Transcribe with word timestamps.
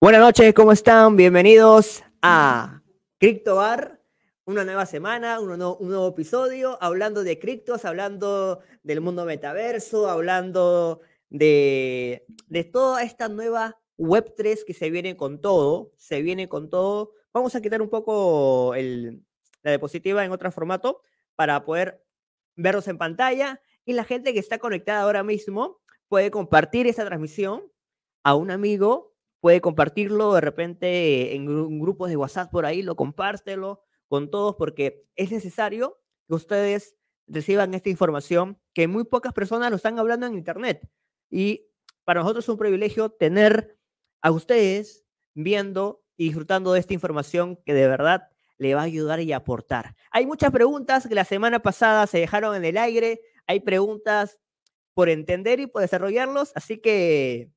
Buenas 0.00 0.20
noches, 0.20 0.54
¿cómo 0.54 0.70
están? 0.70 1.16
Bienvenidos 1.16 2.04
a 2.22 2.84
CryptoBar, 3.18 4.00
una 4.44 4.64
nueva 4.64 4.86
semana, 4.86 5.40
un 5.40 5.58
nuevo, 5.58 6.06
episodio, 6.06 6.78
hablando 6.80 7.24
de 7.24 7.40
criptos, 7.40 7.84
hablando 7.84 8.60
del 8.84 9.00
mundo 9.00 9.24
metaverso, 9.24 10.08
hablando 10.08 11.00
de, 11.30 12.24
de 12.46 12.62
toda 12.62 13.02
esta 13.02 13.28
nueva 13.28 13.80
Web3 13.98 14.64
que 14.64 14.72
se 14.72 14.88
viene 14.90 15.16
con 15.16 15.40
todo, 15.40 15.90
se 15.96 16.22
viene 16.22 16.48
con 16.48 16.70
todo. 16.70 17.14
Vamos 17.34 17.56
a 17.56 17.60
quitar 17.60 17.82
un 17.82 17.90
poco 17.90 18.76
el, 18.76 19.24
la 19.62 19.72
diapositiva 19.72 20.24
en 20.24 20.30
otro 20.30 20.52
formato 20.52 21.02
para 21.34 21.64
poder 21.64 22.04
verlos 22.54 22.86
en 22.86 22.98
pantalla 22.98 23.60
y 23.84 23.94
la 23.94 24.04
gente 24.04 24.32
que 24.32 24.38
está 24.38 24.58
conectada 24.58 25.02
ahora 25.02 25.24
mismo 25.24 25.80
puede 26.06 26.30
compartir 26.30 26.86
esta 26.86 27.04
transmisión 27.04 27.64
a 28.22 28.36
un 28.36 28.52
amigo, 28.52 29.17
puede 29.40 29.60
compartirlo 29.60 30.34
de 30.34 30.40
repente 30.40 31.34
en 31.34 31.46
gru- 31.46 31.80
grupos 31.80 32.08
de 32.10 32.16
WhatsApp 32.16 32.50
por 32.50 32.66
ahí, 32.66 32.82
lo 32.82 32.96
compártelo 32.96 33.82
con 34.08 34.30
todos 34.30 34.56
porque 34.56 35.04
es 35.16 35.30
necesario 35.30 35.98
que 36.28 36.34
ustedes 36.34 36.96
reciban 37.26 37.74
esta 37.74 37.90
información 37.90 38.58
que 38.74 38.88
muy 38.88 39.04
pocas 39.04 39.32
personas 39.32 39.70
lo 39.70 39.76
están 39.76 39.98
hablando 39.98 40.26
en 40.26 40.34
internet 40.34 40.88
y 41.30 41.66
para 42.04 42.20
nosotros 42.20 42.44
es 42.46 42.48
un 42.48 42.56
privilegio 42.58 43.10
tener 43.10 43.76
a 44.22 44.30
ustedes 44.30 45.04
viendo 45.34 46.02
y 46.16 46.24
disfrutando 46.24 46.72
de 46.72 46.80
esta 46.80 46.94
información 46.94 47.56
que 47.64 47.74
de 47.74 47.86
verdad 47.86 48.28
le 48.56 48.74
va 48.74 48.80
a 48.80 48.84
ayudar 48.84 49.20
y 49.20 49.32
aportar. 49.32 49.94
Hay 50.10 50.26
muchas 50.26 50.50
preguntas 50.50 51.06
que 51.06 51.14
la 51.14 51.24
semana 51.24 51.60
pasada 51.60 52.06
se 52.08 52.18
dejaron 52.18 52.56
en 52.56 52.64
el 52.64 52.76
aire, 52.76 53.20
hay 53.46 53.60
preguntas 53.60 54.40
por 54.94 55.08
entender 55.08 55.60
y 55.60 55.66
por 55.68 55.82
desarrollarlos, 55.82 56.50
así 56.56 56.78
que 56.78 57.50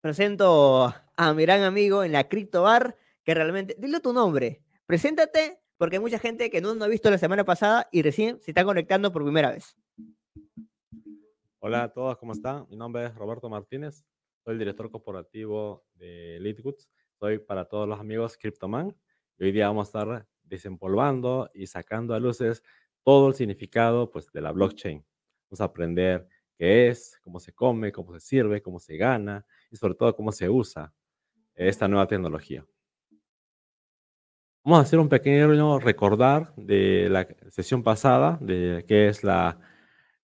presento 0.00 0.94
a 1.16 1.34
mi 1.34 1.42
gran 1.42 1.62
amigo 1.62 2.04
en 2.04 2.12
la 2.12 2.28
Crypto 2.28 2.62
Bar, 2.62 2.96
que 3.24 3.34
realmente, 3.34 3.76
dile 3.78 4.00
tu 4.00 4.12
nombre, 4.12 4.62
preséntate, 4.86 5.60
porque 5.76 5.96
hay 5.96 6.00
mucha 6.00 6.18
gente 6.18 6.50
que 6.50 6.60
no 6.60 6.74
nos 6.74 6.84
ha 6.84 6.88
visto 6.88 7.10
la 7.10 7.18
semana 7.18 7.44
pasada 7.44 7.88
y 7.92 8.02
recién 8.02 8.40
se 8.40 8.50
está 8.50 8.64
conectando 8.64 9.12
por 9.12 9.22
primera 9.24 9.50
vez. 9.50 9.76
Hola 11.58 11.84
a 11.84 11.92
todos, 11.92 12.16
¿cómo 12.18 12.32
están? 12.32 12.66
Mi 12.70 12.76
nombre 12.76 13.06
es 13.06 13.14
Roberto 13.14 13.48
Martínez, 13.48 14.04
soy 14.46 14.52
el 14.52 14.58
director 14.60 14.88
corporativo 14.92 15.84
de 15.94 16.38
Leadgoods. 16.40 16.88
Soy 17.18 17.38
para 17.38 17.64
todos 17.64 17.88
los 17.88 17.98
amigos 17.98 18.36
Cryptoman 18.36 18.94
y 19.38 19.44
hoy 19.44 19.50
día 19.50 19.66
vamos 19.66 19.86
a 19.86 19.88
estar 19.88 20.28
desempolvando 20.44 21.50
y 21.52 21.66
sacando 21.66 22.14
a 22.14 22.20
luces 22.20 22.62
todo 23.02 23.26
el 23.26 23.34
significado 23.34 24.08
pues, 24.08 24.30
de 24.30 24.40
la 24.42 24.52
blockchain. 24.52 25.04
Vamos 25.50 25.60
a 25.60 25.64
aprender 25.64 26.28
qué 26.56 26.86
es, 26.86 27.18
cómo 27.22 27.40
se 27.40 27.54
come, 27.54 27.90
cómo 27.90 28.12
se 28.12 28.20
sirve, 28.20 28.62
cómo 28.62 28.78
se 28.78 28.96
gana 28.96 29.44
y 29.70 29.76
sobre 29.76 29.94
todo 29.94 30.14
cómo 30.14 30.32
se 30.32 30.48
usa 30.48 30.92
esta 31.54 31.88
nueva 31.88 32.06
tecnología. 32.06 32.64
Vamos 34.64 34.80
a 34.80 34.82
hacer 34.82 34.98
un 34.98 35.08
pequeño 35.08 35.78
recordar 35.78 36.52
de 36.56 37.08
la 37.08 37.28
sesión 37.50 37.82
pasada 37.82 38.36
de 38.40 38.84
qué 38.88 39.08
es 39.08 39.22
la 39.22 39.60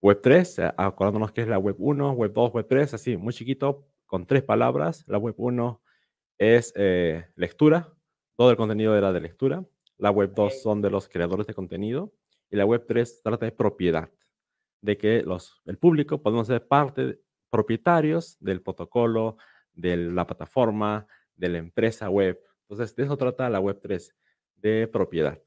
Web 0.00 0.20
3, 0.20 0.58
eh, 0.58 0.72
acordándonos 0.76 1.30
que 1.30 1.42
es 1.42 1.48
la 1.48 1.58
Web 1.58 1.76
1, 1.78 2.12
Web 2.12 2.32
2, 2.32 2.52
Web 2.54 2.66
3, 2.68 2.94
así, 2.94 3.16
muy 3.16 3.32
chiquito, 3.32 3.86
con 4.04 4.26
tres 4.26 4.42
palabras. 4.42 5.04
La 5.06 5.16
Web 5.16 5.36
1 5.38 5.80
es 6.38 6.72
eh, 6.74 7.26
lectura, 7.36 7.94
todo 8.36 8.50
el 8.50 8.56
contenido 8.56 8.96
era 8.96 9.12
de 9.12 9.20
lectura. 9.20 9.64
La 9.96 10.10
Web 10.10 10.32
2 10.34 10.60
son 10.60 10.82
de 10.82 10.90
los 10.90 11.08
creadores 11.08 11.46
de 11.46 11.54
contenido. 11.54 12.12
Y 12.50 12.56
la 12.56 12.64
Web 12.64 12.84
3 12.88 13.22
trata 13.22 13.46
de 13.46 13.52
propiedad, 13.52 14.10
de 14.80 14.98
que 14.98 15.22
los, 15.22 15.62
el 15.66 15.78
público 15.78 16.20
podemos 16.20 16.48
ser 16.48 16.66
parte, 16.66 17.20
propietarios 17.52 18.38
del 18.40 18.62
protocolo, 18.62 19.36
de 19.74 19.98
la 19.98 20.26
plataforma, 20.26 21.06
de 21.36 21.50
la 21.50 21.58
empresa 21.58 22.08
web. 22.08 22.40
Entonces, 22.62 22.96
de 22.96 23.04
eso 23.04 23.16
trata 23.18 23.50
la 23.50 23.60
Web 23.60 23.78
3, 23.82 24.16
de 24.56 24.88
propiedad. 24.88 25.38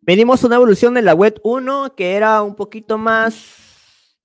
Venimos 0.00 0.42
una 0.42 0.56
evolución 0.56 0.94
de 0.94 1.02
la 1.02 1.14
web 1.14 1.38
1 1.44 1.94
que 1.94 2.14
era 2.14 2.42
un 2.42 2.56
poquito 2.56 2.96
más, 2.96 4.16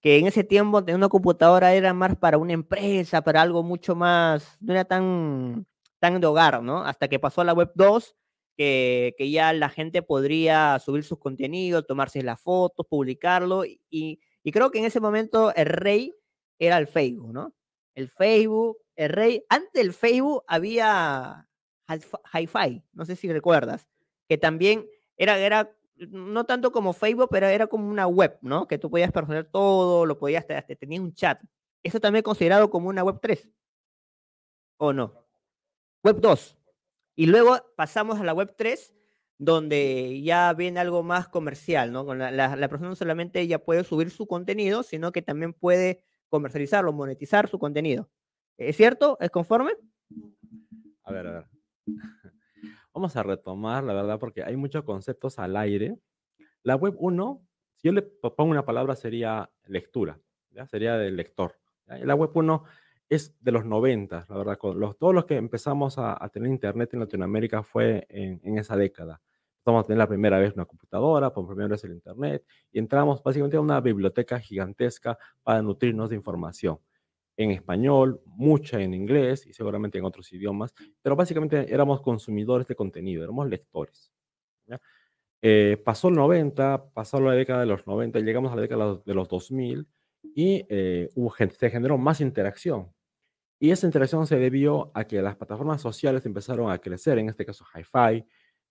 que 0.00 0.18
en 0.18 0.26
ese 0.26 0.42
tiempo 0.42 0.80
de 0.80 0.94
una 0.94 1.08
computadora 1.10 1.74
era 1.74 1.92
más 1.92 2.16
para 2.16 2.38
una 2.38 2.54
empresa, 2.54 3.22
para 3.22 3.42
algo 3.42 3.62
mucho 3.62 3.94
más, 3.94 4.56
no 4.58 4.72
era 4.72 4.86
tan, 4.86 5.66
tan 6.00 6.18
de 6.18 6.26
hogar, 6.26 6.62
¿no? 6.62 6.82
Hasta 6.82 7.08
que 7.08 7.18
pasó 7.18 7.42
a 7.42 7.44
la 7.44 7.52
web 7.52 7.70
2, 7.74 8.16
que, 8.56 9.14
que 9.18 9.30
ya 9.30 9.52
la 9.52 9.68
gente 9.68 10.02
podría 10.02 10.78
subir 10.78 11.04
sus 11.04 11.18
contenidos, 11.18 11.86
tomarse 11.86 12.22
las 12.22 12.40
fotos, 12.40 12.86
publicarlo, 12.88 13.64
y, 13.66 14.18
y 14.44 14.52
creo 14.52 14.70
que 14.70 14.78
en 14.78 14.84
ese 14.84 15.00
momento 15.00 15.54
el 15.54 15.66
rey 15.66 16.14
era 16.58 16.78
el 16.78 16.86
Facebook, 16.86 17.32
¿no? 17.32 17.54
El 17.94 18.08
Facebook, 18.08 18.78
el 18.96 19.08
rey, 19.10 19.44
antes 19.48 19.72
del 19.72 19.92
Facebook 19.92 20.44
había 20.46 21.48
Hi- 21.88 22.00
Hi-Fi, 22.38 22.82
no 22.92 23.04
sé 23.04 23.16
si 23.16 23.30
recuerdas, 23.32 23.86
que 24.28 24.38
también 24.38 24.86
era, 25.16 25.38
era 25.38 25.74
no 26.08 26.44
tanto 26.44 26.72
como 26.72 26.92
Facebook, 26.92 27.28
pero 27.30 27.46
era 27.46 27.66
como 27.66 27.88
una 27.88 28.06
web, 28.06 28.38
¿no? 28.42 28.66
Que 28.66 28.78
tú 28.78 28.90
podías 28.90 29.12
personalizar 29.12 29.50
todo, 29.52 30.06
lo 30.06 30.18
podías, 30.18 30.46
te, 30.46 30.60
te- 30.62 30.76
tenía 30.76 31.00
un 31.00 31.12
chat. 31.14 31.40
¿Eso 31.82 32.00
también 32.00 32.20
es 32.20 32.24
considerado 32.24 32.70
como 32.70 32.88
una 32.88 33.04
web 33.04 33.18
3? 33.20 33.48
¿O 34.78 34.92
no? 34.92 35.26
Web 36.04 36.20
2. 36.20 36.56
Y 37.14 37.26
luego 37.26 37.58
pasamos 37.76 38.18
a 38.20 38.24
la 38.24 38.32
web 38.32 38.54
3, 38.56 38.94
donde 39.44 40.22
ya 40.22 40.52
viene 40.52 40.78
algo 40.78 41.02
más 41.02 41.26
comercial, 41.26 41.90
¿no? 41.90 42.06
Con 42.06 42.18
la, 42.20 42.68
persona 42.68 42.90
no 42.90 42.94
solamente 42.94 43.44
ya 43.48 43.58
puede 43.58 43.82
subir 43.82 44.10
su 44.10 44.28
contenido, 44.28 44.84
sino 44.84 45.10
que 45.10 45.20
también 45.20 45.52
puede 45.52 46.04
comercializarlo, 46.28 46.92
monetizar 46.92 47.48
su 47.48 47.58
contenido. 47.58 48.08
¿Es 48.56 48.76
cierto? 48.76 49.18
¿Es 49.20 49.30
conforme? 49.30 49.72
A 51.02 51.12
ver, 51.12 51.26
a 51.26 51.32
ver. 51.32 51.46
Vamos 52.94 53.16
a 53.16 53.24
retomar, 53.24 53.82
la 53.82 53.94
verdad, 53.94 54.20
porque 54.20 54.44
hay 54.44 54.54
muchos 54.54 54.84
conceptos 54.84 55.40
al 55.40 55.56
aire. 55.56 55.96
La 56.62 56.76
web 56.76 56.94
1, 56.98 57.42
si 57.78 57.88
yo 57.88 57.92
le 57.92 58.02
po- 58.02 58.36
pongo 58.36 58.52
una 58.52 58.64
palabra, 58.64 58.94
sería 58.94 59.50
lectura. 59.64 60.20
Sería 60.70 60.96
del 60.98 61.16
lector. 61.16 61.58
La 61.86 62.14
web 62.14 62.30
1 62.32 62.62
es 63.08 63.34
de 63.42 63.50
los 63.50 63.64
90, 63.64 64.26
la 64.28 64.36
verdad. 64.36 64.56
todos 64.56 65.14
los 65.14 65.24
que 65.24 65.34
empezamos 65.36 65.98
a, 65.98 66.22
a 66.22 66.28
tener 66.28 66.48
internet 66.48 66.94
en 66.94 67.00
Latinoamérica 67.00 67.64
fue 67.64 68.06
en, 68.08 68.40
en 68.44 68.58
esa 68.58 68.76
década. 68.76 69.20
Empezamos 69.62 69.84
a 69.84 69.86
tener 69.86 69.98
la 69.98 70.08
primera 70.08 70.40
vez 70.40 70.54
una 70.54 70.64
computadora, 70.64 71.32
por 71.32 71.46
primera 71.46 71.68
vez 71.68 71.84
el 71.84 71.92
internet, 71.92 72.44
y 72.72 72.80
entramos 72.80 73.22
básicamente 73.22 73.56
a 73.56 73.60
una 73.60 73.80
biblioteca 73.80 74.40
gigantesca 74.40 75.16
para 75.44 75.62
nutrirnos 75.62 76.10
de 76.10 76.16
información 76.16 76.80
en 77.36 77.52
español, 77.52 78.20
mucha 78.26 78.80
en 78.80 78.92
inglés 78.92 79.46
y 79.46 79.52
seguramente 79.52 79.98
en 79.98 80.04
otros 80.04 80.32
idiomas, 80.32 80.74
pero 81.00 81.14
básicamente 81.14 81.72
éramos 81.72 82.00
consumidores 82.02 82.66
de 82.66 82.74
contenido, 82.74 83.22
éramos 83.22 83.48
lectores. 83.48 84.12
¿ya? 84.66 84.80
Eh, 85.40 85.80
pasó 85.84 86.08
el 86.08 86.14
90, 86.14 86.90
pasó 86.92 87.20
la 87.20 87.32
década 87.32 87.60
de 87.60 87.66
los 87.66 87.86
90, 87.86 88.18
llegamos 88.18 88.52
a 88.52 88.56
la 88.56 88.62
década 88.62 89.00
de 89.04 89.14
los 89.14 89.28
2000 89.28 89.86
y 90.34 90.66
eh, 90.68 91.08
hubo 91.14 91.32
se 91.36 91.70
generó 91.70 91.98
más 91.98 92.20
interacción. 92.20 92.92
Y 93.60 93.70
esa 93.70 93.86
interacción 93.86 94.26
se 94.26 94.38
debió 94.38 94.90
a 94.92 95.04
que 95.04 95.22
las 95.22 95.36
plataformas 95.36 95.80
sociales 95.80 96.26
empezaron 96.26 96.68
a 96.68 96.78
crecer, 96.78 97.18
en 97.18 97.28
este 97.28 97.46
caso 97.46 97.64
Hi-Fi, 97.72 98.26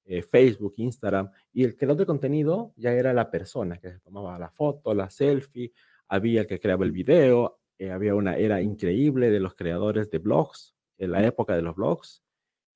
eh, 0.06 0.22
Facebook, 0.22 0.73
Instagram, 0.78 1.29
y 1.53 1.63
el 1.63 1.75
creador 1.75 1.97
de 1.97 2.06
contenido 2.06 2.73
ya 2.75 2.91
era 2.94 3.13
la 3.13 3.29
persona 3.29 3.78
que 3.78 3.91
tomaba 4.03 4.38
la 4.39 4.50
foto, 4.50 4.94
la 4.94 5.09
selfie, 5.09 5.73
había 6.07 6.41
el 6.41 6.47
que 6.47 6.59
creaba 6.59 6.85
el 6.85 6.91
video, 6.91 7.59
eh, 7.78 7.91
había 7.91 8.16
una 8.16 8.35
era 8.35 8.61
increíble 8.61 9.29
de 9.29 9.40
los 9.40 9.56
creadores 9.56 10.09
de 10.11 10.19
blogs, 10.19 10.75
en 10.97 11.11
la 11.11 11.25
época 11.25 11.56
de 11.56 11.61
los 11.61 11.75
blogs, 11.75 12.23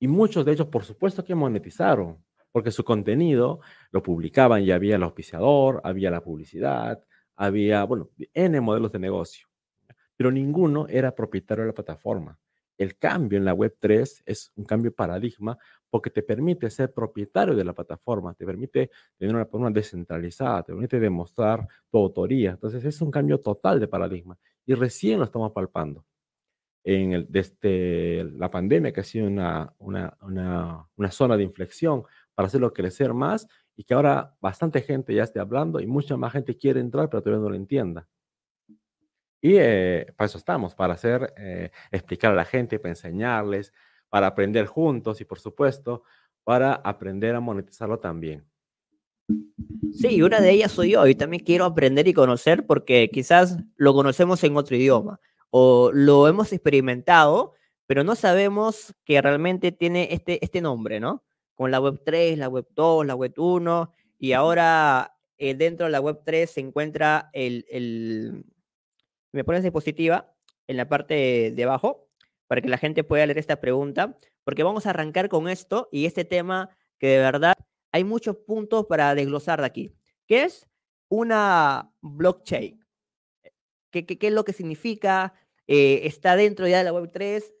y 0.00 0.08
muchos 0.08 0.44
de 0.44 0.52
ellos, 0.52 0.66
por 0.66 0.84
supuesto, 0.84 1.24
que 1.24 1.34
monetizaron, 1.34 2.24
porque 2.52 2.70
su 2.70 2.84
contenido 2.84 3.60
lo 3.90 4.02
publicaban 4.02 4.62
y 4.62 4.70
había 4.70 4.96
el 4.96 5.02
auspiciador, 5.02 5.80
había 5.84 6.10
la 6.10 6.22
publicidad, 6.22 7.02
había, 7.36 7.84
bueno, 7.84 8.10
N 8.32 8.60
modelos 8.60 8.92
de 8.92 8.98
negocio, 8.98 9.46
pero 10.16 10.30
ninguno 10.30 10.86
era 10.88 11.14
propietario 11.14 11.64
de 11.64 11.68
la 11.68 11.74
plataforma. 11.74 12.38
El 12.78 12.98
cambio 12.98 13.38
en 13.38 13.44
la 13.44 13.54
web 13.54 13.76
3 13.78 14.22
es 14.26 14.52
un 14.56 14.64
cambio 14.64 14.90
de 14.90 14.96
paradigma 14.96 15.58
porque 15.88 16.10
te 16.10 16.22
permite 16.22 16.70
ser 16.70 16.92
propietario 16.92 17.54
de 17.54 17.64
la 17.64 17.72
plataforma, 17.72 18.34
te 18.34 18.44
permite 18.44 18.90
tener 19.16 19.34
una 19.34 19.46
forma 19.46 19.70
descentralizada, 19.70 20.62
te 20.62 20.72
permite 20.72 21.00
demostrar 21.00 21.66
tu 21.90 21.98
autoría. 21.98 22.50
Entonces 22.52 22.84
es 22.84 23.00
un 23.00 23.10
cambio 23.10 23.40
total 23.40 23.80
de 23.80 23.88
paradigma 23.88 24.36
y 24.66 24.74
recién 24.74 25.18
lo 25.18 25.24
estamos 25.24 25.52
palpando. 25.52 26.04
En 26.84 27.26
desde 27.28 28.24
la 28.36 28.48
pandemia, 28.48 28.92
que 28.92 29.00
ha 29.00 29.04
sido 29.04 29.26
una, 29.26 29.74
una 29.80 31.10
zona 31.10 31.36
de 31.36 31.42
inflexión 31.42 32.04
para 32.34 32.46
hacerlo 32.46 32.72
crecer 32.72 33.12
más 33.12 33.48
y 33.76 33.84
que 33.84 33.94
ahora 33.94 34.36
bastante 34.40 34.82
gente 34.82 35.14
ya 35.14 35.24
esté 35.24 35.40
hablando 35.40 35.80
y 35.80 35.86
mucha 35.86 36.16
más 36.16 36.32
gente 36.32 36.56
quiere 36.56 36.80
entrar, 36.80 37.10
pero 37.10 37.22
todavía 37.22 37.42
no 37.42 37.50
lo 37.50 37.56
entienda. 37.56 38.06
Y 39.46 39.58
eh, 39.60 40.12
para 40.16 40.26
eso 40.26 40.38
estamos, 40.38 40.74
para 40.74 40.94
hacer, 40.94 41.32
eh, 41.36 41.70
explicar 41.92 42.32
a 42.32 42.34
la 42.34 42.44
gente, 42.44 42.80
para 42.80 42.90
enseñarles, 42.90 43.72
para 44.08 44.26
aprender 44.26 44.66
juntos 44.66 45.20
y 45.20 45.24
por 45.24 45.38
supuesto, 45.38 46.02
para 46.42 46.74
aprender 46.74 47.36
a 47.36 47.38
monetizarlo 47.38 48.00
también. 48.00 48.44
Sí, 49.92 50.20
una 50.20 50.40
de 50.40 50.50
ellas 50.50 50.72
soy 50.72 50.90
yo 50.90 51.06
y 51.06 51.14
también 51.14 51.44
quiero 51.44 51.64
aprender 51.64 52.08
y 52.08 52.12
conocer 52.12 52.66
porque 52.66 53.08
quizás 53.12 53.56
lo 53.76 53.94
conocemos 53.94 54.42
en 54.42 54.56
otro 54.56 54.74
idioma 54.74 55.20
o 55.50 55.92
lo 55.92 56.26
hemos 56.26 56.52
experimentado, 56.52 57.52
pero 57.86 58.02
no 58.02 58.16
sabemos 58.16 58.96
que 59.04 59.22
realmente 59.22 59.70
tiene 59.70 60.08
este, 60.10 60.44
este 60.44 60.60
nombre, 60.60 60.98
¿no? 60.98 61.22
Con 61.54 61.70
la 61.70 61.78
web 61.78 62.02
3, 62.04 62.36
la 62.36 62.48
web 62.48 62.66
2, 62.74 63.06
la 63.06 63.14
web 63.14 63.34
1, 63.36 63.92
y 64.18 64.32
ahora 64.32 65.16
eh, 65.38 65.54
dentro 65.54 65.86
de 65.86 65.92
la 65.92 66.00
web 66.00 66.22
3 66.24 66.50
se 66.50 66.60
encuentra 66.60 67.30
el, 67.32 67.64
el 67.70 68.44
me 69.36 69.44
pones 69.44 69.62
diapositiva 69.62 70.34
en 70.66 70.76
la 70.76 70.88
parte 70.88 71.52
de 71.54 71.64
abajo 71.64 72.08
para 72.48 72.60
que 72.60 72.68
la 72.68 72.78
gente 72.78 73.04
pueda 73.04 73.26
leer 73.26 73.38
esta 73.38 73.60
pregunta, 73.60 74.16
porque 74.44 74.62
vamos 74.62 74.86
a 74.86 74.90
arrancar 74.90 75.28
con 75.28 75.48
esto 75.48 75.88
y 75.92 76.06
este 76.06 76.24
tema 76.24 76.70
que 76.98 77.08
de 77.08 77.18
verdad 77.18 77.54
hay 77.92 78.04
muchos 78.04 78.36
puntos 78.36 78.86
para 78.86 79.14
desglosar 79.14 79.60
de 79.60 79.66
aquí. 79.66 79.92
¿Qué 80.26 80.44
es 80.44 80.68
una 81.08 81.92
blockchain? 82.00 82.84
¿Qué, 83.90 84.06
qué, 84.06 84.18
qué 84.18 84.26
es 84.28 84.32
lo 84.32 84.44
que 84.44 84.52
significa? 84.52 85.34
Eh, 85.66 86.00
¿Está 86.04 86.36
dentro 86.36 86.66
ya 86.66 86.78
de 86.78 86.84
la 86.84 86.92
web 86.92 87.10
3? 87.12 87.52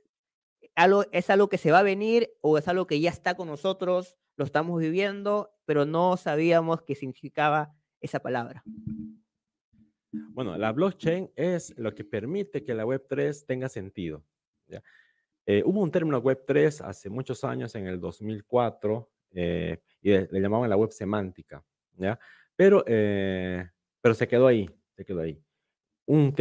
¿Es 1.12 1.30
algo 1.30 1.48
que 1.48 1.58
se 1.58 1.72
va 1.72 1.80
a 1.80 1.82
venir 1.82 2.30
o 2.40 2.58
es 2.58 2.68
algo 2.68 2.86
que 2.86 3.00
ya 3.00 3.10
está 3.10 3.34
con 3.34 3.48
nosotros? 3.48 4.16
Lo 4.36 4.44
estamos 4.44 4.80
viviendo, 4.80 5.54
pero 5.64 5.86
no 5.86 6.16
sabíamos 6.16 6.82
qué 6.82 6.94
significaba 6.94 7.74
esa 8.00 8.20
palabra. 8.20 8.62
Bueno, 10.30 10.56
la 10.56 10.72
blockchain 10.72 11.30
es 11.34 11.76
lo 11.78 11.94
que 11.94 12.04
permite 12.04 12.64
que 12.64 12.74
la 12.74 12.84
Web3 12.84 13.46
tenga 13.46 13.68
sentido. 13.68 14.24
Eh, 15.46 15.62
hubo 15.64 15.80
un 15.80 15.90
término 15.90 16.22
Web3 16.22 16.80
hace 16.84 17.08
muchos 17.08 17.44
años, 17.44 17.74
en 17.74 17.86
el 17.86 18.00
2004, 18.00 19.08
eh, 19.32 19.78
y 20.02 20.10
le, 20.10 20.40
llamaban 20.40 20.68
la 20.68 20.76
web 20.76 20.90
semántica, 20.90 21.64
¿ya? 21.96 22.18
Pero, 22.56 22.82
eh, 22.86 23.68
pero 24.00 24.14
se 24.14 24.26
quedó 24.26 24.46
ahí, 24.46 24.68
se 24.92 25.04
quedó 25.04 25.20
ahí. 25.20 25.40
Un, 26.06 26.34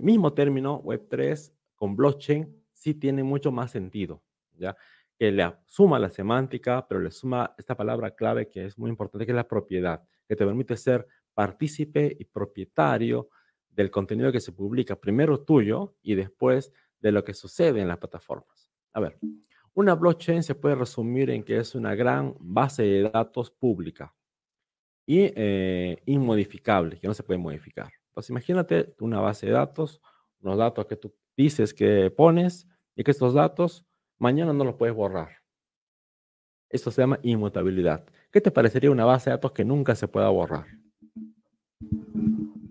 mismo 0.00 0.32
término 0.32 0.82
Web3 0.82 1.52
con 1.74 1.94
blockchain 1.94 2.64
sí 2.72 2.94
tiene 2.94 3.22
mucho 3.22 3.52
más 3.52 3.70
sentido, 3.70 4.22
¿ya? 4.56 4.76
Que 5.16 5.30
le 5.30 5.52
suma 5.66 5.98
la 5.98 6.10
semántica, 6.10 6.86
pero 6.88 7.00
le 7.00 7.10
suma 7.10 7.54
esta 7.58 7.76
palabra 7.76 8.14
clave 8.14 8.48
que 8.48 8.64
es 8.64 8.78
muy 8.78 8.90
importante, 8.90 9.26
que 9.26 9.32
es 9.32 9.36
la 9.36 9.48
propiedad, 9.48 10.02
que 10.26 10.34
te 10.34 10.44
permite 10.44 10.76
ser 10.76 11.06
partícipe 11.38 12.16
y 12.18 12.24
propietario 12.24 13.28
del 13.68 13.92
contenido 13.92 14.32
que 14.32 14.40
se 14.40 14.50
publica, 14.50 14.96
primero 14.96 15.38
tuyo 15.38 15.94
y 16.02 16.16
después 16.16 16.72
de 16.98 17.12
lo 17.12 17.22
que 17.22 17.32
sucede 17.32 17.80
en 17.80 17.86
las 17.86 17.98
plataformas. 17.98 18.72
A 18.92 18.98
ver, 18.98 19.20
una 19.72 19.94
blockchain 19.94 20.42
se 20.42 20.56
puede 20.56 20.74
resumir 20.74 21.30
en 21.30 21.44
que 21.44 21.58
es 21.58 21.76
una 21.76 21.94
gran 21.94 22.34
base 22.40 22.82
de 22.82 23.02
datos 23.08 23.52
pública 23.52 24.12
y 25.06 25.30
eh, 25.36 26.02
inmodificable, 26.06 26.98
que 26.98 27.06
no 27.06 27.14
se 27.14 27.22
puede 27.22 27.38
modificar. 27.38 27.92
Pues 28.12 28.28
imagínate 28.30 28.96
una 28.98 29.20
base 29.20 29.46
de 29.46 29.52
datos, 29.52 30.00
unos 30.40 30.58
datos 30.58 30.86
que 30.86 30.96
tú 30.96 31.14
dices 31.36 31.72
que 31.72 32.10
pones 32.10 32.66
y 32.96 33.04
que 33.04 33.12
estos 33.12 33.32
datos 33.32 33.86
mañana 34.18 34.52
no 34.52 34.64
los 34.64 34.74
puedes 34.74 34.96
borrar. 34.96 35.36
Esto 36.68 36.90
se 36.90 37.00
llama 37.00 37.20
inmutabilidad. 37.22 38.04
¿Qué 38.32 38.40
te 38.40 38.50
parecería 38.50 38.90
una 38.90 39.04
base 39.04 39.30
de 39.30 39.36
datos 39.36 39.52
que 39.52 39.64
nunca 39.64 39.94
se 39.94 40.08
pueda 40.08 40.30
borrar? 40.30 40.66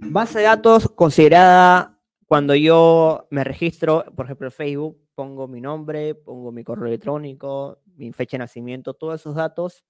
Base 0.09 0.39
de 0.39 0.45
datos 0.45 0.89
considerada 0.89 1.99
cuando 2.27 2.55
yo 2.55 3.27
me 3.29 3.43
registro, 3.43 4.05
por 4.15 4.25
ejemplo, 4.25 4.47
en 4.47 4.51
Facebook, 4.51 5.01
pongo 5.15 5.47
mi 5.47 5.59
nombre, 5.59 6.15
pongo 6.15 6.51
mi 6.51 6.63
correo 6.63 6.87
electrónico, 6.87 7.81
mi 7.95 8.11
fecha 8.13 8.37
de 8.37 8.39
nacimiento, 8.39 8.93
todos 8.93 9.19
esos 9.19 9.35
datos, 9.35 9.83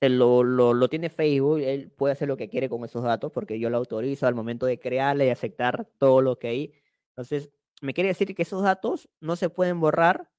lo, 0.00 0.42
lo, 0.42 0.72
lo, 0.72 0.88
tiene 0.88 1.10
Facebook, 1.10 1.60
él 1.60 1.90
puede 1.90 2.12
hacer 2.12 2.28
lo 2.28 2.38
que 2.38 2.48
quiere 2.48 2.70
con 2.70 2.82
esos 2.84 3.02
datos 3.02 3.30
porque 3.30 3.58
yo 3.58 3.68
lo 3.68 3.76
autorizo 3.76 4.26
al 4.26 4.34
momento 4.34 4.64
de 4.64 4.80
crearle 4.80 5.26
y 5.26 5.30
aceptar 5.30 5.86
todo 5.98 6.22
lo 6.22 6.38
que 6.38 6.48
hay. 6.48 6.72
Entonces, 7.10 7.50
me 7.82 7.92
quiere 7.92 8.08
decir 8.08 8.34
que 8.34 8.42
esos 8.42 8.62
datos 8.62 9.10
no 9.20 9.36
se 9.36 9.50
pueden 9.50 9.80
borrar, 9.80 10.30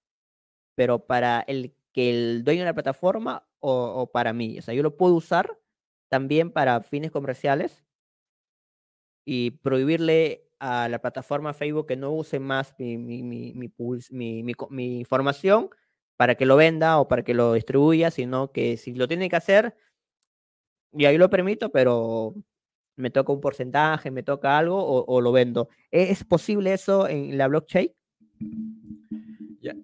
pero 0.76 1.06
para 1.06 1.42
el 1.42 1.76
que 1.94 2.10
el 2.10 2.44
dueño 2.44 2.62
de 2.62 2.66
la 2.66 2.74
plataforma 2.74 3.48
o, 3.60 3.72
o 3.72 4.12
para 4.12 4.34
mí. 4.34 4.58
O 4.58 4.62
sea, 4.64 4.74
yo 4.74 4.82
lo 4.82 4.98
puedo 4.98 5.14
usar 5.14 5.60
también 6.10 6.52
para 6.52 6.82
fines 6.82 7.12
comerciales 7.12 7.84
y 9.26 9.52
prohibirle 9.52 10.48
a 10.60 10.88
la 10.90 11.00
plataforma 11.00 11.54
Facebook 11.54 11.88
que 11.88 11.96
no 11.96 12.12
use 12.12 12.40
más 12.40 12.76
mi, 12.78 12.98
mi, 12.98 13.24
mi, 13.24 13.54
mi, 14.12 15.00
información 15.00 15.70
para 16.18 16.36
que 16.36 16.46
lo 16.46 16.56
venda 16.56 17.00
o 17.00 17.08
para 17.08 17.24
que 17.24 17.34
lo 17.34 17.54
distribuya, 17.54 18.12
sino 18.12 18.52
que 18.52 18.78
si 18.78 18.94
lo 18.94 19.08
tiene 19.08 19.28
que 19.30 19.36
hacer, 19.36 19.76
y 20.94 21.06
ahí 21.06 21.18
lo 21.18 21.30
permito, 21.30 21.72
pero 21.72 22.36
me 22.96 23.10
toca 23.10 23.34
un 23.34 23.42
porcentaje, 23.42 24.12
me 24.12 24.24
toca 24.24 24.58
algo 24.58 25.04
o, 25.04 25.22
lo 25.22 25.32
vendo. 25.32 25.70
¿E-, 25.90 26.12
¿Es 26.12 26.24
posible 26.24 26.74
eso 26.74 27.08
en 27.08 27.38
la 27.38 27.48
blockchain? 27.48 27.92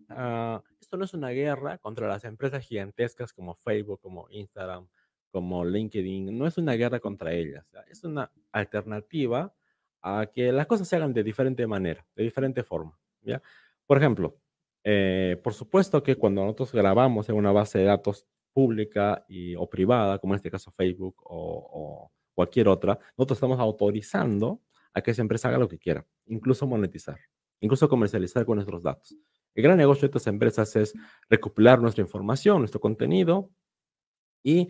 Ah, 0.10 0.62
esto 0.80 0.98
no 0.98 1.06
es 1.06 1.14
una 1.14 1.30
guerra 1.30 1.78
contra 1.78 2.08
las 2.08 2.24
empresas 2.24 2.66
gigantescas 2.66 3.34
como 3.34 3.56
Facebook, 3.56 4.00
como 4.00 4.28
Instagram, 4.30 4.88
como 5.32 5.66
LinkedIn, 5.66 6.38
no 6.38 6.48
es 6.48 6.58
una 6.58 6.74
guerra 6.74 7.00
contra 7.00 7.34
ellas, 7.34 7.66
es 7.90 8.04
una 8.04 8.32
alternativa 8.60 9.54
a 10.02 10.28
que 10.28 10.52
las 10.52 10.68
cosas 10.68 10.88
se 10.88 10.96
hagan 10.96 11.14
de 11.14 11.24
diferente 11.24 11.66
manera, 11.68 12.06
de 12.16 12.24
diferente 12.24 12.64
forma. 12.64 12.98
¿ya? 13.22 13.42
Por 13.86 13.98
ejemplo, 13.98 14.40
eh, 14.84 15.40
por 15.44 15.54
supuesto 15.54 16.02
que 16.02 16.16
cuando 16.16 16.44
nosotros 16.44 16.72
grabamos 16.72 17.28
en 17.30 17.36
una 17.36 17.52
base 17.52 17.80
de 17.80 17.86
datos 17.86 18.26
pública 18.54 19.26
y, 19.28 19.56
o 19.56 19.70
privada, 19.70 20.18
como 20.18 20.34
en 20.34 20.38
este 20.38 20.50
caso 20.50 20.72
Facebook 20.72 21.16
o, 21.26 22.12
cualquier 22.34 22.68
otra, 22.68 22.98
nosotros 23.18 23.38
estamos 23.38 23.60
autorizando 23.60 24.62
a 24.94 25.02
que 25.02 25.12
esa 25.12 25.22
empresa 25.22 25.48
haga 25.50 25.58
lo 25.58 25.68
que 25.68 25.78
quiera, 25.78 26.06
incluso 26.28 26.66
monetizar, 26.68 27.20
incluso 27.60 27.90
comercializar 27.90 28.46
con 28.46 28.56
nuestros 28.56 28.82
datos. 28.84 29.16
El 29.54 29.64
gran 29.64 29.78
negocio 29.78 30.02
de 30.02 30.08
estas 30.08 30.28
empresas 30.28 30.76
es 30.76 30.94
recopilar 31.30 31.82
nuestra 31.82 32.02
información, 32.02 32.60
nuestro 32.60 32.80
contenido 32.80 33.50
y 34.44 34.70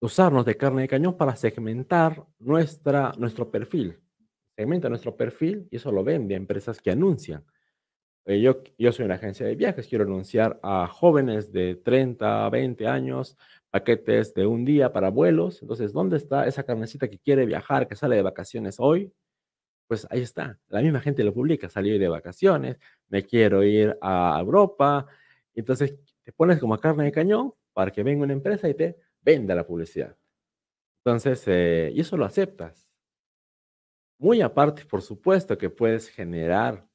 usarnos 0.00 0.44
de 0.44 0.56
carne 0.56 0.82
de 0.82 0.88
cañón 0.88 1.16
para 1.16 1.36
segmentar 1.36 2.24
nuestra, 2.38 3.12
nuestro 3.18 3.50
perfil. 3.50 3.98
Segmenta 4.56 4.88
nuestro 4.88 5.16
perfil 5.16 5.68
y 5.70 5.76
eso 5.76 5.90
lo 5.90 6.04
vende 6.04 6.34
a 6.34 6.36
empresas 6.36 6.80
que 6.80 6.90
anuncian. 6.90 7.44
Eh, 8.26 8.40
yo, 8.40 8.62
yo 8.78 8.92
soy 8.92 9.04
una 9.04 9.16
agencia 9.16 9.46
de 9.46 9.54
viajes, 9.54 9.86
quiero 9.86 10.04
anunciar 10.04 10.58
a 10.62 10.86
jóvenes 10.86 11.52
de 11.52 11.76
30 11.76 12.46
a 12.46 12.50
20 12.50 12.86
años 12.86 13.36
paquetes 13.70 14.32
de 14.34 14.46
un 14.46 14.64
día 14.64 14.92
para 14.92 15.10
vuelos. 15.10 15.60
Entonces, 15.60 15.92
¿dónde 15.92 16.16
está 16.16 16.46
esa 16.46 16.62
carnecita 16.64 17.08
que 17.08 17.18
quiere 17.18 17.44
viajar, 17.44 17.88
que 17.88 17.96
sale 17.96 18.16
de 18.16 18.22
vacaciones 18.22 18.76
hoy? 18.78 19.12
Pues 19.88 20.06
ahí 20.10 20.22
está. 20.22 20.58
La 20.68 20.80
misma 20.80 21.00
gente 21.00 21.24
lo 21.24 21.34
publica, 21.34 21.68
salí 21.68 21.98
de 21.98 22.08
vacaciones, 22.08 22.78
me 23.08 23.24
quiero 23.24 23.62
ir 23.62 23.96
a 24.00 24.38
Europa. 24.40 25.06
Entonces, 25.54 25.96
te 26.22 26.32
pones 26.32 26.58
como 26.58 26.78
carne 26.78 27.04
de 27.04 27.12
cañón 27.12 27.52
para 27.72 27.90
que 27.90 28.02
venga 28.02 28.24
una 28.24 28.32
empresa 28.32 28.68
y 28.68 28.74
te 28.74 28.96
venda 29.24 29.54
la 29.54 29.66
publicidad. 29.66 30.16
Entonces, 31.04 31.44
eh, 31.46 31.90
y 31.94 32.00
eso 32.00 32.16
lo 32.16 32.24
aceptas. 32.24 32.88
Muy 34.18 34.40
aparte, 34.40 34.84
por 34.84 35.02
supuesto, 35.02 35.58
que 35.58 35.70
puedes 35.70 36.08
generar, 36.08 36.86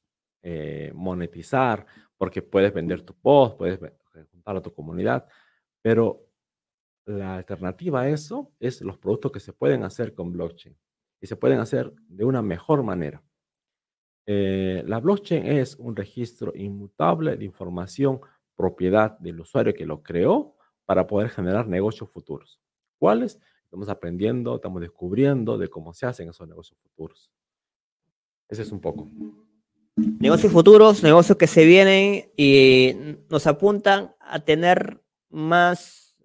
eh, 0.42 0.90
monetizar, 0.94 1.86
porque 2.16 2.42
puedes 2.42 2.72
vender 2.72 3.02
tu 3.02 3.14
post, 3.14 3.56
puedes 3.56 3.78
juntar 4.30 4.56
a 4.56 4.62
tu 4.62 4.72
comunidad, 4.72 5.26
pero 5.82 6.26
la 7.06 7.36
alternativa 7.36 8.02
a 8.02 8.08
eso 8.08 8.52
es 8.58 8.80
los 8.82 8.98
productos 8.98 9.32
que 9.32 9.40
se 9.40 9.52
pueden 9.52 9.84
hacer 9.84 10.14
con 10.14 10.32
blockchain 10.32 10.76
y 11.20 11.26
se 11.26 11.36
pueden 11.36 11.60
hacer 11.60 11.92
de 12.08 12.24
una 12.24 12.42
mejor 12.42 12.82
manera. 12.82 13.22
Eh, 14.26 14.82
la 14.86 15.00
blockchain 15.00 15.46
es 15.46 15.76
un 15.76 15.96
registro 15.96 16.52
inmutable 16.54 17.36
de 17.36 17.44
información 17.44 18.20
propiedad 18.54 19.18
del 19.18 19.40
usuario 19.40 19.74
que 19.74 19.86
lo 19.86 20.02
creó 20.02 20.56
para 20.90 21.06
poder 21.06 21.28
generar 21.28 21.68
negocios 21.68 22.10
futuros. 22.10 22.60
¿Cuáles? 22.98 23.38
Estamos 23.62 23.88
aprendiendo, 23.88 24.56
estamos 24.56 24.80
descubriendo 24.80 25.56
de 25.56 25.68
cómo 25.68 25.94
se 25.94 26.04
hacen 26.04 26.30
esos 26.30 26.48
negocios 26.48 26.76
futuros. 26.82 27.30
Ese 28.48 28.62
es 28.62 28.72
un 28.72 28.80
poco. 28.80 29.08
Negocios 29.94 30.52
futuros, 30.52 31.04
negocios 31.04 31.38
que 31.38 31.46
se 31.46 31.64
vienen 31.64 32.32
y 32.36 32.96
nos 33.28 33.46
apuntan 33.46 34.16
a 34.18 34.40
tener 34.40 35.00
más, 35.28 36.16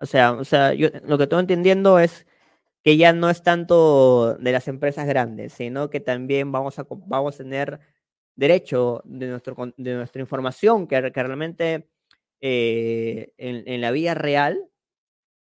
o 0.00 0.06
sea, 0.06 0.32
o 0.32 0.44
sea, 0.46 0.72
yo 0.72 0.88
lo 1.04 1.18
que 1.18 1.24
estoy 1.24 1.40
entendiendo 1.40 1.98
es 1.98 2.26
que 2.82 2.96
ya 2.96 3.12
no 3.12 3.28
es 3.28 3.42
tanto 3.42 4.38
de 4.38 4.52
las 4.52 4.68
empresas 4.68 5.06
grandes, 5.06 5.52
sino 5.52 5.90
que 5.90 6.00
también 6.00 6.50
vamos 6.50 6.78
a, 6.78 6.86
vamos 6.88 7.34
a 7.34 7.38
tener 7.44 7.78
derecho 8.36 9.02
de, 9.04 9.26
nuestro, 9.26 9.54
de 9.76 9.96
nuestra 9.96 10.22
información, 10.22 10.86
que, 10.86 11.12
que 11.12 11.22
realmente 11.22 11.90
eh, 12.40 13.32
en, 13.38 13.80
la 13.80 13.90
vida 13.90 14.14
real, 14.14 14.68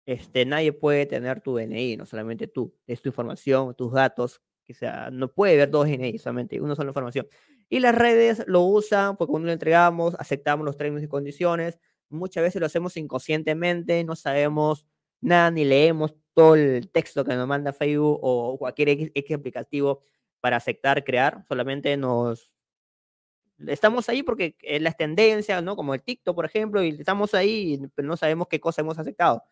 este, 0.06 0.46
nadie 0.46 0.74
puede 0.74 1.06
tener 1.06 1.42
tu 1.42 1.56
DNI, 1.58 1.98
no 1.98 2.06
solamente 2.06 2.48
tú, 2.48 2.76
es 2.88 3.02
tu 3.02 3.10
información, 3.10 3.76
tus 3.76 3.94
datos, 3.94 4.42
que 4.66 4.74
sea, 4.74 5.10
no 5.12 5.28
puede 5.30 5.54
haber 5.56 5.70
dos 5.72 5.88
DNI, 5.88 6.18
solamente 6.18 6.62
una 6.62 6.76
sola 6.76 6.90
información. 6.90 7.28
Y 7.70 7.80
las 7.80 7.96
redes 7.96 8.44
lo 8.48 8.62
usan 8.62 9.18
porque 9.18 9.32
cuando 9.32 9.48
lo 9.48 9.54
entregamos, 9.54 10.16
aceptamos 10.20 10.66
los 10.66 10.78
términos 10.78 11.04
y 11.04 11.08
condiciones, 11.08 11.80
muchas 12.10 12.44
veces 12.44 12.60
lo 12.60 12.68
hacemos 12.68 12.96
inconscientemente, 12.98 14.04
no 14.04 14.16
sabemos 14.16 14.86
nada 15.22 15.52
ni 15.52 15.66
leemos 15.66 16.16
todo 16.34 16.56
el 16.56 16.90
texto 16.92 17.24
que 17.24 17.36
nos 17.36 17.48
manda 17.48 17.74
Facebook 17.74 18.20
o 18.22 18.58
cualquier 18.58 18.90
X, 18.90 19.32
aplicativo 19.34 20.04
para 20.40 20.58
aceptar 20.58 21.04
crear, 21.04 21.44
solamente 21.48 21.96
nos... 21.98 22.53
Estamos 23.68 24.10
ahí 24.10 24.24
porque 24.24 24.56
es 24.62 24.82
la 24.82 24.92
tendencia, 24.92 25.62
¿no? 25.62 25.76
Como 25.76 25.94
el 25.94 26.02
TikTok, 26.02 26.36
por 26.36 26.46
ejemplo, 26.46 26.84
y 26.84 26.90
estamos 26.90 27.34
ahí, 27.34 27.80
pero 27.96 28.08
no 28.08 28.18
sabemos 28.18 28.48
qué 28.48 28.60
cosa 28.60 28.82
hemos 28.82 29.00
aceptado. 29.00 29.44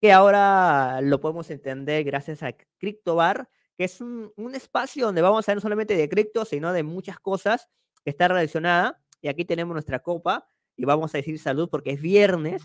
Que 0.00 0.12
ahora 0.12 1.00
lo 1.02 1.20
podemos 1.20 1.50
entender 1.50 2.04
gracias 2.04 2.42
a 2.42 2.52
CryptoBar, 2.78 3.48
que 3.76 3.84
es 3.84 4.00
un, 4.00 4.32
un 4.36 4.54
espacio 4.54 5.06
donde 5.06 5.22
vamos 5.22 5.48
a 5.48 5.52
ver 5.52 5.56
no 5.56 5.62
solamente 5.62 5.96
de 5.96 6.08
cripto, 6.08 6.44
sino 6.44 6.72
de 6.72 6.82
muchas 6.82 7.18
cosas 7.18 7.68
que 8.04 8.10
está 8.10 8.28
relacionada. 8.28 9.00
Y 9.20 9.28
aquí 9.28 9.44
tenemos 9.44 9.74
nuestra 9.74 10.00
copa 10.00 10.46
y 10.76 10.84
vamos 10.84 11.14
a 11.14 11.18
decir 11.18 11.38
salud 11.38 11.68
porque 11.68 11.90
es 11.90 12.00
viernes, 12.00 12.62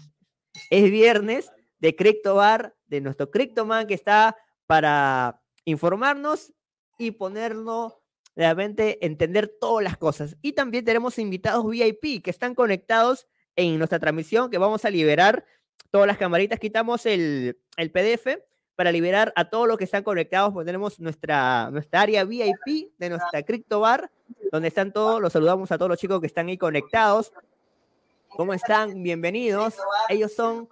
es 0.69 0.91
viernes 0.91 1.51
de 1.79 1.95
CryptoBar, 1.95 2.75
de 2.85 3.01
nuestro 3.01 3.31
CryptoMan 3.31 3.87
que 3.87 3.95
está 3.95 4.37
para 4.67 5.41
informarnos 5.65 6.53
y 6.97 7.11
ponernos 7.11 8.02
realmente 8.35 9.05
entender 9.05 9.53
todas 9.59 9.83
las 9.83 9.97
cosas. 9.97 10.37
Y 10.41 10.53
también 10.53 10.85
tenemos 10.85 11.19
invitados 11.19 11.65
VIP 11.67 12.23
que 12.23 12.29
están 12.29 12.55
conectados 12.55 13.27
en 13.55 13.77
nuestra 13.77 13.99
transmisión 13.99 14.49
que 14.49 14.57
vamos 14.57 14.85
a 14.85 14.89
liberar 14.89 15.45
todas 15.91 16.07
las 16.07 16.17
camaritas. 16.17 16.59
Quitamos 16.59 17.05
el, 17.05 17.57
el 17.77 17.91
PDF 17.91 18.39
para 18.75 18.91
liberar 18.91 19.31
a 19.35 19.49
todos 19.49 19.67
los 19.67 19.77
que 19.77 19.83
están 19.83 20.03
conectados, 20.03 20.51
pues 20.51 20.65
tenemos 20.65 20.99
nuestra, 20.99 21.69
nuestra 21.71 22.01
área 22.01 22.23
VIP 22.23 22.91
de 22.97 23.09
nuestra 23.09 23.43
CryptoBar, 23.43 24.09
donde 24.51 24.67
están 24.67 24.91
todos, 24.91 25.21
los 25.21 25.33
saludamos 25.33 25.71
a 25.71 25.77
todos 25.77 25.89
los 25.89 25.99
chicos 25.99 26.19
que 26.19 26.27
están 26.27 26.47
ahí 26.47 26.57
conectados. 26.57 27.31
¿Cómo 28.29 28.53
están? 28.53 29.03
Bienvenidos. 29.03 29.75
Ellos 30.09 30.33
son 30.33 30.69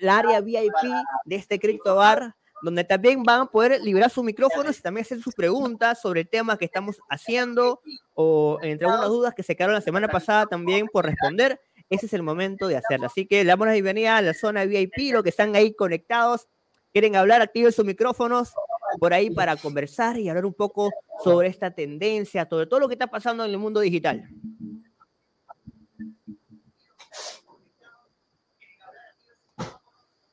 la 0.00 0.18
área 0.18 0.40
VIP 0.42 0.82
de 1.24 1.36
este 1.36 1.58
CryptoBar 1.58 2.36
donde 2.62 2.84
también 2.84 3.22
van 3.22 3.42
a 3.42 3.46
poder 3.46 3.80
liberar 3.82 4.10
sus 4.10 4.24
micrófonos 4.24 4.78
y 4.78 4.82
también 4.82 5.04
hacer 5.04 5.20
sus 5.20 5.34
preguntas 5.34 6.00
sobre 6.00 6.22
el 6.22 6.28
tema 6.28 6.58
que 6.58 6.64
estamos 6.64 6.98
haciendo 7.08 7.80
o 8.14 8.58
entre 8.62 8.86
algunas 8.86 9.08
dudas 9.08 9.34
que 9.34 9.42
se 9.42 9.56
quedaron 9.56 9.74
la 9.74 9.80
semana 9.80 10.08
pasada 10.08 10.46
también 10.46 10.86
por 10.92 11.06
responder. 11.06 11.60
Ese 11.88 12.06
es 12.06 12.12
el 12.12 12.22
momento 12.22 12.68
de 12.68 12.76
hacerlo. 12.76 13.06
Así 13.06 13.26
que 13.26 13.42
le 13.42 13.48
damos 13.48 13.66
la 13.66 13.72
bienvenida 13.72 14.16
a 14.16 14.22
la 14.22 14.34
zona 14.34 14.64
VIP, 14.64 15.12
los 15.12 15.22
que 15.22 15.30
están 15.30 15.56
ahí 15.56 15.74
conectados, 15.74 16.46
quieren 16.92 17.16
hablar, 17.16 17.42
activen 17.42 17.72
sus 17.72 17.84
micrófonos 17.84 18.52
por 18.98 19.14
ahí 19.14 19.30
para 19.30 19.56
conversar 19.56 20.18
y 20.18 20.28
hablar 20.28 20.46
un 20.46 20.54
poco 20.54 20.90
sobre 21.22 21.48
esta 21.48 21.70
tendencia, 21.70 22.46
sobre 22.48 22.66
todo 22.66 22.80
lo 22.80 22.88
que 22.88 22.94
está 22.94 23.06
pasando 23.06 23.44
en 23.44 23.50
el 23.50 23.58
mundo 23.58 23.80
digital. 23.80 24.28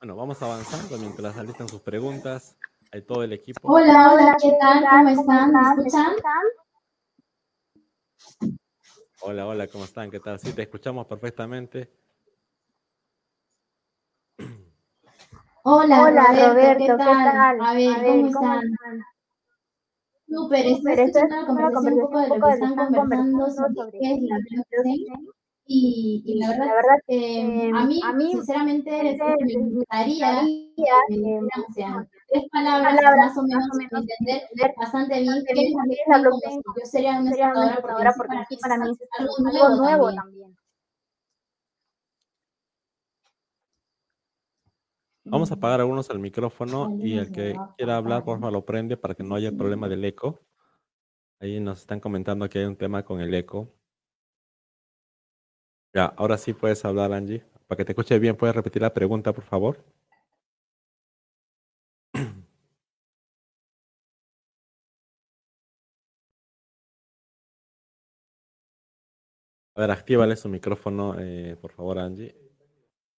Bueno, 0.08 0.22
vamos 0.22 0.42
avanzando 0.42 0.98
mientras 1.00 1.36
alistan 1.36 1.68
sus 1.68 1.82
preguntas. 1.82 2.56
Hay 2.94 3.02
todo 3.02 3.24
el 3.24 3.34
equipo. 3.34 3.60
Hola, 3.64 4.14
hola, 4.14 4.38
¿qué 4.42 4.54
tal? 4.58 4.86
¿Cómo 4.90 5.10
están? 5.10 5.52
¿Me 5.52 5.84
escuchan? 5.84 6.16
Hola, 9.20 9.48
hola, 9.48 9.68
¿cómo 9.68 9.84
están? 9.84 10.10
¿Qué 10.10 10.22
tal? 10.22 10.40
Sí, 10.40 10.54
te 10.54 10.62
escuchamos 10.62 11.08
perfectamente. 11.08 11.92
Hola, 15.64 16.04
hola 16.04 16.52
Roberto, 16.52 16.86
¿qué 16.86 17.04
tal? 17.04 17.60
A 17.60 17.74
ver, 17.74 18.32
¿cómo, 18.32 18.54
están? 18.54 18.62
Súper, 20.30 20.68
estoy 20.68 20.94
escuchando 20.94 21.36
la 21.36 21.48
conversación 21.48 21.94
un 21.96 22.00
poco 22.00 22.20
de 22.22 22.28
lo 22.30 22.48
que 22.48 22.54
están 22.54 22.76
conversando 22.78 23.50
sobre 23.52 24.00
qué 24.00 24.14
es 24.14 24.22
la 24.22 24.38
blockchain 24.38 25.37
y, 25.68 26.24
y, 26.26 26.40
la 26.40 26.50
verdad, 26.50 26.66
la 26.66 26.74
verdad 26.76 26.98
eh, 27.08 27.72
a, 27.74 27.86
mí, 27.86 28.00
a 28.04 28.14
mí, 28.14 28.32
sinceramente, 28.32 28.90
me 29.42 29.70
gustaría 29.70 30.42
que 30.76 30.84
o 30.84 31.74
sea, 31.74 32.08
tres 32.30 32.44
palabras, 32.52 32.96
palabras 32.96 33.28
más 33.28 33.38
o 33.38 33.44
menos, 33.44 33.68
más 33.68 33.76
o 33.76 33.78
menos 33.78 34.10
entender 34.20 34.74
bastante 34.78 35.22
bien 35.22 35.44
qué 35.46 35.62
es 35.62 35.74
la 36.08 36.20
blockchain. 36.20 36.62
Yo 36.64 36.86
sería 36.86 37.20
una 37.20 37.32
explicadora 37.32 38.14
porque, 38.16 38.36
porque 38.38 38.58
para 38.62 38.78
mí 38.78 38.90
es 38.90 39.10
algo 39.20 39.34
nuevo, 39.40 39.76
nuevo 39.76 40.14
también. 40.14 40.58
Vamos 45.30 45.52
a 45.52 45.56
apagar 45.56 45.82
algunos 45.82 46.10
al 46.10 46.20
micrófono 46.20 46.98
y 47.00 47.18
el 47.18 47.32
que 47.32 47.54
quiera 47.76 47.98
hablar, 47.98 48.24
por 48.24 48.40
favor, 48.40 48.54
lo 48.54 48.66
prende 48.66 48.96
para 48.96 49.14
que 49.14 49.24
no 49.24 49.36
haya 49.36 49.52
problema 49.52 49.90
del 49.90 50.06
eco. 50.06 50.40
Ahí 51.42 51.60
nos 51.60 51.82
están 51.82 52.00
comentando 52.00 52.48
que 52.48 52.60
hay 52.60 52.66
un 52.66 52.78
tema 52.78 53.04
con 53.04 53.20
el 53.20 53.34
eco. 53.34 53.77
Ya, 55.98 56.14
ahora 56.16 56.38
sí 56.38 56.54
puedes 56.54 56.86
hablar, 56.86 57.12
Angie. 57.12 57.44
Para 57.66 57.78
que 57.78 57.84
te 57.86 57.94
escuche 57.94 58.20
bien, 58.20 58.36
¿puedes 58.38 58.56
repetir 58.56 58.84
la 58.84 58.94
pregunta, 58.94 59.34
por 59.34 59.44
favor? 59.44 59.84
A 69.76 69.80
ver, 69.82 69.92
actívale 69.92 70.36
su 70.36 70.50
micrófono, 70.50 71.16
eh, 71.18 71.56
por 71.62 71.72
favor, 71.72 72.00
Angie. 72.00 72.36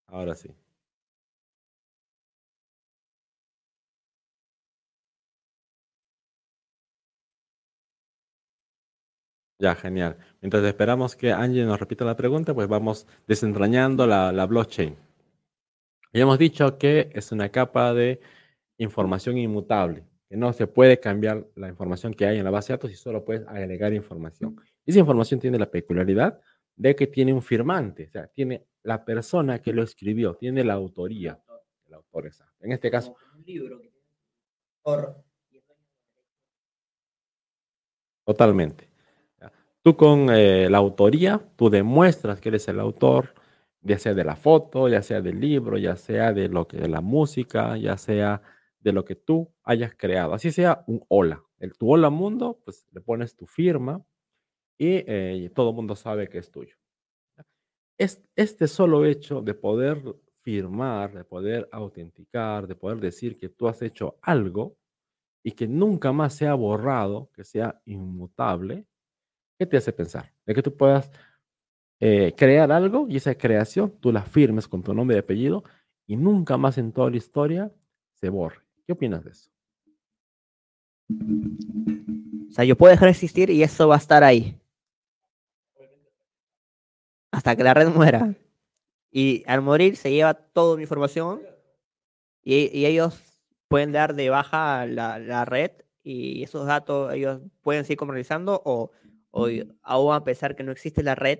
Ahora 0.07 0.35
sí. 0.35 0.49
Ya, 9.59 9.75
genial. 9.75 10.17
Mientras 10.41 10.63
esperamos 10.63 11.17
que 11.17 11.33
Angie 11.33 11.65
nos 11.65 11.77
repita 11.77 12.05
la 12.05 12.15
pregunta, 12.15 12.53
pues 12.53 12.69
vamos 12.69 13.05
desentrañando 13.27 14.07
la, 14.07 14.31
la 14.31 14.45
blockchain. 14.45 14.95
Ya 16.13 16.21
hemos 16.21 16.39
dicho 16.39 16.77
que 16.77 17.09
es 17.13 17.33
una 17.33 17.49
capa 17.49 17.93
de 17.93 18.21
información 18.77 19.37
inmutable, 19.37 20.05
que 20.29 20.37
no 20.37 20.53
se 20.53 20.65
puede 20.65 20.99
cambiar 21.01 21.45
la 21.55 21.67
información 21.67 22.13
que 22.13 22.25
hay 22.25 22.37
en 22.37 22.45
la 22.45 22.51
base 22.51 22.71
de 22.71 22.77
datos 22.77 22.91
y 22.91 22.95
solo 22.95 23.25
puedes 23.25 23.45
agregar 23.49 23.93
información. 23.93 24.55
Esa 24.85 24.99
información 24.99 25.41
tiene 25.41 25.59
la 25.59 25.69
peculiaridad 25.69 26.39
de 26.77 26.95
que 26.95 27.07
tiene 27.07 27.33
un 27.33 27.41
firmante, 27.41 28.05
o 28.05 28.09
sea, 28.11 28.27
tiene 28.27 28.65
la 28.83 29.03
persona 29.03 29.61
que 29.61 29.73
lo 29.73 29.83
escribió, 29.83 30.35
tiene 30.35 30.63
la 30.63 30.75
autoría, 30.75 31.37
el 31.85 31.93
autor 31.93 32.27
exacto. 32.27 32.65
En 32.65 32.71
este 32.71 32.89
caso, 32.89 33.13
un 33.35 33.43
libro. 33.43 33.81
Totalmente. 38.25 38.88
Tú 39.81 39.95
con 39.95 40.29
eh, 40.29 40.69
la 40.69 40.77
autoría, 40.77 41.39
tú 41.55 41.69
demuestras 41.69 42.41
que 42.41 42.49
eres 42.49 42.67
el 42.67 42.79
autor, 42.81 43.33
ya 43.81 43.97
sea 43.97 44.13
de 44.13 44.25
la 44.25 44.35
foto, 44.35 44.89
ya 44.89 45.01
sea 45.01 45.21
del 45.21 45.39
libro, 45.39 45.77
ya 45.77 45.95
sea 45.95 46.33
de 46.33 46.49
lo 46.49 46.67
que 46.67 46.77
de 46.77 46.89
la 46.89 46.99
música, 47.01 47.77
ya 47.77 47.97
sea 47.97 48.41
de 48.81 48.91
lo 48.91 49.05
que 49.05 49.15
tú 49.15 49.49
hayas 49.63 49.95
creado. 49.95 50.33
Así 50.33 50.51
sea 50.51 50.83
un 50.87 51.05
hola. 51.07 51.43
El 51.59 51.77
tu 51.77 51.91
hola 51.91 52.09
mundo, 52.09 52.59
pues 52.65 52.87
le 52.91 52.99
pones 53.01 53.35
tu 53.37 53.45
firma 53.45 54.03
y 54.77 55.03
eh, 55.07 55.51
todo 55.55 55.71
el 55.71 55.75
mundo 55.77 55.95
sabe 55.95 56.29
que 56.29 56.39
es 56.39 56.51
tuyo. 56.51 56.75
este 57.97 58.67
solo 58.67 59.05
hecho 59.05 59.41
de 59.41 59.53
poder 59.53 60.01
firmar, 60.41 61.13
de 61.13 61.23
poder 61.23 61.69
autenticar, 61.71 62.67
de 62.67 62.75
poder 62.75 62.99
decir 62.99 63.37
que 63.37 63.49
tú 63.49 63.67
has 63.67 63.81
hecho 63.81 64.17
algo 64.21 64.77
y 65.43 65.51
que 65.53 65.67
nunca 65.67 66.11
más 66.11 66.35
sea 66.35 66.53
borrado, 66.55 67.29
que 67.33 67.43
sea 67.43 67.81
inmutable, 67.85 68.85
¿Qué 69.59 69.65
te 69.65 69.75
hace 69.75 69.91
pensar? 69.91 70.31
De 70.45 70.55
que 70.55 70.63
tú 70.63 70.75
puedas 70.77 71.11
eh, 71.99 72.33
crear 72.37 72.71
algo 72.71 73.07
y 73.09 73.17
esa 73.17 73.35
creación 73.35 73.91
tú 73.99 74.13
la 74.13 74.23
firmes 74.23 74.69
con 74.69 74.81
tu 74.81 74.93
nombre 74.93 75.17
y 75.17 75.19
apellido 75.19 75.65
y 76.07 76.15
nunca 76.15 76.55
más 76.55 76.77
en 76.77 76.93
toda 76.93 77.09
la 77.09 77.17
historia 77.17 77.69
se 78.13 78.29
borre. 78.29 78.61
¿Qué 78.87 78.93
opinas 78.93 79.25
de 79.25 79.31
eso? 79.31 79.51
O 82.49 82.51
sea, 82.51 82.63
yo 82.63 82.77
puedo 82.77 82.91
dejar 82.91 83.07
de 83.07 83.11
existir 83.11 83.49
y 83.49 83.61
eso 83.61 83.89
va 83.89 83.95
a 83.95 83.97
estar 83.97 84.23
ahí. 84.23 84.57
Hasta 87.31 87.57
que 87.57 87.63
la 87.63 87.73
red 87.73 87.89
muera. 87.89 88.33
Y 89.11 89.43
al 89.45 89.61
morir 89.61 89.97
se 89.97 90.09
lleva 90.11 90.35
toda 90.35 90.77
mi 90.77 90.83
información 90.83 91.41
y, 92.43 92.69
y 92.77 92.85
ellos 92.85 93.21
pueden 93.67 93.91
dar 93.91 94.15
de 94.15 94.29
baja 94.29 94.85
la, 94.85 95.19
la, 95.19 95.43
red 95.43 95.71
y 96.01 96.43
esos 96.43 96.65
datos 96.65 97.13
ellos 97.13 97.41
pueden 97.61 97.83
seguir 97.83 97.97
comercializando 97.97 98.61
o 98.63 98.91
Hoy, 99.31 99.71
aún 99.81 100.13
a 100.13 100.23
pesar 100.23 100.55
que 100.55 100.63
no 100.63 100.71
existe 100.71 101.03
la 101.03 101.15
red, 101.15 101.39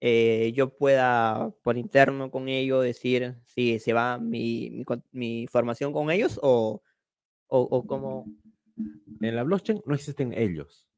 eh, 0.00 0.52
yo 0.54 0.76
pueda 0.76 1.50
por 1.62 1.78
interno 1.78 2.30
con 2.30 2.48
ellos 2.48 2.84
decir 2.84 3.36
si 3.44 3.78
se 3.78 3.92
va 3.92 4.18
mi, 4.18 4.70
mi, 4.70 4.84
mi 5.12 5.42
información 5.42 5.92
con 5.92 6.10
ellos 6.10 6.38
o, 6.42 6.82
o, 7.46 7.60
o 7.60 7.86
como... 7.86 8.26
En 9.20 9.36
la 9.36 9.44
blockchain 9.44 9.82
no 9.86 9.94
existen 9.94 10.32
ellos. 10.34 10.88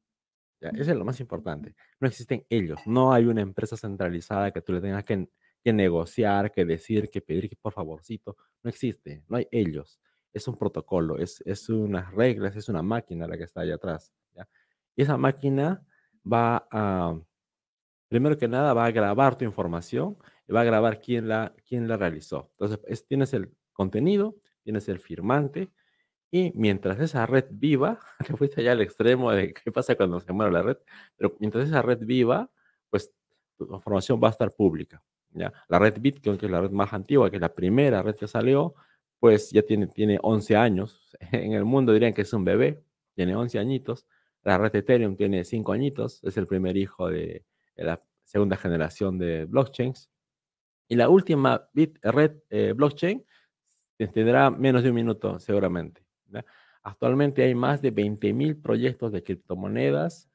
¿ya? 0.59 0.69
Eso 0.69 0.91
es 0.91 0.97
lo 0.97 1.05
más 1.05 1.19
importante. 1.19 1.75
No 1.99 2.07
existen 2.07 2.45
ellos. 2.49 2.79
No 2.85 3.13
hay 3.13 3.25
una 3.25 3.41
empresa 3.41 3.77
centralizada 3.77 4.51
que 4.51 4.61
tú 4.61 4.73
le 4.73 4.81
tengas 4.81 5.05
que, 5.05 5.29
que 5.63 5.71
negociar, 5.71 6.51
que 6.51 6.65
decir, 6.65 7.09
que 7.09 7.21
pedir 7.21 7.49
que 7.49 7.55
por 7.55 7.73
favorcito. 7.73 8.35
No 8.63 8.69
existe. 8.69 9.23
No 9.29 9.37
hay 9.37 9.47
ellos. 9.51 9.99
Es 10.33 10.47
un 10.47 10.57
protocolo, 10.57 11.17
es, 11.17 11.41
es 11.45 11.69
unas 11.69 12.13
reglas, 12.13 12.55
es 12.55 12.67
una 12.67 12.81
máquina 12.81 13.27
la 13.27 13.37
que 13.37 13.45
está 13.45 13.61
allá 13.61 13.75
atrás. 13.75 14.11
¿ya? 14.35 14.47
Y 14.95 15.03
esa 15.03 15.17
máquina 15.17 15.85
va 16.31 16.67
a, 16.71 17.19
primero 18.09 18.37
que 18.37 18.47
nada, 18.47 18.73
va 18.73 18.85
a 18.85 18.91
grabar 18.91 19.37
tu 19.37 19.45
información 19.45 20.17
y 20.47 20.53
va 20.53 20.61
a 20.61 20.63
grabar 20.65 20.99
quién 21.01 21.27
la, 21.27 21.53
quién 21.67 21.87
la 21.87 21.97
realizó. 21.97 22.51
Entonces, 22.59 23.05
tienes 23.07 23.33
el 23.33 23.51
contenido, 23.73 24.35
tienes 24.63 24.89
el 24.89 24.99
firmante 24.99 25.71
Y 26.31 26.51
mientras 26.55 26.99
esa 26.99 27.25
red 27.27 27.45
viva, 27.51 27.99
te 28.27 28.37
fuiste 28.37 28.61
allá 28.61 28.73
al 28.73 28.81
extremo 28.81 29.31
de 29.31 29.53
qué 29.53 29.71
pasa 29.71 29.95
cuando 29.95 30.19
se 30.21 30.33
muere 30.33 30.51
la 30.53 30.63
red, 30.63 30.77
pero 31.17 31.35
mientras 31.39 31.67
esa 31.69 31.81
red 31.81 31.99
viva, 32.01 32.51
pues 32.89 33.11
tu 33.57 33.65
información 33.75 34.19
va 34.23 34.29
a 34.29 34.31
estar 34.31 34.51
pública. 34.53 35.03
¿ya? 35.31 35.53
La 35.69 35.79
red 35.79 35.99
Bitcoin, 36.01 36.37
que 36.37 36.47
es 36.47 36.51
la 36.51 36.61
red 36.61 36.71
más 36.71 36.93
antigua, 36.93 37.29
que 37.29 37.37
es 37.37 37.41
la 37.41 37.53
primera 37.55 38.01
red 38.03 38.15
que 38.15 38.27
salió, 38.27 38.75
pues 39.19 39.51
ya 39.51 39.61
tiene, 39.63 39.87
tiene 39.87 40.19
11 40.21 40.55
años. 40.55 41.17
En 41.31 41.53
el 41.53 41.65
mundo 41.65 41.93
dirían 41.93 42.13
que 42.13 42.23
es 42.23 42.33
un 42.33 42.45
bebé, 42.45 42.83
tiene 43.15 43.35
11 43.35 43.59
añitos. 43.59 44.05
La 44.43 44.57
red 44.57 44.75
Ethereum 44.75 45.15
tiene 45.15 45.43
5 45.43 45.71
añitos, 45.73 46.23
es 46.23 46.37
el 46.37 46.47
primer 46.47 46.77
hijo 46.77 47.09
de, 47.09 47.45
la 47.75 48.01
segunda 48.23 48.57
generación 48.57 49.17
de 49.17 49.45
blockchains. 49.45 50.09
Y 50.87 50.95
la 50.95 51.09
última 51.09 51.69
bit, 51.73 51.97
red 52.01 52.37
eh, 52.49 52.73
blockchain 52.73 53.25
tendrá 54.13 54.49
menos 54.49 54.83
de 54.83 54.89
un 54.89 54.95
minuto 54.95 55.39
seguramente. 55.39 56.05
Actualmente 56.83 57.43
hay 57.43 57.55
más 57.55 57.81
de 57.81 57.93
20.000 57.93 58.61
proyectos 58.61 59.11
de 59.11 59.23
criptomonedas. 59.23 60.29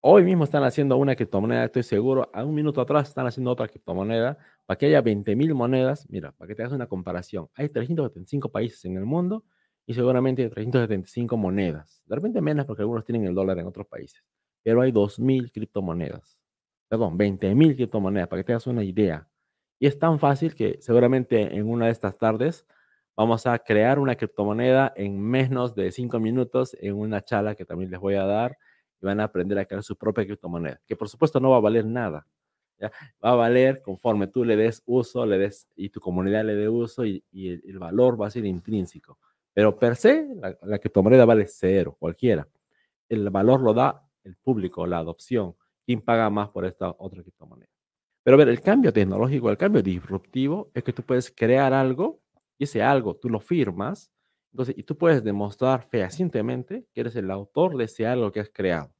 Hoy 0.00 0.24
mismo 0.24 0.44
están 0.44 0.64
haciendo 0.64 0.96
una 0.96 1.16
criptomoneda, 1.16 1.64
estoy 1.64 1.82
seguro. 1.82 2.30
A 2.34 2.44
un 2.44 2.54
minuto 2.54 2.80
atrás 2.80 3.08
están 3.08 3.26
haciendo 3.26 3.50
otra 3.50 3.68
criptomoneda. 3.68 4.36
Para 4.66 4.76
que 4.76 4.86
haya 4.86 5.02
20.000 5.02 5.54
monedas, 5.54 6.06
mira, 6.10 6.32
para 6.32 6.48
que 6.48 6.54
te 6.54 6.62
hagas 6.62 6.74
una 6.74 6.86
comparación, 6.86 7.48
hay 7.54 7.68
375 7.68 8.50
países 8.50 8.84
en 8.84 8.96
el 8.96 9.04
mundo 9.04 9.44
y 9.90 9.94
seguramente 9.94 10.48
375 10.48 11.36
monedas. 11.36 12.00
De 12.06 12.14
repente 12.14 12.40
menos 12.40 12.64
porque 12.64 12.82
algunos 12.82 13.04
tienen 13.04 13.26
el 13.26 13.34
dólar 13.34 13.58
en 13.58 13.66
otros 13.66 13.88
países. 13.88 14.22
Pero 14.62 14.82
hay 14.82 14.92
2.000 14.92 15.50
criptomonedas. 15.50 16.38
Perdón, 16.86 17.18
20.000 17.18 17.74
criptomonedas, 17.74 18.28
para 18.28 18.40
que 18.40 18.46
te 18.46 18.52
hagas 18.52 18.68
una 18.68 18.84
idea. 18.84 19.28
Y 19.80 19.88
es 19.88 19.98
tan 19.98 20.20
fácil 20.20 20.54
que 20.54 20.78
seguramente 20.80 21.56
en 21.56 21.68
una 21.68 21.86
de 21.86 21.90
estas 21.90 22.16
tardes 22.16 22.68
vamos 23.16 23.48
a 23.48 23.58
crear 23.58 23.98
una 23.98 24.14
criptomoneda 24.14 24.92
en 24.94 25.20
menos 25.20 25.74
de 25.74 25.90
5 25.90 26.20
minutos 26.20 26.76
en 26.80 26.94
una 26.94 27.24
charla 27.24 27.56
que 27.56 27.64
también 27.64 27.90
les 27.90 27.98
voy 27.98 28.14
a 28.14 28.24
dar 28.24 28.58
y 29.02 29.06
van 29.06 29.18
a 29.18 29.24
aprender 29.24 29.58
a 29.58 29.64
crear 29.64 29.82
su 29.82 29.96
propia 29.96 30.24
criptomoneda, 30.24 30.80
que 30.86 30.94
por 30.94 31.08
supuesto 31.08 31.40
no 31.40 31.50
va 31.50 31.56
a 31.56 31.60
valer 31.60 31.84
nada. 31.84 32.28
Va 32.80 33.32
a 33.32 33.34
valer 33.34 33.82
conforme 33.82 34.28
tú 34.28 34.44
le 34.44 34.54
des 34.54 34.84
uso, 34.86 35.26
le 35.26 35.36
des 35.36 35.66
y 35.74 35.88
tu 35.88 36.00
comunidad 36.00 36.44
le 36.44 36.54
dé 36.54 36.68
uso 36.68 37.04
y, 37.04 37.24
el, 37.32 37.78
valor 37.80 38.20
va 38.20 38.28
a 38.28 38.30
ser 38.30 38.46
intrínseco. 38.46 39.18
Pero 39.60 39.78
per 39.78 39.94
se, 39.94 40.26
la, 40.36 40.56
la 40.62 40.78
criptomoneda 40.78 41.26
vale 41.26 41.46
cero, 41.46 41.94
cualquiera. 41.98 42.48
El 43.06 43.28
valor 43.28 43.60
lo 43.60 43.74
da 43.74 44.08
el 44.24 44.34
público, 44.36 44.86
la 44.86 44.96
adopción. 44.96 45.54
¿Quién 45.84 46.00
paga 46.00 46.30
más 46.30 46.48
por 46.48 46.64
esta 46.64 46.96
otra 46.98 47.20
criptomoneda? 47.20 47.68
Pero 48.22 48.36
a 48.36 48.38
ver, 48.38 48.48
el 48.48 48.62
cambio 48.62 48.90
tecnológico, 48.90 49.50
el 49.50 49.58
cambio 49.58 49.82
disruptivo 49.82 50.70
es 50.72 50.82
que 50.82 50.94
tú 50.94 51.02
puedes 51.02 51.30
crear 51.30 51.74
algo 51.74 52.22
y 52.56 52.64
ese 52.64 52.82
algo 52.82 53.16
tú 53.16 53.28
lo 53.28 53.38
firmas, 53.38 54.10
entonces, 54.50 54.78
y 54.78 54.82
tú 54.82 54.96
puedes 54.96 55.22
demostrar 55.22 55.82
fehacientemente 55.82 56.86
que 56.94 57.02
eres 57.02 57.14
el 57.16 57.30
autor 57.30 57.76
de 57.76 57.84
ese 57.84 58.06
algo 58.06 58.32
que 58.32 58.40
has 58.40 58.48
creado. 58.48 58.94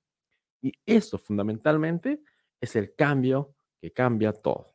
Y 0.60 0.74
eso 0.84 1.16
fundamentalmente 1.16 2.20
es 2.60 2.76
el 2.76 2.94
cambio 2.94 3.54
que 3.80 3.94
cambia 3.94 4.34
todo. 4.34 4.74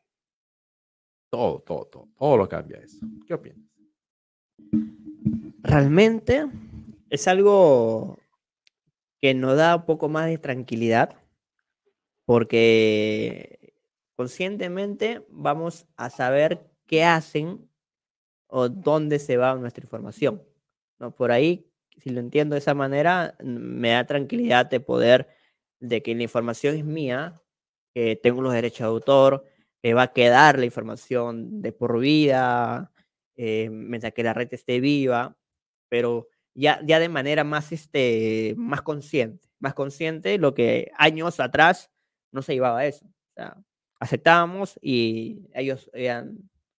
Todo, 1.30 1.60
todo, 1.60 1.86
todo, 1.86 2.10
todo 2.18 2.38
lo 2.38 2.50
cambia 2.50 2.80
eso. 2.80 3.06
¿Qué 3.28 3.36
opinas? 3.36 3.60
Realmente 5.68 6.46
es 7.10 7.28
algo 7.28 8.20
que 9.20 9.34
nos 9.34 9.58
da 9.58 9.78
un 9.78 9.86
poco 9.86 10.10
más 10.10 10.28
de 10.28 10.38
tranquilidad 10.38 11.16
porque 12.26 13.74
conscientemente 14.16 15.26
vamos 15.28 15.88
a 15.98 16.12
saber 16.12 16.70
qué 16.86 17.04
hacen 17.04 17.68
o 18.46 18.70
dónde 18.70 19.18
se 19.18 19.38
va 19.38 19.56
nuestra 19.56 19.84
información. 19.84 20.44
¿no? 21.00 21.16
Por 21.16 21.32
ahí, 21.32 21.68
si 21.98 22.12
lo 22.12 22.20
entiendo 22.20 22.54
de 22.54 22.60
esa 22.60 22.76
manera, 22.76 23.36
me 23.44 23.90
da 23.90 24.06
tranquilidad 24.06 24.68
de 24.68 24.82
poder, 24.82 25.30
de 25.80 26.04
que 26.04 26.14
la 26.14 26.22
información 26.22 26.76
es 26.76 26.86
mía, 26.86 27.34
que 27.92 28.16
tengo 28.16 28.44
los 28.44 28.54
derechos 28.54 28.82
de 28.82 28.86
autor, 28.86 29.46
que 29.82 29.96
va 29.96 30.04
a 30.04 30.14
quedar 30.14 30.60
la 30.60 30.66
información 30.66 31.64
de 31.64 31.72
por 31.72 32.00
vida, 32.00 32.92
eh, 33.36 33.70
mientras 33.72 34.14
que 34.14 34.22
la 34.22 34.34
red 34.34 34.54
esté 34.54 34.80
viva, 34.80 35.36
pero 35.90 36.28
ya, 36.54 36.80
ya 36.86 37.00
de 37.00 37.10
manera 37.10 37.44
más, 37.44 37.72
este, 37.72 38.54
más 38.58 38.82
consciente, 38.82 39.48
más 39.60 39.74
consciente, 39.74 40.38
lo 40.38 40.54
que 40.54 40.92
años 40.98 41.40
atrás 41.40 41.92
no 42.32 42.42
se 42.42 42.54
llevaba 42.54 42.86
eso. 42.86 43.06
O 43.06 43.34
sea, 43.36 43.58
aceptábamos 44.00 44.80
y 44.82 45.48
ellos 45.54 45.90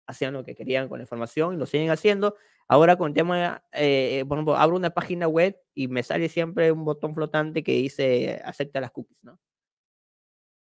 hacían 0.07 0.33
lo 0.33 0.45
que 0.45 0.55
querían 0.55 0.88
con 0.88 0.99
la 0.99 1.05
información 1.05 1.55
y 1.55 1.57
lo 1.57 1.66
siguen 1.66 1.90
haciendo. 1.90 2.37
Ahora 2.69 2.97
con 2.97 3.09
el 3.09 3.14
tema, 3.14 3.62
eh, 3.73 4.25
por 4.29 4.38
ejemplo, 4.38 4.57
abro 4.57 4.77
una 4.77 4.90
página 4.90 5.29
web 5.29 5.57
y 5.75 5.88
me 5.88 6.03
sale 6.03 6.29
siempre 6.29 6.73
un 6.73 6.85
botón 6.85 7.14
flotante 7.14 7.62
que 7.62 7.73
dice 7.73 8.40
acepta 8.45 8.81
las 8.81 8.90
cookies, 8.90 9.19
¿no? 9.23 9.38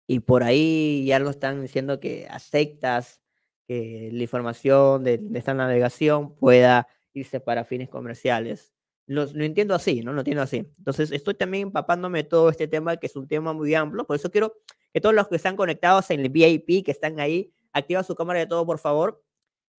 Y 0.08 0.20
por 0.20 0.44
ahí 0.44 1.06
ya 1.06 1.20
lo 1.20 1.30
están 1.30 1.62
diciendo 1.62 2.00
que 2.00 2.28
aceptas 2.30 3.22
que 3.68 4.10
la 4.12 4.24
información 4.24 5.04
de, 5.04 5.22
esta 5.34 5.54
navegación 5.54 6.36
pueda 6.36 6.88
irse 7.14 7.40
para 7.40 7.64
fines 7.64 7.90
comerciales. 7.90 8.74
Lo, 9.06 9.24
entiendo 9.24 9.76
así, 9.76 10.02
¿no? 10.02 10.14
Lo 10.14 10.22
entiendo 10.22 10.44
así. 10.44 10.72
Entonces, 10.78 11.12
estoy 11.12 11.34
también 11.34 11.68
empapándome 11.68 12.24
todo 12.24 12.50
este 12.50 12.68
tema, 12.68 12.98
que 12.98 13.08
es 13.08 13.16
un 13.16 13.28
tema 13.28 13.54
muy 13.54 13.76
amplio. 13.76 14.06
Por 14.06 14.16
eso 14.16 14.32
quiero 14.32 14.54
que 14.94 15.02
todos 15.02 15.14
los 15.14 15.28
que 15.28 15.36
están 15.36 15.56
conectados 15.56 16.10
en 16.12 16.22
el 16.22 16.30
VIP, 16.30 16.86
que 16.86 16.92
están 16.92 17.20
ahí, 17.20 17.54
activa 17.74 18.04
su 18.04 18.16
cámara 18.16 18.40
de 18.40 18.48
todo, 18.48 18.66
por 18.66 18.80
favor, 18.80 19.22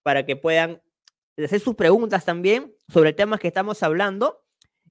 para 0.03 0.27
que 0.27 0.37
puedan 0.37 0.83
hacer 1.43 1.61
sus 1.61 1.75
preguntas 1.75 2.25
también 2.25 2.75
sobre 2.89 3.11
el 3.11 3.17
tema 3.17 3.39
que 3.39 3.49
estamos 3.49 3.83
hablando 3.83 4.45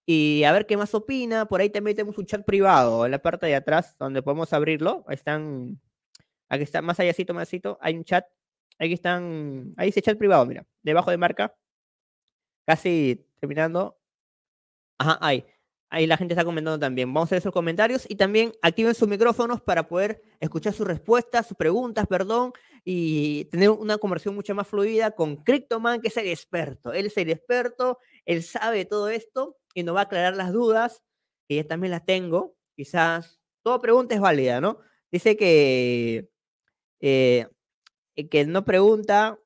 y 0.05 0.43
a 0.43 0.51
ver 0.51 0.65
qué 0.65 0.77
más 0.77 0.93
opina. 0.95 1.45
Por 1.45 1.61
ahí 1.61 1.69
también 1.69 1.95
tenemos 1.95 2.17
un 2.17 2.25
chat 2.25 2.43
privado 2.43 3.05
en 3.05 3.11
la 3.11 3.21
parte 3.21 3.45
de 3.45 3.55
atrás 3.55 3.95
donde 3.99 4.21
podemos 4.21 4.51
abrirlo. 4.51 5.03
Ahí 5.07 5.15
están, 5.15 5.79
aquí 6.49 6.63
está, 6.63 6.81
más 6.81 6.99
allá, 6.99 7.13
más 7.33 7.49
hay 7.79 7.95
un 7.95 8.03
chat. 8.03 8.25
Aquí 8.79 8.93
están, 8.93 9.73
ahí 9.77 9.87
dice 9.87 10.01
chat 10.01 10.17
privado, 10.17 10.45
mira, 10.45 10.65
debajo 10.81 11.11
de 11.11 11.17
marca. 11.17 11.55
Casi 12.65 13.25
terminando. 13.39 13.97
Ajá, 14.99 15.17
ahí. 15.21 15.45
Ahí 15.89 16.07
la 16.07 16.17
gente 16.17 16.33
está 16.33 16.43
comentando 16.43 16.79
también. 16.79 17.13
Vamos 17.13 17.31
a 17.31 17.35
ver 17.35 17.41
sus 17.43 17.51
comentarios 17.51 18.05
y 18.09 18.15
también 18.15 18.51
activen 18.63 18.95
sus 18.95 19.07
micrófonos 19.07 19.61
para 19.61 19.87
poder 19.87 20.21
escuchar 20.39 20.73
sus 20.73 20.87
respuestas, 20.87 21.45
sus 21.47 21.55
preguntas, 21.55 22.07
perdón, 22.07 22.51
y 22.83 23.45
tener 23.45 23.69
una 23.69 23.99
conversación 23.99 24.33
mucho 24.33 24.55
más 24.55 24.67
fluida 24.67 25.11
con 25.11 25.35
Cryptoman, 25.43 26.01
que 26.01 26.07
es 26.07 26.17
el 26.17 26.27
experto. 26.29 26.93
Él 26.93 27.05
es 27.07 27.17
el 27.17 27.29
experto, 27.29 27.99
él 28.25 28.41
sabe 28.41 28.85
todo 28.85 29.07
esto 29.09 29.57
y 29.75 29.83
nos 29.83 29.95
va 29.95 30.01
a 30.01 30.03
aclarar 30.03 30.35
las 30.35 30.51
dudas, 30.51 31.03
que 31.47 31.57
yo 31.57 31.67
también 31.67 31.91
las 31.91 32.05
tengo. 32.05 32.55
Quizás 32.75 33.39
toda 33.61 33.79
pregunta 33.79 34.15
es 34.15 34.21
válida, 34.21 34.61
¿no? 34.61 34.79
Dice 35.11 35.37
que, 35.37 36.27
eh, 37.01 37.47
que 38.31 38.45
no 38.45 38.65
pregunta, 38.65 39.39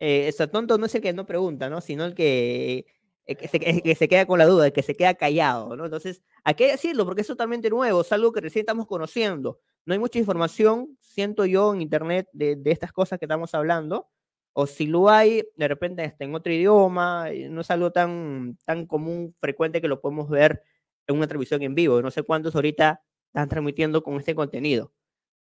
eh, 0.00 0.32
tonto 0.52 0.78
no 0.78 0.86
es 0.86 0.94
el 0.94 1.02
que 1.02 1.12
no 1.12 1.26
pregunta, 1.26 1.68
¿no? 1.70 1.80
Sino 1.80 2.04
el 2.04 2.14
que 2.14 2.86
que 3.26 3.48
se, 3.48 3.58
que 3.58 3.94
se 3.96 4.08
queda 4.08 4.24
con 4.24 4.38
la 4.38 4.46
duda, 4.46 4.70
que 4.70 4.82
se 4.82 4.94
queda 4.94 5.14
callado, 5.14 5.76
¿no? 5.76 5.84
Entonces, 5.86 6.22
hay 6.44 6.54
que 6.54 6.68
decirlo 6.68 7.04
porque 7.04 7.22
es 7.22 7.26
totalmente 7.26 7.68
nuevo, 7.70 8.02
es 8.02 8.12
algo 8.12 8.30
que 8.32 8.40
recién 8.40 8.62
estamos 8.62 8.86
conociendo. 8.86 9.58
No 9.84 9.94
hay 9.94 9.98
mucha 9.98 10.18
información, 10.20 10.96
siento 11.00 11.44
yo, 11.44 11.74
en 11.74 11.82
Internet 11.82 12.28
de, 12.32 12.54
de 12.54 12.70
estas 12.70 12.92
cosas 12.92 13.18
que 13.18 13.24
estamos 13.24 13.52
hablando, 13.54 14.08
o 14.52 14.66
si 14.66 14.86
lo 14.86 15.10
hay, 15.10 15.44
de 15.56 15.68
repente 15.68 16.04
está 16.04 16.24
en 16.24 16.34
otro 16.34 16.52
idioma, 16.52 17.28
no 17.50 17.60
es 17.60 17.70
algo 17.70 17.90
tan, 17.92 18.56
tan 18.64 18.86
común, 18.86 19.34
frecuente 19.40 19.80
que 19.80 19.88
lo 19.88 20.00
podemos 20.00 20.30
ver 20.30 20.62
en 21.06 21.16
una 21.16 21.26
transmisión 21.26 21.62
en 21.62 21.74
vivo. 21.74 22.00
No 22.00 22.10
sé 22.10 22.22
cuántos 22.22 22.54
ahorita 22.54 23.02
están 23.26 23.48
transmitiendo 23.48 24.02
con 24.02 24.16
este 24.16 24.34
contenido, 24.34 24.92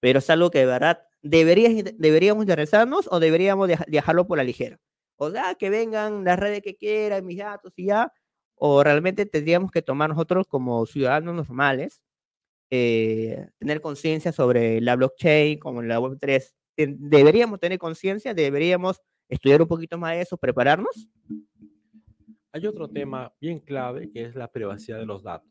pero 0.01 0.21
es 0.21 0.31
algo 0.31 0.51
que 0.51 0.61
de 0.61 0.67
verdad 0.67 1.03
deberíamos, 1.23 1.85
deberíamos 1.97 2.45
interesarnos 2.45 3.09
o 3.11 3.21
deberíamos 3.21 3.69
dejarlo 3.87 4.27
por 4.27 4.39
la 4.39 4.45
ligera 4.45 4.79
o 5.25 5.31
sea, 5.31 5.55
que 5.55 5.71
vengan 5.71 6.25
las 6.25 6.37
redes 6.39 6.63
que 6.63 6.77
quieran, 6.77 7.25
mis 7.25 7.39
datos 7.39 7.73
y 7.77 7.87
ya, 7.87 8.13
o 8.57 8.83
realmente 8.83 9.25
tendríamos 9.25 9.71
que 9.71 9.81
tomar 9.81 10.11
nosotros 10.11 10.49
como 10.49 10.85
ciudadanos 10.85 11.35
normales, 11.37 12.03
eh, 12.71 13.47
tener 13.59 13.81
conciencia 13.81 14.33
sobre 14.33 14.81
la 14.81 14.97
blockchain, 14.97 15.61
como 15.61 15.81
la 15.81 16.01
Web3. 16.01 16.53
¿Deberíamos 16.77 17.61
tener 17.61 17.79
conciencia? 17.79 18.35
¿Deberíamos 18.35 19.01
estudiar 19.29 19.63
un 19.63 19.69
poquito 19.69 19.97
más 19.97 20.17
eso, 20.17 20.37
prepararnos? 20.37 21.09
Hay 22.51 22.67
otro 22.67 22.89
tema 22.89 23.33
bien 23.41 23.61
clave 23.61 24.11
que 24.11 24.25
es 24.25 24.35
la 24.35 24.49
privacidad 24.49 24.99
de 24.99 25.07
los 25.07 25.23
datos. 25.23 25.49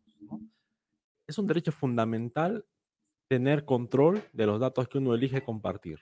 Es 1.28 1.38
un 1.38 1.48
derecho 1.48 1.72
fundamental 1.72 2.66
tener 3.32 3.64
control 3.64 4.22
de 4.34 4.46
los 4.46 4.60
datos 4.60 4.90
que 4.90 4.98
uno 4.98 5.16
elige 5.16 5.42
compartir. 5.42 6.02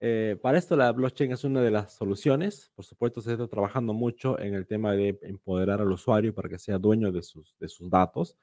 Eh, 0.00 0.36
para 0.42 0.58
esto 0.58 0.76
la 0.76 0.92
blockchain 0.92 1.32
es 1.32 1.44
una 1.44 1.62
de 1.62 1.70
las 1.70 1.94
soluciones. 1.94 2.70
Por 2.74 2.84
supuesto, 2.84 3.22
se 3.22 3.32
está 3.32 3.48
trabajando 3.48 3.94
mucho 3.94 4.38
en 4.38 4.52
el 4.52 4.66
tema 4.66 4.92
de 4.92 5.18
empoderar 5.22 5.80
al 5.80 5.90
usuario 5.90 6.34
para 6.34 6.50
que 6.50 6.58
sea 6.58 6.76
dueño 6.76 7.10
de 7.10 7.22
sus, 7.22 7.56
de 7.58 7.70
sus 7.70 7.88
datos. 7.88 8.36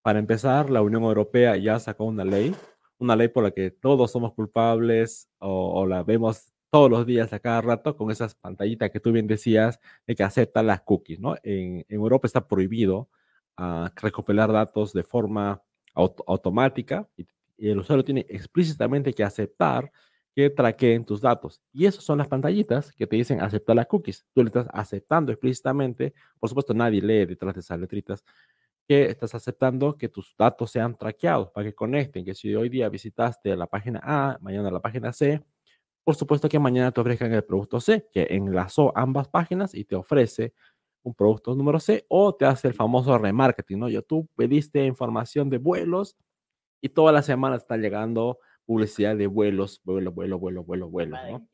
Para 0.00 0.18
empezar, 0.18 0.70
la 0.70 0.80
Unión 0.80 1.02
Europea 1.02 1.58
ya 1.58 1.78
sacó 1.78 2.04
una 2.06 2.24
ley, 2.24 2.54
una 2.96 3.14
ley 3.14 3.28
por 3.28 3.44
la 3.44 3.50
que 3.50 3.70
todos 3.70 4.12
somos 4.12 4.32
culpables 4.32 5.28
o, 5.38 5.84
la 5.86 6.02
vemos 6.04 6.54
todos 6.70 6.90
los 6.90 7.04
días, 7.04 7.34
a 7.34 7.38
cada 7.38 7.60
rato, 7.60 7.98
con 7.98 8.10
esas 8.10 8.34
pantallitas 8.34 8.90
que 8.90 9.00
tú 9.00 9.12
bien 9.12 9.26
decías, 9.26 9.78
de 10.06 10.14
que 10.14 10.22
aceptan 10.22 10.68
las 10.68 10.80
cookies, 10.80 11.20
¿no? 11.20 11.36
En, 11.42 11.84
Europa 11.90 12.26
está 12.26 12.48
prohibido 12.48 13.10
uh, 13.58 13.88
recopilar 13.94 14.50
datos 14.50 14.94
de 14.94 15.02
forma 15.02 15.62
automática 15.96 17.08
y, 17.16 17.26
el 17.58 17.78
usuario 17.78 18.04
tiene 18.04 18.26
explícitamente 18.28 19.14
que 19.14 19.24
aceptar 19.24 19.90
que 20.34 20.50
traqueen 20.50 21.06
tus 21.06 21.22
datos. 21.22 21.62
Y 21.72 21.86
esas 21.86 22.04
son 22.04 22.18
las 22.18 22.28
pantallitas 22.28 22.92
que 22.92 23.06
te 23.06 23.16
dicen 23.16 23.40
aceptar 23.40 23.74
las 23.74 23.86
cookies. 23.86 24.26
Tú 24.34 24.42
le 24.42 24.48
estás 24.48 24.66
aceptando 24.74 25.32
explícitamente, 25.32 26.12
por 26.38 26.50
supuesto 26.50 26.74
nadie 26.74 27.00
lee 27.00 27.24
detrás 27.24 27.54
de 27.54 27.60
esas 27.60 27.80
letritas, 27.80 28.22
que 28.86 29.06
estás 29.06 29.34
aceptando 29.34 29.96
que 29.96 30.10
tus 30.10 30.34
datos 30.36 30.70
sean 30.70 30.96
traqueados 30.96 31.50
para 31.50 31.66
que 31.66 31.74
conecten, 31.74 32.24
que 32.26 32.34
si 32.34 32.54
hoy 32.54 32.68
día 32.68 32.90
visitaste 32.90 33.56
la 33.56 33.66
página 33.66 34.00
A, 34.02 34.38
mañana 34.42 34.70
la 34.70 34.80
página 34.80 35.12
C, 35.12 35.42
por 36.04 36.14
supuesto 36.14 36.48
que 36.48 36.58
mañana 36.58 36.92
te 36.92 37.00
ofrezcan 37.00 37.32
el 37.32 37.42
producto 37.42 37.80
C, 37.80 38.06
que 38.12 38.28
enlazó 38.30 38.92
ambas 38.96 39.28
páginas 39.28 39.74
y 39.74 39.84
te 39.84 39.96
ofrece 39.96 40.52
un 41.06 41.14
producto 41.14 41.54
número 41.54 41.78
C 41.78 42.04
o 42.08 42.34
te 42.34 42.46
hace 42.46 42.66
el 42.66 42.74
famoso 42.74 43.16
remarketing, 43.16 43.78
¿no? 43.78 43.88
Yo 43.88 44.02
tú 44.02 44.28
pediste 44.34 44.84
información 44.84 45.48
de 45.48 45.58
vuelos 45.58 46.16
y 46.80 46.88
toda 46.88 47.12
la 47.12 47.22
semana 47.22 47.54
está 47.54 47.76
llegando 47.76 48.40
publicidad 48.64 49.16
de 49.16 49.28
vuelos, 49.28 49.80
vuelo, 49.84 50.10
vuelo, 50.10 50.40
vuelo, 50.40 50.64
vuelo, 50.64 50.90
vuelo, 50.90 51.16
¿no? 51.30 51.48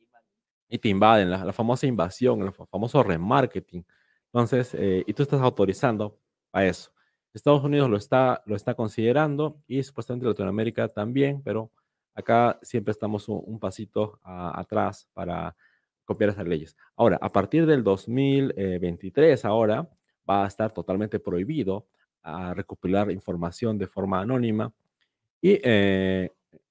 Y 0.67 0.79
te 0.79 0.89
invaden, 0.89 1.29
la, 1.29 1.53
famosa 1.53 1.85
invasión, 1.85 2.41
el 2.41 2.51
famoso 2.51 3.03
remarketing. 3.03 3.85
Entonces, 4.25 4.73
eh, 4.73 5.03
y 5.05 5.13
tú 5.13 5.21
estás 5.21 5.39
autorizando 5.39 6.17
a 6.51 6.65
eso. 6.65 6.91
Estados 7.31 7.63
Unidos 7.63 7.91
lo 7.91 7.97
está, 7.97 8.41
lo 8.47 8.55
está 8.55 8.73
considerando 8.73 9.61
y 9.67 9.83
supuestamente 9.83 10.25
Latinoamérica 10.25 10.87
también, 10.87 11.43
pero 11.43 11.71
acá 12.15 12.57
siempre 12.63 12.91
estamos 12.91 13.29
un, 13.29 13.59
pasito 13.59 14.19
atrás 14.23 15.07
para 15.13 15.55
copiar 16.05 16.31
esas 16.31 16.47
leyes. 16.47 16.77
Ahora, 16.95 17.17
a 17.21 17.29
partir 17.29 17.65
del 17.65 17.83
2023, 17.83 19.45
ahora 19.45 19.89
va 20.29 20.45
a 20.45 20.47
estar 20.47 20.71
totalmente 20.71 21.19
prohibido 21.19 21.87
a 22.21 22.53
recopilar 22.53 23.11
información 23.11 23.77
de 23.77 23.87
forma 23.87 24.21
anónima 24.21 24.73
y 25.41 25.59
eh, 25.63 26.29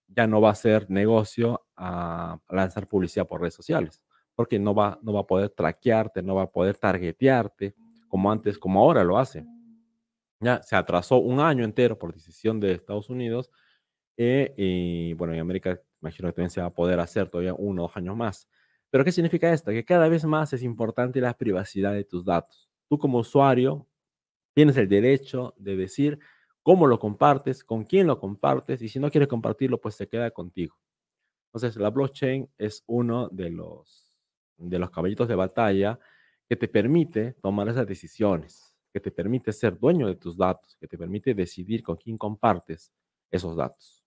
ya 0.08 0.26
no 0.26 0.40
va 0.40 0.50
a 0.50 0.54
ser 0.54 0.90
negocio 0.90 1.66
a 1.76 2.38
lanzar 2.48 2.88
publicidad 2.88 3.26
por 3.26 3.40
redes 3.40 3.54
sociales, 3.54 4.02
porque 4.34 4.58
no 4.58 4.74
va, 4.74 4.98
no 5.02 5.12
va 5.12 5.20
a 5.20 5.26
poder 5.26 5.50
traquearte, 5.50 6.22
no 6.22 6.34
va 6.34 6.42
a 6.42 6.50
poder 6.50 6.76
targetearte 6.76 7.74
como 8.08 8.30
antes, 8.30 8.58
como 8.58 8.80
ahora 8.80 9.04
lo 9.04 9.18
hace. 9.18 9.46
Ya 10.40 10.62
se 10.62 10.74
atrasó 10.74 11.18
un 11.18 11.40
año 11.40 11.64
entero 11.64 11.98
por 11.98 12.12
decisión 12.12 12.58
de 12.60 12.72
Estados 12.72 13.08
Unidos. 13.08 13.50
Eh, 14.16 14.52
y 14.56 15.14
bueno, 15.14 15.32
en 15.34 15.40
América 15.40 15.80
imagino 16.02 16.28
que 16.28 16.32
también 16.32 16.50
se 16.50 16.60
va 16.60 16.66
a 16.66 16.74
poder 16.74 17.00
hacer 17.00 17.28
todavía 17.28 17.54
uno 17.54 17.84
o 17.84 17.86
dos 17.86 17.96
años 17.96 18.16
más. 18.16 18.48
Pero 18.92 19.04
¿qué 19.04 19.10
significa 19.10 19.50
esto? 19.50 19.70
Que 19.70 19.86
cada 19.86 20.06
vez 20.08 20.24
más 20.26 20.52
es 20.52 20.62
importante 20.62 21.18
la 21.22 21.32
privacidad 21.32 21.94
de 21.94 22.04
tus 22.04 22.26
datos. 22.26 22.70
Tú 22.90 22.98
como 22.98 23.18
usuario 23.18 23.88
tienes 24.54 24.76
el 24.76 24.86
derecho 24.86 25.54
de 25.56 25.76
decir 25.76 26.18
cómo 26.62 26.86
lo 26.86 26.98
compartes, 26.98 27.64
con 27.64 27.84
quién 27.84 28.06
lo 28.06 28.20
compartes 28.20 28.82
y 28.82 28.90
si 28.90 29.00
no 29.00 29.10
quieres 29.10 29.28
compartirlo, 29.28 29.80
pues 29.80 29.94
se 29.94 30.08
queda 30.08 30.30
contigo. 30.30 30.76
Entonces, 31.46 31.80
la 31.80 31.88
blockchain 31.88 32.50
es 32.58 32.84
uno 32.86 33.28
de 33.30 33.48
los, 33.48 34.20
de 34.58 34.78
los 34.78 34.90
caballitos 34.90 35.26
de 35.26 35.36
batalla 35.36 35.98
que 36.46 36.56
te 36.56 36.68
permite 36.68 37.32
tomar 37.40 37.68
esas 37.70 37.86
decisiones 37.86 38.72
que 38.92 39.00
te 39.00 39.10
permite 39.10 39.52
ser 39.52 39.78
dueño 39.78 40.06
de 40.06 40.16
tus 40.16 40.36
datos, 40.36 40.76
que 40.76 40.86
te 40.86 40.98
permite 40.98 41.32
decidir 41.32 41.82
con 41.82 41.96
quién 41.96 42.18
compartes 42.18 42.92
esos 43.30 43.56
datos. 43.56 44.04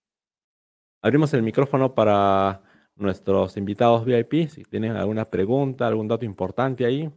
Abrimos 1.02 1.34
el 1.34 1.42
micrófono 1.42 1.96
para 1.96 2.62
nuestros 2.96 3.58
invitados 3.58 4.06
VIP, 4.06 4.50
si 4.50 4.64
tienen 4.64 4.96
alguna 4.96 5.30
pregunta, 5.30 5.88
algún 5.88 6.08
dato 6.08 6.26
importante 6.26 6.86
ahí. 6.86 7.12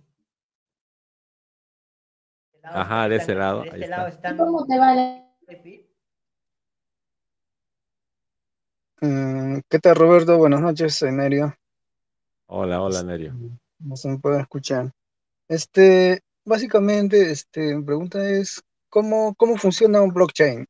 Ajá, 2.62 3.08
de 3.08 3.16
ese 3.16 3.34
lado. 3.34 3.62
De 3.62 3.68
ese 3.68 3.88
lado 3.88 4.08
están... 4.08 4.36
¿Cómo 4.36 4.66
te 4.66 4.78
va 4.78 4.94
mm, 9.00 9.60
¿Qué 9.68 9.78
tal, 9.78 9.96
Roberto? 9.96 10.36
Buenas 10.36 10.60
noches, 10.60 11.02
Nerio. 11.02 11.54
Hola, 12.46 12.82
hola, 12.82 13.02
Nerio. 13.02 13.34
No 13.78 13.96
se 13.96 14.08
me 14.08 14.18
puede 14.18 14.40
escuchar. 14.40 14.90
Este, 15.48 16.20
básicamente, 16.44 17.30
este, 17.30 17.76
mi 17.76 17.84
pregunta 17.84 18.28
es, 18.28 18.60
¿cómo, 18.90 19.34
¿cómo 19.36 19.56
funciona 19.56 20.02
un 20.02 20.12
blockchain? 20.12 20.66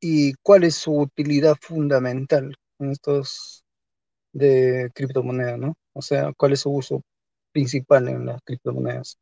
¿Y 0.00 0.34
cuál 0.34 0.64
es 0.64 0.76
su 0.76 0.96
utilidad 0.96 1.56
fundamental 1.60 2.54
en 2.78 2.92
estos 2.92 3.64
de 4.38 4.90
criptomonedas, 4.94 5.58
¿no? 5.58 5.74
O 5.92 6.02
sea, 6.02 6.32
¿cuál 6.36 6.52
es 6.52 6.60
su 6.60 6.70
uso 6.70 7.02
principal 7.52 8.08
en 8.08 8.26
las 8.26 8.40
criptomonedas? 8.42 9.18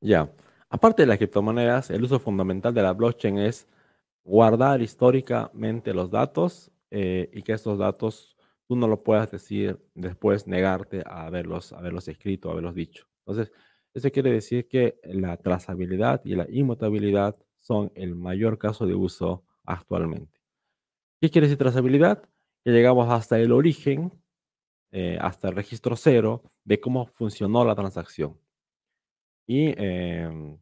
Ya, 0.00 0.30
aparte 0.68 1.02
de 1.02 1.06
las 1.06 1.18
criptomonedas, 1.18 1.90
el 1.90 2.04
uso 2.04 2.18
fundamental 2.18 2.72
de 2.72 2.82
la 2.82 2.92
blockchain 2.92 3.38
es 3.38 3.66
guardar 4.24 4.80
históricamente 4.82 5.92
los 5.92 6.10
datos 6.10 6.70
eh, 6.90 7.28
y 7.32 7.42
que 7.42 7.52
estos 7.52 7.78
datos 7.78 8.36
tú 8.66 8.76
no 8.76 8.86
lo 8.86 9.02
puedas 9.02 9.30
decir 9.30 9.78
después, 9.94 10.46
negarte 10.46 11.02
a 11.04 11.26
haberlos, 11.26 11.72
haberlos 11.72 12.06
escrito, 12.08 12.50
haberlos 12.50 12.74
dicho. 12.74 13.06
Entonces, 13.26 13.52
eso 13.92 14.10
quiere 14.10 14.30
decir 14.30 14.68
que 14.68 15.00
la 15.02 15.36
trazabilidad 15.36 16.20
y 16.24 16.36
la 16.36 16.46
inmutabilidad 16.48 17.36
son 17.58 17.90
el 17.94 18.14
mayor 18.14 18.58
caso 18.58 18.86
de 18.86 18.94
uso 18.94 19.44
actualmente. 19.64 20.40
¿Qué 21.20 21.30
quiere 21.30 21.48
decir 21.48 21.58
trazabilidad? 21.58 22.22
Que 22.64 22.70
llegamos 22.70 23.08
hasta 23.10 23.38
el 23.38 23.52
origen, 23.52 24.12
eh, 24.92 25.18
hasta 25.20 25.48
el 25.48 25.54
registro 25.54 25.96
cero 25.96 26.42
de 26.64 26.80
cómo 26.80 27.06
funcionó 27.06 27.64
la 27.64 27.74
transacción. 27.74 28.38
Y 29.46 29.74
em, 29.76 30.58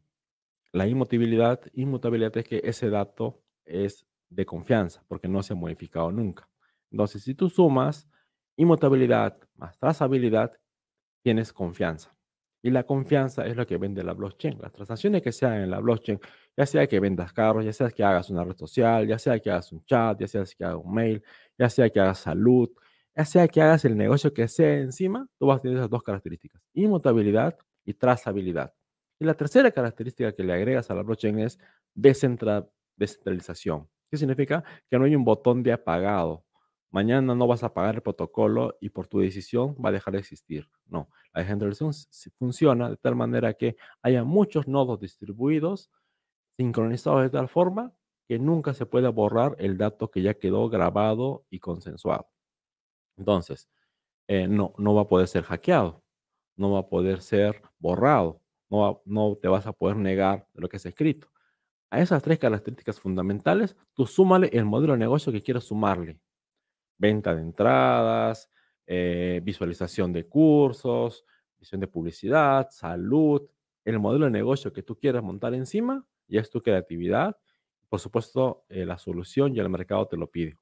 la 0.71 0.87
inmutabilidad, 0.87 1.61
inmutabilidad 1.73 2.35
es 2.37 2.45
que 2.45 2.61
ese 2.63 2.89
dato 2.89 3.41
es 3.65 4.05
de 4.29 4.45
confianza 4.45 5.03
porque 5.07 5.27
no 5.27 5.43
se 5.43 5.53
ha 5.53 5.55
modificado 5.55 6.11
nunca. 6.11 6.49
Entonces, 6.91 7.23
si 7.23 7.35
tú 7.35 7.49
sumas 7.49 8.07
inmutabilidad 8.55 9.37
más 9.55 9.77
trazabilidad, 9.77 10.53
tienes 11.23 11.53
confianza. 11.53 12.15
Y 12.61 12.71
la 12.71 12.83
confianza 12.83 13.45
es 13.45 13.55
lo 13.55 13.65
que 13.65 13.77
vende 13.77 14.03
la 14.03 14.13
blockchain. 14.13 14.59
Las 14.61 14.71
transacciones 14.73 15.21
que 15.21 15.31
se 15.31 15.45
hagan 15.45 15.61
en 15.63 15.71
la 15.71 15.79
blockchain, 15.79 16.19
ya 16.57 16.65
sea 16.65 16.87
que 16.87 16.99
vendas 16.99 17.31
carros, 17.31 17.63
ya 17.63 17.71
sea 17.73 17.89
que 17.89 18.03
hagas 18.03 18.29
una 18.29 18.43
red 18.43 18.57
social, 18.57 19.07
ya 19.07 19.17
sea 19.17 19.39
que 19.39 19.49
hagas 19.49 19.71
un 19.71 19.83
chat, 19.85 20.19
ya 20.19 20.27
sea 20.27 20.43
que 20.43 20.65
hagas 20.65 20.81
un 20.83 20.93
mail, 20.93 21.23
ya 21.57 21.69
sea 21.69 21.89
que 21.89 21.99
hagas 21.99 22.19
salud, 22.19 22.69
ya 23.15 23.25
sea 23.25 23.47
que 23.47 23.61
hagas 23.61 23.85
el 23.85 23.95
negocio 23.97 24.33
que 24.33 24.47
sea 24.47 24.77
encima, 24.77 25.27
tú 25.37 25.47
vas 25.47 25.59
a 25.59 25.61
tener 25.61 25.77
esas 25.77 25.89
dos 25.89 26.03
características, 26.03 26.61
inmutabilidad 26.73 27.57
y 27.85 27.93
trazabilidad. 27.93 28.73
Y 29.19 29.25
la 29.25 29.33
tercera 29.33 29.71
característica 29.71 30.33
que 30.33 30.43
le 30.43 30.53
agregas 30.53 30.89
a 30.91 30.95
la 30.95 31.03
blockchain 31.03 31.39
es 31.39 31.59
descentralización. 31.93 33.87
¿Qué 34.09 34.17
significa? 34.17 34.63
Que 34.89 34.97
no 34.97 35.05
hay 35.05 35.15
un 35.15 35.23
botón 35.23 35.63
de 35.63 35.73
apagado. 35.73 36.45
Mañana 36.91 37.35
no 37.35 37.45
vas 37.45 37.63
a 37.63 37.73
pagar 37.73 37.95
el 37.95 38.01
protocolo 38.01 38.75
y 38.81 38.89
por 38.89 39.07
tu 39.07 39.19
decisión 39.19 39.75
va 39.83 39.89
a 39.89 39.91
dejar 39.91 40.13
de 40.13 40.19
existir. 40.19 40.69
No, 40.87 41.09
la 41.33 41.41
descentralización 41.41 41.93
funciona 42.39 42.89
de 42.89 42.97
tal 42.97 43.15
manera 43.15 43.53
que 43.53 43.77
haya 44.01 44.23
muchos 44.23 44.67
nodos 44.67 44.99
distribuidos, 44.99 45.91
sincronizados 46.57 47.21
de 47.23 47.29
tal 47.29 47.47
forma 47.47 47.93
que 48.27 48.39
nunca 48.39 48.73
se 48.73 48.87
pueda 48.87 49.09
borrar 49.09 49.55
el 49.59 49.77
dato 49.77 50.09
que 50.09 50.23
ya 50.23 50.33
quedó 50.33 50.67
grabado 50.69 51.45
y 51.51 51.59
consensuado. 51.59 52.27
Entonces, 53.17 53.69
eh, 54.27 54.47
no, 54.47 54.73
no 54.77 54.95
va 54.95 55.03
a 55.03 55.07
poder 55.07 55.27
ser 55.27 55.43
hackeado, 55.43 56.03
no 56.55 56.71
va 56.71 56.79
a 56.79 56.89
poder 56.89 57.21
ser 57.21 57.61
borrado, 57.79 58.41
no, 58.69 59.01
no 59.05 59.35
te 59.35 59.47
vas 59.47 59.67
a 59.67 59.73
poder 59.73 59.97
negar 59.97 60.47
lo 60.53 60.69
que 60.69 60.77
es 60.77 60.85
escrito. 60.85 61.29
A 61.91 62.01
esas 62.01 62.23
tres 62.23 62.39
características 62.39 62.99
fundamentales, 62.99 63.75
tú 63.93 64.05
súmale 64.07 64.49
el 64.53 64.65
modelo 64.65 64.93
de 64.93 64.99
negocio 64.99 65.31
que 65.31 65.41
quieras 65.43 65.65
sumarle 65.65 66.19
venta 66.99 67.33
de 67.33 67.41
entradas, 67.41 68.51
eh, 68.85 69.41
visualización 69.43 70.13
de 70.13 70.27
cursos, 70.27 71.25
visión 71.57 71.81
de 71.81 71.87
publicidad, 71.87 72.67
salud, 72.69 73.49
el 73.85 73.97
modelo 73.97 74.25
de 74.25 74.31
negocio 74.31 74.71
que 74.71 74.83
tú 74.83 74.97
quieras 74.97 75.23
montar 75.23 75.55
encima, 75.55 76.05
ya 76.27 76.41
es 76.41 76.49
tu 76.51 76.61
creatividad. 76.61 77.37
Por 77.87 77.99
supuesto, 77.99 78.65
eh, 78.69 78.85
la 78.85 78.99
solución 78.99 79.55
ya 79.55 79.63
el 79.63 79.69
mercado 79.69 80.07
te 80.07 80.17
lo 80.17 80.29
pide. 80.29 80.57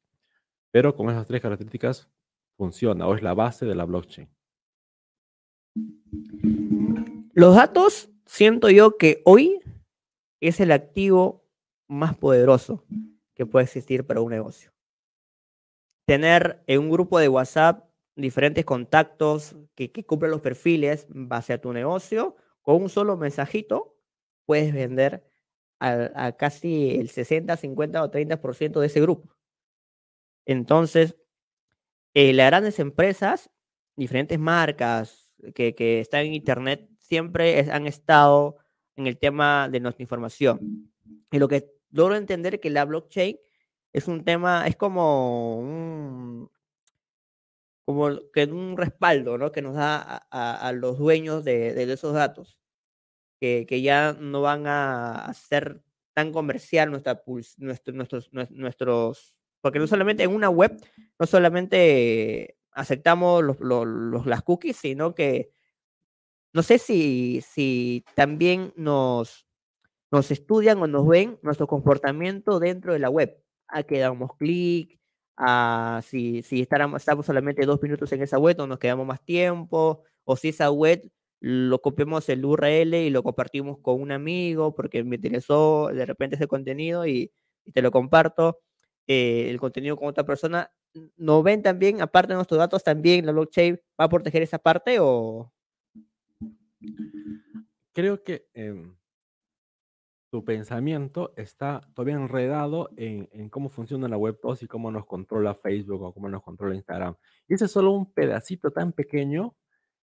Pero 0.71 0.95
con 0.95 1.09
esas 1.09 1.27
tres 1.27 1.41
características 1.41 2.09
funciona 2.55 3.07
o 3.07 3.15
es 3.15 3.21
la 3.21 3.33
base 3.33 3.65
de 3.65 3.75
la 3.75 3.85
blockchain. 3.85 4.29
Los 7.33 7.55
datos, 7.55 8.09
siento 8.25 8.69
yo 8.69 8.97
que 8.97 9.21
hoy 9.25 9.59
es 10.39 10.59
el 10.59 10.71
activo 10.71 11.45
más 11.87 12.15
poderoso 12.15 12.83
que 13.33 13.45
puede 13.45 13.65
existir 13.65 14.05
para 14.05 14.21
un 14.21 14.31
negocio 14.31 14.76
tener 16.07 16.63
en 16.67 16.79
un 16.79 16.89
grupo 16.89 17.19
de 17.19 17.27
WhatsApp 17.27 17.85
diferentes 18.15 18.63
contactos 18.63 19.57
que, 19.75 19.91
cumplen 20.05 20.31
los 20.31 20.39
perfiles 20.39 21.05
base 21.09 21.51
a 21.51 21.61
tu 21.61 21.73
negocio, 21.73 22.37
con 22.61 22.81
un 22.81 22.89
solo 22.89 23.17
mensajito 23.17 23.97
puedes 24.45 24.73
vender 24.73 25.29
a, 25.79 26.31
casi 26.37 26.95
el 26.95 27.09
60, 27.09 27.57
50 27.57 28.03
o 28.03 28.09
30% 28.09 28.79
de 28.79 28.87
ese 28.87 29.01
grupo. 29.01 29.35
Entonces, 30.45 31.17
eh, 32.13 32.31
las 32.31 32.47
grandes 32.47 32.79
empresas, 32.79 33.51
diferentes 33.97 34.39
marcas 34.39 35.35
que, 35.53 35.75
que 35.75 35.99
están 35.99 36.21
en 36.21 36.33
Internet, 36.33 36.89
siempre 36.99 37.69
han 37.69 37.85
estado 37.85 38.55
en 38.95 39.07
el 39.07 39.17
tema 39.17 39.67
de 39.69 39.81
nuestra 39.81 40.03
información. 40.03 40.89
Y 41.31 41.37
lo 41.37 41.49
que 41.49 41.69
logro 41.91 42.15
entender 42.15 42.61
que 42.61 42.69
la 42.69 42.85
blockchain 42.85 43.37
es 43.93 44.07
un 44.07 44.23
tema, 44.23 44.67
es 44.67 44.75
como 44.75 45.59
un, 45.59 46.51
como 47.85 48.09
que 48.33 48.43
un 48.45 48.77
respaldo, 48.77 49.37
¿no? 49.37 49.51
Que 49.51 49.61
nos 49.61 49.75
da 49.75 50.27
a, 50.29 50.71
los 50.73 50.97
dueños 50.97 51.43
de, 51.43 51.73
de, 51.73 51.91
esos 51.91 52.13
datos, 52.13 52.59
que, 53.39 53.65
que, 53.67 53.81
ya 53.81 54.13
no 54.13 54.41
van 54.41 54.67
a 54.67 55.25
hacer 55.25 55.81
tan 56.13 56.31
comercial 56.31 56.91
nuestra, 56.91 57.21
nuestro, 57.57 57.93
nuestros, 57.93 58.31
nuestros, 58.51 59.35
porque 59.61 59.79
no 59.79 59.87
solamente 59.87 60.23
en 60.23 60.33
una 60.33 60.49
web, 60.49 60.77
no 61.19 61.25
solamente 61.25 62.57
aceptamos 62.71 63.43
los, 63.43 63.59
los, 63.59 64.25
las 64.25 64.43
cookies, 64.43 64.77
sino 64.77 65.15
que 65.15 65.51
no 66.53 66.63
sé 66.63 66.79
si, 66.79 67.41
si 67.41 68.03
también 68.15 68.73
nos, 68.75 69.47
nos 70.11 70.31
estudian 70.31 70.81
o 70.81 70.87
nos 70.87 71.07
ven 71.07 71.39
nuestro 71.41 71.67
comportamiento 71.67 72.59
dentro 72.59 72.93
de 72.93 72.99
la 72.99 73.09
web. 73.09 73.37
A 73.69 73.83
que 73.83 73.99
damos 73.99 74.35
clic, 74.37 74.99
a 75.37 76.01
si, 76.03 76.41
si 76.41 76.61
estamos, 76.61 77.03
solamente 77.25 77.65
dos 77.65 77.81
minutos 77.81 78.11
en 78.11 78.23
esa 78.23 78.39
web 78.39 78.59
o 78.59 78.67
nos 78.67 78.79
quedamos 78.79 79.05
más 79.05 79.23
tiempo, 79.23 80.03
o 80.25 80.35
si 80.35 80.49
esa 80.49 80.71
web 80.71 81.09
lo 81.39 81.81
copiamos 81.81 82.27
el 82.29 82.43
URL 82.43 82.95
y 82.95 83.09
lo 83.11 83.23
compartimos 83.23 83.77
con 83.79 84.01
un 84.01 84.11
amigo 84.11 84.73
porque 84.75 85.03
me 85.03 85.17
interesó 85.17 85.89
de 85.93 86.05
repente 86.05 86.35
ese 86.35 86.47
contenido 86.47 87.05
y, 87.05 87.31
te 87.73 87.81
lo 87.81 87.91
comparto, 87.91 88.59
eh, 89.07 89.49
el 89.49 89.59
contenido 89.59 89.97
con 89.97 90.07
otra 90.09 90.25
persona. 90.25 90.71
¿No 91.17 91.43
ven 91.43 91.61
también, 91.61 92.01
aparte 92.01 92.29
de 92.33 92.35
nuestros 92.35 92.57
datos, 92.57 92.83
también 92.83 93.25
la 93.25 93.31
blockchain 93.33 93.75
va 93.99 94.05
a 94.05 94.09
proteger 94.09 94.41
esa 94.41 94.57
parte 94.57 94.97
o...? 94.99 95.53
Creo 97.93 98.23
que 98.23 98.47
em, 98.53 98.96
tu 100.29 100.43
pensamiento 100.43 101.33
está 101.37 101.81
todavía 101.93 102.15
enredado 102.15 102.89
en, 102.97 103.49
cómo 103.49 103.69
funciona 103.69 104.07
la 104.07 104.17
Web 104.17 104.39
2 104.43 104.63
y 104.63 104.67
cómo 104.67 104.91
nos 104.91 105.05
controla 105.05 105.55
Facebook 105.55 106.01
o 106.01 106.13
cómo 106.13 106.27
nos 106.29 106.43
controla 106.43 106.75
Instagram. 106.75 107.15
Y 107.47 107.53
ese 107.53 107.65
es 107.65 107.71
solo 107.71 107.91
un 107.91 108.11
pedacito 108.11 108.71
tan 108.71 108.91
pequeño 108.91 109.55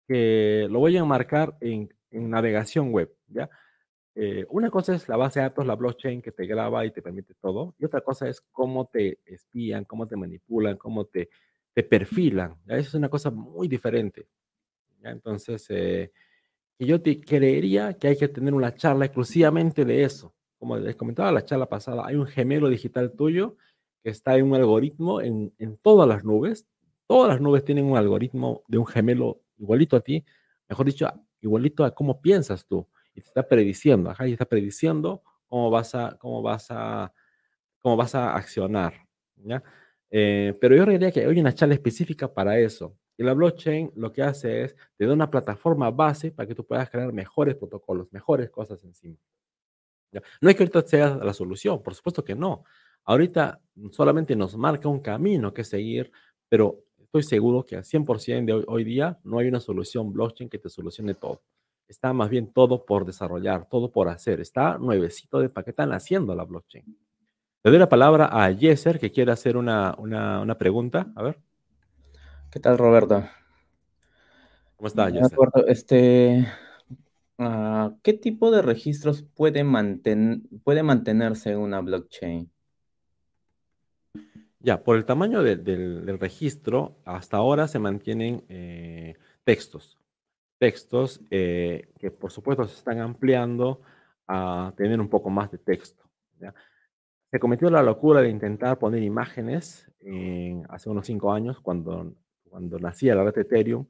que 0.07 0.69
lo 0.71 0.79
voy 0.79 0.97
a 0.97 1.05
marcar 1.05 1.57
en, 1.61 1.89
navegación 2.11 2.93
web, 2.93 3.13
¿ya? 3.27 3.51
Eh, 4.15 4.47
una 4.51 4.71
cosa 4.71 4.95
es 4.95 5.09
la 5.09 5.17
base 5.17 5.41
de 5.41 5.47
datos, 5.47 5.67
la 5.67 5.75
blockchain 5.75 6.23
que 6.23 6.31
te 6.31 6.47
graba 6.47 6.87
y 6.87 6.93
te 6.93 7.03
permite 7.03 7.35
todo, 7.35 7.75
y 7.77 7.85
otra 7.85 8.03
cosa 8.03 8.29
es 8.29 8.41
cómo 8.53 8.87
te 8.87 9.19
espían, 9.25 9.85
cómo 9.85 10.07
te 10.07 10.15
manipulan, 10.15 10.77
cómo 10.77 11.07
te, 11.07 11.29
te 11.73 11.83
perfilan. 11.83 12.55
¿ya? 12.67 12.77
Eso 12.77 12.91
es 12.91 12.95
una 12.95 13.09
cosa 13.09 13.33
muy 13.33 13.67
diferente. 13.67 14.29
Entonces, 15.03 15.67
eh, 15.71 16.13
y 16.79 16.87
yo 16.87 17.01
te 17.01 17.21
creería 17.21 17.95
que 17.95 18.09
hay 18.09 18.17
que 18.17 18.29
tener 18.29 18.55
una 18.55 18.75
charla 18.75 19.07
exclusivamente 19.07 19.85
de 19.85 20.05
eso. 20.05 20.35
Como 20.59 20.77
les 20.77 20.97
comentaba 20.97 21.31
la 21.33 21.45
charla 21.45 21.69
pasada, 21.69 22.07
hay 22.07 22.17
un 22.17 22.27
gemelo 22.27 22.69
digital 22.69 23.13
tuyo 23.13 23.57
que 24.03 24.11
está 24.11 24.37
en 24.37 24.47
un 24.47 24.55
algoritmo 24.55 25.21
en, 25.21 25.55
en 25.59 25.77
todas 25.79 26.09
las 26.09 26.25
nubes. 26.25 26.67
Todas 27.07 27.29
las 27.29 27.41
nubes 27.41 27.65
tienen 27.65 27.85
un 27.85 27.97
algoritmo 27.97 28.63
de 28.69 28.79
un 28.79 28.87
gemelo 28.87 29.43
igualito 29.59 29.97
a 29.97 30.01
ti, 30.01 30.25
mejor 30.69 30.87
dicho, 30.87 31.07
igualito 31.41 31.85
a 31.85 31.95
cómo 31.95 32.21
piensas 32.21 32.67
tú. 32.67 32.89
Y 33.15 33.21
te 33.21 33.29
está 33.29 33.47
prediciendo, 33.47 34.11
ajá, 34.11 34.27
y 34.27 34.33
está 34.33 34.47
prediciendo 34.47 35.23
cómo 35.47 35.71
vas 35.71 35.95
a, 35.95 36.17
cómo 36.19 36.43
vas 36.43 36.67
a, 36.71 37.13
cómo 37.81 37.97
vas 37.97 38.15
a 38.15 38.35
accionar. 38.35 38.95
¿ya? 39.37 39.63
Eh, 40.11 40.57
pero 40.61 40.75
yo 40.77 40.87
diría 40.87 41.13
que 41.13 41.21
hay 41.25 41.39
una 41.39 41.55
charla 41.55 41.75
específica 41.75 42.33
para 42.33 42.59
eso. 42.59 42.97
Y 43.17 43.23
la 43.23 43.35
blockchain 43.35 43.93
lo 43.97 44.13
que 44.13 44.23
hace 44.23 44.65
es, 44.65 44.77
te 44.97 45.07
da 45.07 45.13
una 45.13 45.31
plataforma 45.31 45.91
base 45.91 46.33
para 46.33 46.49
que 46.49 46.55
tú 46.55 46.65
puedas 46.65 46.91
crear 46.91 47.13
mejores 47.13 47.55
protocolos, 47.55 48.13
mejores 48.13 48.51
cosas 48.51 48.83
encima. 48.85 49.17
No 50.41 50.49
es 50.49 50.57
que 50.57 50.63
ahorita 50.63 50.83
sea 50.83 51.17
la 51.17 51.33
solución, 51.33 51.83
por 51.83 51.95
supuesto 51.95 52.25
que 52.25 52.35
no. 52.35 52.65
Ahorita 53.05 53.61
solamente 53.91 54.35
nos 54.35 54.57
marca 54.57 54.89
un 54.89 55.01
camino 55.01 55.53
que 55.53 55.65
seguir, 55.65 56.11
pero 56.49 56.85
estoy 56.99 57.23
seguro 57.23 57.65
que 57.65 57.77
al 57.77 57.85
100% 57.85 58.45
de 58.45 58.65
hoy, 58.67 58.85
día 58.85 59.19
no 59.25 59.39
hay 59.39 59.49
una 59.49 59.61
solución 59.61 60.13
blockchain 60.13 60.49
que 60.49 60.59
te 60.59 60.69
solucione 60.69 61.15
todo. 61.15 61.43
Está 61.87 62.13
más 62.13 62.31
bien 62.31 62.53
todo 62.53 62.85
por 62.87 63.05
desarrollar, 63.05 63.69
todo 63.69 63.93
por 63.93 64.09
hacer. 64.09 64.41
Está 64.41 64.79
nuevecito 64.79 65.39
de 65.39 65.51
qué 65.51 65.71
están 65.71 65.93
haciendo 65.93 66.35
la 66.35 66.45
blockchain. 66.45 66.85
Le 67.63 67.71
doy 67.71 67.79
la 67.79 67.89
palabra 67.89 68.29
a 68.33 68.51
Yeser 68.51 68.99
que 68.99 69.11
quiere 69.11 69.33
hacer 69.33 69.57
una, 69.57 69.95
una, 69.99 70.41
una 70.41 70.57
pregunta. 70.57 71.13
A 71.15 71.23
ver. 71.23 71.39
¿Qué 72.55 72.61
tal, 72.61 72.79
Roberto? 72.79 73.25
¿Cómo 74.77 74.87
estás, 74.87 75.13
Roberto, 75.33 75.67
este, 75.67 76.47
uh, 77.39 77.99
¿qué 78.01 78.13
tipo 78.13 78.53
de 78.53 78.63
registros 78.63 79.25
puede, 79.25 79.65
manten 79.65 80.49
puede 80.63 80.85
mantenerse 80.85 81.51
en 81.51 81.59
una 81.59 81.81
blockchain? 81.81 82.49
Ya, 84.61 84.85
por 84.85 84.95
el 84.95 85.05
tamaño 85.05 85.43
de, 85.43 85.57
del, 85.57 86.07
del, 86.07 86.21
registro, 86.21 86.95
hasta 87.05 87.39
ahora 87.39 87.67
se 87.67 87.81
mantienen 87.81 88.45
eh, 88.49 89.17
textos. 89.43 89.99
Textos 90.59 91.23
eh, 91.33 91.89
que, 91.99 92.13
por 92.13 92.31
supuesto, 92.31 92.69
se 92.69 92.77
están 92.77 93.01
ampliando 93.01 93.81
a 94.29 94.73
tener 94.77 95.01
un 95.01 95.09
poco 95.09 95.29
más 95.29 95.51
de 95.51 95.59
texto. 95.59 96.05
¿ya? 96.39 96.55
Se 97.33 97.41
cometió 97.41 97.69
la 97.69 97.83
locura 97.83 98.21
de 98.21 98.29
intentar 98.29 98.79
poner 98.79 99.03
imágenes 99.03 99.91
hace 100.69 100.89
unos 100.89 101.07
cinco 101.07 101.33
años, 101.33 101.59
cuando 101.61 102.15
cuando 102.55 102.79
nacía 102.79 103.17
la 103.17 103.25
red 103.25 103.37
Ethereum, 103.37 103.85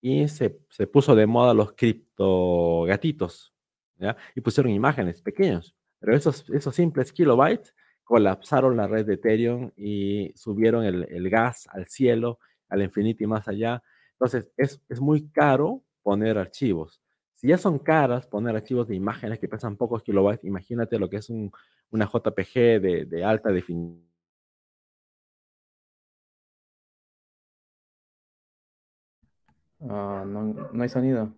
y 0.00 0.28
se, 0.28 0.60
se 0.70 0.86
puso 0.86 1.16
de 1.16 1.26
moda 1.26 1.52
los 1.52 1.72
criptogatitos, 1.72 3.52
¿ya? 3.98 4.16
Y 4.36 4.40
pusieron 4.40 4.70
imágenes 4.70 5.20
pequeños, 5.20 5.74
pero 5.98 6.14
esos, 6.14 6.48
esos 6.50 6.76
simples 6.76 7.12
kilobytes 7.12 7.74
colapsaron 8.04 8.76
la 8.76 8.86
red 8.86 9.04
de 9.04 9.14
Ethereum 9.14 9.72
y 9.76 10.32
subieron 10.36 10.84
el, 10.84 11.08
el 11.10 11.28
gas 11.28 11.66
al 11.72 11.88
cielo, 11.88 12.38
al 12.68 12.82
infinito 12.82 13.24
y 13.24 13.26
más 13.26 13.48
allá. 13.48 13.82
Entonces, 14.12 14.48
es, 14.56 14.80
es 14.88 15.00
muy 15.00 15.28
caro 15.30 15.82
poner 16.04 16.38
archivos. 16.38 17.02
Si 17.32 17.48
ya 17.48 17.58
son 17.58 17.80
caras 17.80 18.28
poner 18.28 18.54
archivos 18.54 18.86
de 18.86 18.94
imágenes 18.94 19.40
que 19.40 19.48
pesan 19.48 19.76
pocos 19.76 20.04
kilobytes, 20.04 20.44
imagínate 20.44 21.00
lo 21.00 21.10
que 21.10 21.16
es 21.16 21.30
un, 21.30 21.50
una 21.90 22.06
JPG 22.06 22.80
de, 22.80 23.06
de 23.08 23.24
alta 23.24 23.50
definición 23.50 24.13
Ah, 29.88 30.24
no, 30.26 30.42
no 30.72 30.82
hay 30.82 30.88
sonido. 30.88 31.32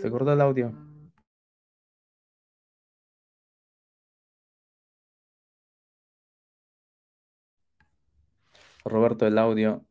Se 0.00 0.10
cortó 0.10 0.32
el 0.32 0.40
audio. 0.40 0.72
Roberto, 8.84 9.26
el 9.26 9.38
audio. 9.38 9.84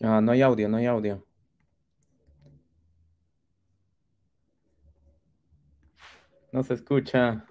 Ah, 0.00 0.20
no 0.20 0.32
hay 0.32 0.42
audio, 0.42 0.68
no 0.68 0.76
hay 0.76 0.86
audio. 0.86 1.24
No 6.56 6.62
se 6.62 6.72
escucha. 6.72 7.44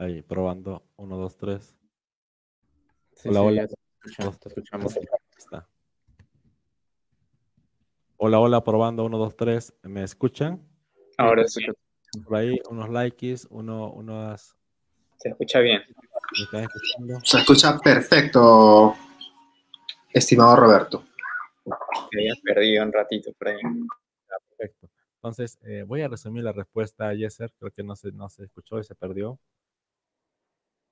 Ahí, 0.00 0.22
probando. 0.22 0.82
Uno, 0.96 1.18
dos, 1.18 1.36
tres. 1.36 1.76
hola, 3.26 3.42
hola. 3.42 3.68
Te 3.68 4.48
escuchamos. 4.48 4.98
Está. 5.36 5.68
Hola, 8.16 8.40
hola, 8.40 8.64
probando. 8.64 9.04
Uno, 9.04 9.18
dos, 9.18 9.36
tres. 9.36 9.74
¿Me 9.82 10.02
escuchan? 10.02 10.66
Ahora 11.18 11.46
sí. 11.46 11.66
Por 12.24 12.34
ahí, 12.34 12.58
unos 12.70 12.88
likes, 12.88 13.40
uno, 13.50 13.92
unos... 13.92 14.56
Se 15.18 15.28
escucha 15.28 15.60
bien. 15.60 15.82
Se 17.22 17.38
escucha 17.38 17.78
perfecto, 17.78 18.94
estimado 20.14 20.56
Roberto. 20.56 21.04
Me 21.66 22.22
habías 22.22 22.40
perdido 22.40 22.84
un 22.84 22.92
ratito 22.92 23.34
por 23.34 23.48
ahí. 23.48 23.58
Perfecto. 24.56 24.88
Entonces, 25.16 25.58
eh, 25.62 25.84
voy 25.86 26.00
a 26.00 26.08
resumir 26.08 26.42
la 26.42 26.52
respuesta 26.52 27.08
a 27.08 27.14
Yeser. 27.14 27.52
Creo 27.58 27.70
que 27.70 27.82
no 27.82 27.94
se, 27.96 28.12
no 28.12 28.30
se 28.30 28.44
escuchó 28.44 28.78
y 28.78 28.84
se 28.84 28.94
perdió. 28.94 29.38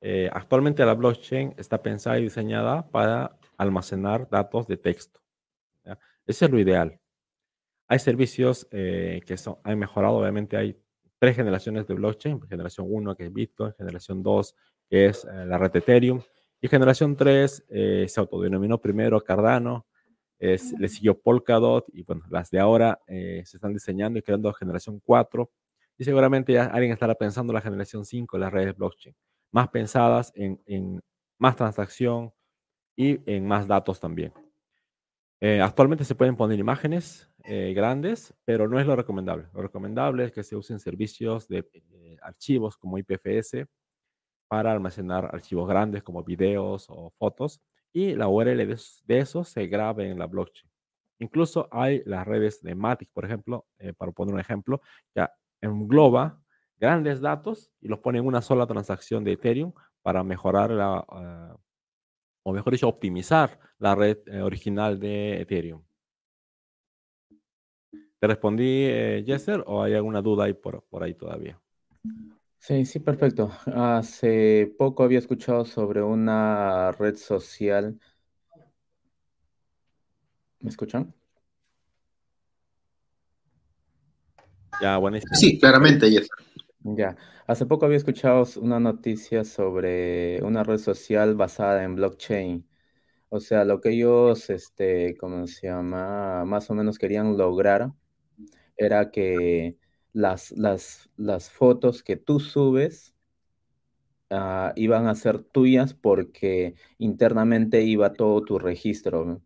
Eh, 0.00 0.30
actualmente 0.32 0.84
la 0.84 0.94
blockchain 0.94 1.54
está 1.56 1.82
pensada 1.82 2.18
y 2.18 2.22
diseñada 2.22 2.88
para 2.90 3.36
almacenar 3.56 4.28
datos 4.28 4.66
de 4.66 4.76
texto. 4.76 5.20
Ese 6.26 6.44
es 6.44 6.50
lo 6.50 6.58
ideal. 6.58 7.00
Hay 7.88 7.98
servicios 7.98 8.68
eh, 8.70 9.22
que 9.26 9.38
son, 9.38 9.56
han 9.64 9.78
mejorado, 9.78 10.16
obviamente 10.16 10.56
hay 10.58 10.78
tres 11.18 11.34
generaciones 11.36 11.86
de 11.86 11.94
blockchain, 11.94 12.40
generación 12.42 12.86
1 12.90 13.16
que 13.16 13.24
es 13.24 13.32
Bitcoin, 13.32 13.72
generación 13.72 14.22
2 14.22 14.54
que 14.90 15.06
es 15.06 15.24
eh, 15.24 15.46
la 15.46 15.56
red 15.58 15.74
Ethereum, 15.74 16.20
y 16.60 16.68
generación 16.68 17.16
3 17.16 17.66
se 17.68 18.20
autodenominó 18.20 18.80
primero 18.80 19.20
Cardano, 19.22 19.86
le 20.40 20.88
siguió 20.88 21.20
Polkadot, 21.20 21.86
y 21.92 22.02
bueno, 22.02 22.24
las 22.30 22.50
de 22.50 22.58
ahora 22.58 23.00
se 23.06 23.42
están 23.42 23.72
diseñando 23.72 24.18
y 24.18 24.22
creando 24.22 24.52
generación 24.52 25.00
4, 25.04 25.48
y 25.98 26.04
seguramente 26.04 26.52
ya 26.54 26.64
alguien 26.64 26.92
estará 26.92 27.14
pensando 27.14 27.52
la 27.52 27.60
generación 27.60 28.04
5, 28.04 28.38
las 28.38 28.52
redes 28.52 28.76
blockchain 28.76 29.14
más 29.52 29.68
pensadas 29.68 30.32
en, 30.34 31.00
más 31.38 31.56
transacción 31.56 32.32
y 32.96 33.20
en 33.30 33.46
más 33.46 33.66
datos 33.66 34.00
también. 34.00 34.32
Eh, 35.40 35.60
actualmente 35.60 36.04
se 36.04 36.16
pueden 36.16 36.36
poner 36.36 36.58
imágenes 36.58 37.30
eh, 37.44 37.72
grandes, 37.74 38.34
pero 38.44 38.68
no 38.68 38.80
es 38.80 38.86
lo 38.86 38.96
recomendable. 38.96 39.46
Lo 39.54 39.62
recomendable 39.62 40.24
es 40.24 40.32
que 40.32 40.42
se 40.42 40.56
usen 40.56 40.80
servicios 40.80 41.46
de 41.48 41.68
eh, 41.72 42.16
archivos 42.22 42.76
como 42.76 42.98
IPFS 42.98 43.66
para 44.48 44.72
almacenar 44.72 45.26
archivos 45.26 45.68
grandes 45.68 46.02
como 46.02 46.24
videos 46.24 46.86
o 46.88 47.10
fotos 47.18 47.60
y 47.92 48.14
la 48.14 48.28
URL 48.28 48.66
de, 48.66 48.80
de 49.04 49.18
eso 49.18 49.44
se 49.44 49.66
grabe 49.66 50.10
en 50.10 50.18
la 50.18 50.26
blockchain. 50.26 50.70
Incluso 51.20 51.68
hay 51.70 52.02
las 52.04 52.26
redes 52.26 52.62
de 52.62 52.74
Matic, 52.74 53.10
por 53.12 53.24
ejemplo, 53.24 53.66
para 53.96 54.12
poner 54.12 54.34
un 54.34 54.40
ejemplo, 54.40 54.80
que 55.12 55.26
engloba 55.60 56.40
grandes 56.78 57.20
datos 57.20 57.70
y 57.80 57.88
los 57.88 57.98
pone 57.98 58.18
en 58.18 58.26
una 58.26 58.42
sola 58.42 58.66
transacción 58.66 59.24
de 59.24 59.32
Ethereum 59.32 59.72
para 60.02 60.22
mejorar 60.22 60.70
la, 60.70 61.04
ah, 61.08 61.56
o 62.42 62.52
mejor 62.52 62.72
dicho, 62.72 62.88
optimizar 62.88 63.58
la 63.78 63.94
red 63.94 64.18
eh, 64.26 64.40
original 64.40 64.98
de 64.98 65.40
Ethereum. 65.42 65.82
¿Te 68.18 68.26
respondí, 68.26 68.84
eh, 68.86 69.22
Jesser, 69.24 69.62
o 69.66 69.82
hay 69.82 69.94
alguna 69.94 70.22
duda 70.22 70.44
ahí 70.44 70.54
por, 70.54 70.82
por 70.84 71.02
ahí 71.02 71.14
todavía? 71.14 71.60
Sí, 72.58 72.84
sí, 72.84 72.98
perfecto. 72.98 73.50
Hace 73.66 74.74
poco 74.76 75.04
había 75.04 75.18
escuchado 75.18 75.64
sobre 75.64 76.02
una 76.02 76.90
red 76.92 77.16
social. 77.16 77.98
¿Me 80.60 80.70
escuchan? 80.70 81.14
Ya, 84.80 84.96
buenísimo. 84.96 85.34
Sí, 85.34 85.58
claramente, 85.58 86.10
Jesser. 86.10 86.28
Ya, 86.80 87.16
hace 87.46 87.66
poco 87.66 87.86
había 87.86 87.96
escuchado 87.98 88.44
una 88.60 88.80
noticia 88.80 89.44
sobre 89.44 90.40
una 90.42 90.62
red 90.62 90.78
social 90.78 91.34
basada 91.34 91.82
en 91.84 91.96
blockchain. 91.96 92.66
O 93.30 93.40
sea, 93.40 93.64
lo 93.64 93.80
que 93.80 93.90
ellos, 93.90 94.50
este, 94.50 95.16
¿cómo 95.18 95.46
se 95.46 95.68
llama? 95.68 96.44
Más 96.46 96.70
o 96.70 96.74
menos 96.74 96.98
querían 96.98 97.36
lograr 97.38 97.92
era 98.76 99.10
que 99.10 99.78
las, 100.12 100.52
las, 100.52 101.10
las 101.16 101.50
fotos 101.50 102.02
que 102.04 102.16
tú 102.16 102.40
subes 102.40 103.14
ah, 104.30 104.72
iban 104.76 105.06
a 105.06 105.14
ser 105.14 105.42
tuyas 105.42 105.94
porque 105.94 106.74
internamente 106.98 107.82
iba 107.82 108.12
todo 108.12 108.42
tu 108.44 108.58
registro 108.58 109.42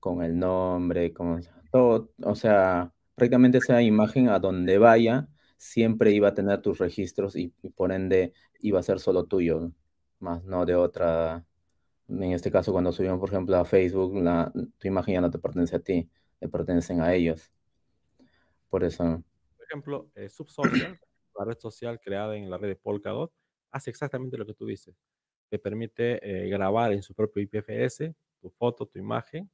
con 0.00 0.22
el 0.22 0.38
nombre, 0.38 1.12
con 1.12 1.42
todo, 1.72 2.10
o 2.24 2.34
sea, 2.34 2.92
prácticamente 3.16 3.58
esa 3.58 3.82
imagen 3.82 4.28
a 4.28 4.38
donde 4.40 4.78
vaya 4.78 5.28
siempre 5.58 6.12
iba 6.12 6.28
a 6.28 6.34
tener 6.34 6.62
tus 6.62 6.78
registros 6.78 7.36
y, 7.36 7.48
por 7.76 7.92
ende 7.92 8.32
iba 8.60 8.80
a 8.80 8.82
ser 8.82 9.00
solo 9.00 9.24
tuyo, 9.24 9.72
más 10.20 10.42
no 10.44 10.64
de 10.64 10.74
otra. 10.74 11.44
En 12.08 12.32
este 12.32 12.50
caso, 12.50 12.72
cuando 12.72 12.90
subimos, 12.90 13.20
por 13.20 13.28
ejemplo, 13.28 13.56
a 13.56 13.66
Facebook, 13.66 14.14
la, 14.22 14.50
tu 14.78 14.88
imagen 14.88 15.14
ya 15.14 15.20
no 15.20 15.30
te 15.30 15.38
pertenece 15.38 15.76
a 15.76 15.80
ti, 15.80 16.08
le 16.40 16.48
pertenecen 16.48 17.02
a 17.02 17.12
ellos. 17.12 17.52
Por 18.70 18.84
eso. 18.84 19.22
Por 19.56 19.66
ejemplo, 19.66 20.10
eh, 20.14 20.30
Subsocial, 20.30 20.98
la 21.38 21.44
red 21.44 21.58
social 21.58 22.00
creada 22.00 22.34
en 22.36 22.48
la 22.48 22.56
red 22.56 22.68
de 22.68 22.76
Polkadot, 22.76 23.30
hace 23.70 23.90
exactamente 23.90 24.38
lo 24.38 24.46
que 24.46 24.54
tú 24.54 24.64
dices. 24.64 24.96
Te 25.50 25.58
permite 25.58 26.18
eh, 26.22 26.48
grabar 26.48 26.92
en 26.92 27.02
su 27.02 27.14
propio 27.14 27.42
IPFS 27.42 28.14
tu 28.40 28.50
foto, 28.50 28.86
tu 28.86 28.98
imagen, 28.98 29.50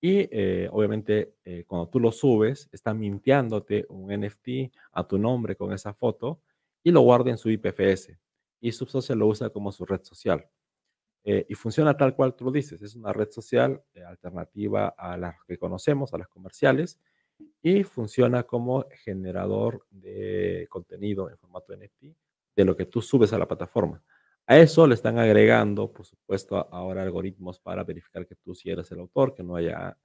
y 0.00 0.28
eh, 0.30 0.68
obviamente 0.70 1.36
eh, 1.44 1.64
cuando 1.66 1.88
tú 1.88 2.00
lo 2.00 2.12
subes, 2.12 2.68
está 2.72 2.92
mintiéndote 2.92 3.86
un 3.88 4.12
NFT 4.12 4.72
a 4.92 5.06
tu 5.06 5.18
nombre 5.18 5.56
con 5.56 5.72
esa 5.72 5.94
foto 5.94 6.40
y 6.82 6.90
lo 6.90 7.00
guarda 7.00 7.30
en 7.30 7.38
su 7.38 7.50
IPFS. 7.50 8.16
Y 8.60 8.72
Subsocial 8.72 9.18
lo 9.18 9.26
usa 9.26 9.50
como 9.50 9.72
su 9.72 9.84
red 9.84 10.02
social. 10.02 10.46
Eh, 11.24 11.44
y 11.48 11.54
funciona 11.54 11.96
tal 11.96 12.14
cual 12.14 12.34
tú 12.36 12.44
lo 12.44 12.52
dices. 12.52 12.80
Es 12.82 12.94
una 12.94 13.12
red 13.12 13.30
social 13.30 13.82
alternativa 14.06 14.88
a 14.96 15.16
las 15.16 15.36
que 15.44 15.58
conocemos, 15.58 16.14
a 16.14 16.18
las 16.18 16.28
comerciales, 16.28 17.00
y 17.62 17.82
funciona 17.82 18.44
como 18.44 18.86
generador 19.04 19.86
de 19.90 20.66
contenido 20.70 21.28
en 21.28 21.36
formato 21.36 21.74
NFT 21.76 22.04
de 22.54 22.64
lo 22.64 22.76
que 22.76 22.86
tú 22.86 23.02
subes 23.02 23.32
a 23.32 23.38
la 23.38 23.46
plataforma. 23.46 24.02
A 24.46 24.58
eso 24.58 24.86
le 24.86 24.94
están 24.94 25.18
agregando, 25.18 25.92
por 25.92 26.06
supuesto, 26.06 26.68
ahora 26.70 27.02
algoritmos 27.02 27.58
para 27.58 27.82
verificar 27.82 28.26
que 28.26 28.36
tú 28.36 28.54
sí 28.54 28.70
eres 28.70 28.90
el 28.92 29.00
autor, 29.00 29.34
que 29.34 29.42
no 29.42 29.56
haya 29.56 29.96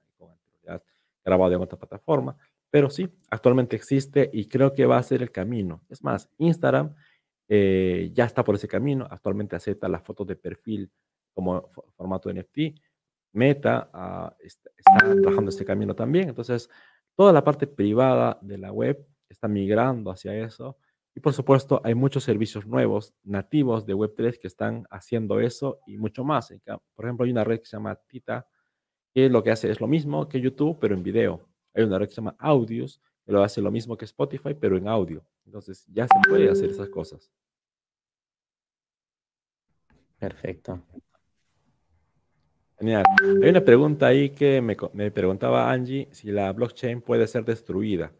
grabado 1.24 1.54
en 1.54 1.62
otra 1.62 1.78
plataforma. 1.78 2.36
Pero 2.68 2.90
sí, 2.90 3.08
actualmente 3.30 3.76
existe 3.76 4.30
y 4.32 4.48
creo 4.48 4.72
que 4.72 4.86
va 4.86 4.98
a 4.98 5.02
ser 5.02 5.22
el 5.22 5.30
camino. 5.30 5.84
Es 5.88 6.02
más, 6.02 6.28
Instagram 6.38 6.94
eh, 7.48 8.10
ya 8.14 8.24
está 8.24 8.42
por 8.42 8.54
ese 8.54 8.66
camino. 8.66 9.06
Actualmente 9.10 9.54
acepta 9.54 9.88
las 9.88 10.02
fotos 10.02 10.26
de 10.26 10.36
perfil 10.36 10.90
como 11.34 11.70
formato 11.96 12.32
NFT. 12.32 12.80
Meta 13.34 13.90
ah, 13.92 14.34
está, 14.40 14.70
está 14.76 15.14
trabajando 15.20 15.50
ese 15.50 15.64
camino 15.64 15.94
también. 15.94 16.30
Entonces, 16.30 16.68
toda 17.14 17.32
la 17.32 17.44
parte 17.44 17.66
privada 17.66 18.38
de 18.40 18.58
la 18.58 18.72
web 18.72 19.06
está 19.28 19.48
migrando 19.48 20.10
hacia 20.10 20.34
eso. 20.34 20.78
Y 21.14 21.20
por 21.20 21.34
supuesto, 21.34 21.80
hay 21.84 21.94
muchos 21.94 22.24
servicios 22.24 22.66
nuevos, 22.66 23.14
nativos 23.22 23.84
de 23.84 23.94
Web3 23.94 24.38
que 24.38 24.46
están 24.46 24.86
haciendo 24.90 25.40
eso 25.40 25.80
y 25.86 25.98
mucho 25.98 26.24
más. 26.24 26.52
Por 26.94 27.04
ejemplo, 27.04 27.24
hay 27.24 27.32
una 27.32 27.44
red 27.44 27.60
que 27.60 27.66
se 27.66 27.76
llama 27.76 27.96
Tita, 27.96 28.46
que 29.12 29.28
lo 29.28 29.42
que 29.42 29.50
hace 29.50 29.70
es 29.70 29.80
lo 29.80 29.86
mismo 29.86 30.28
que 30.28 30.40
YouTube, 30.40 30.78
pero 30.80 30.94
en 30.94 31.02
video. 31.02 31.46
Hay 31.74 31.84
una 31.84 31.98
red 31.98 32.06
que 32.06 32.14
se 32.14 32.20
llama 32.20 32.34
Audios, 32.38 33.00
que 33.26 33.32
lo 33.32 33.42
hace 33.42 33.60
lo 33.60 33.70
mismo 33.70 33.96
que 33.96 34.06
Spotify, 34.06 34.54
pero 34.54 34.76
en 34.76 34.88
audio. 34.88 35.22
Entonces, 35.44 35.86
ya 35.92 36.06
se 36.06 36.28
puede 36.28 36.50
hacer 36.50 36.70
esas 36.70 36.88
cosas. 36.88 37.30
Perfecto. 40.18 40.80
Genial. 42.78 43.04
Hay 43.42 43.50
una 43.50 43.60
pregunta 43.60 44.06
ahí 44.06 44.30
que 44.30 44.62
me, 44.62 44.76
me 44.94 45.10
preguntaba 45.10 45.70
Angie 45.70 46.08
si 46.12 46.30
la 46.30 46.52
blockchain 46.52 47.02
puede 47.02 47.26
ser 47.26 47.44
destruida. 47.44 48.12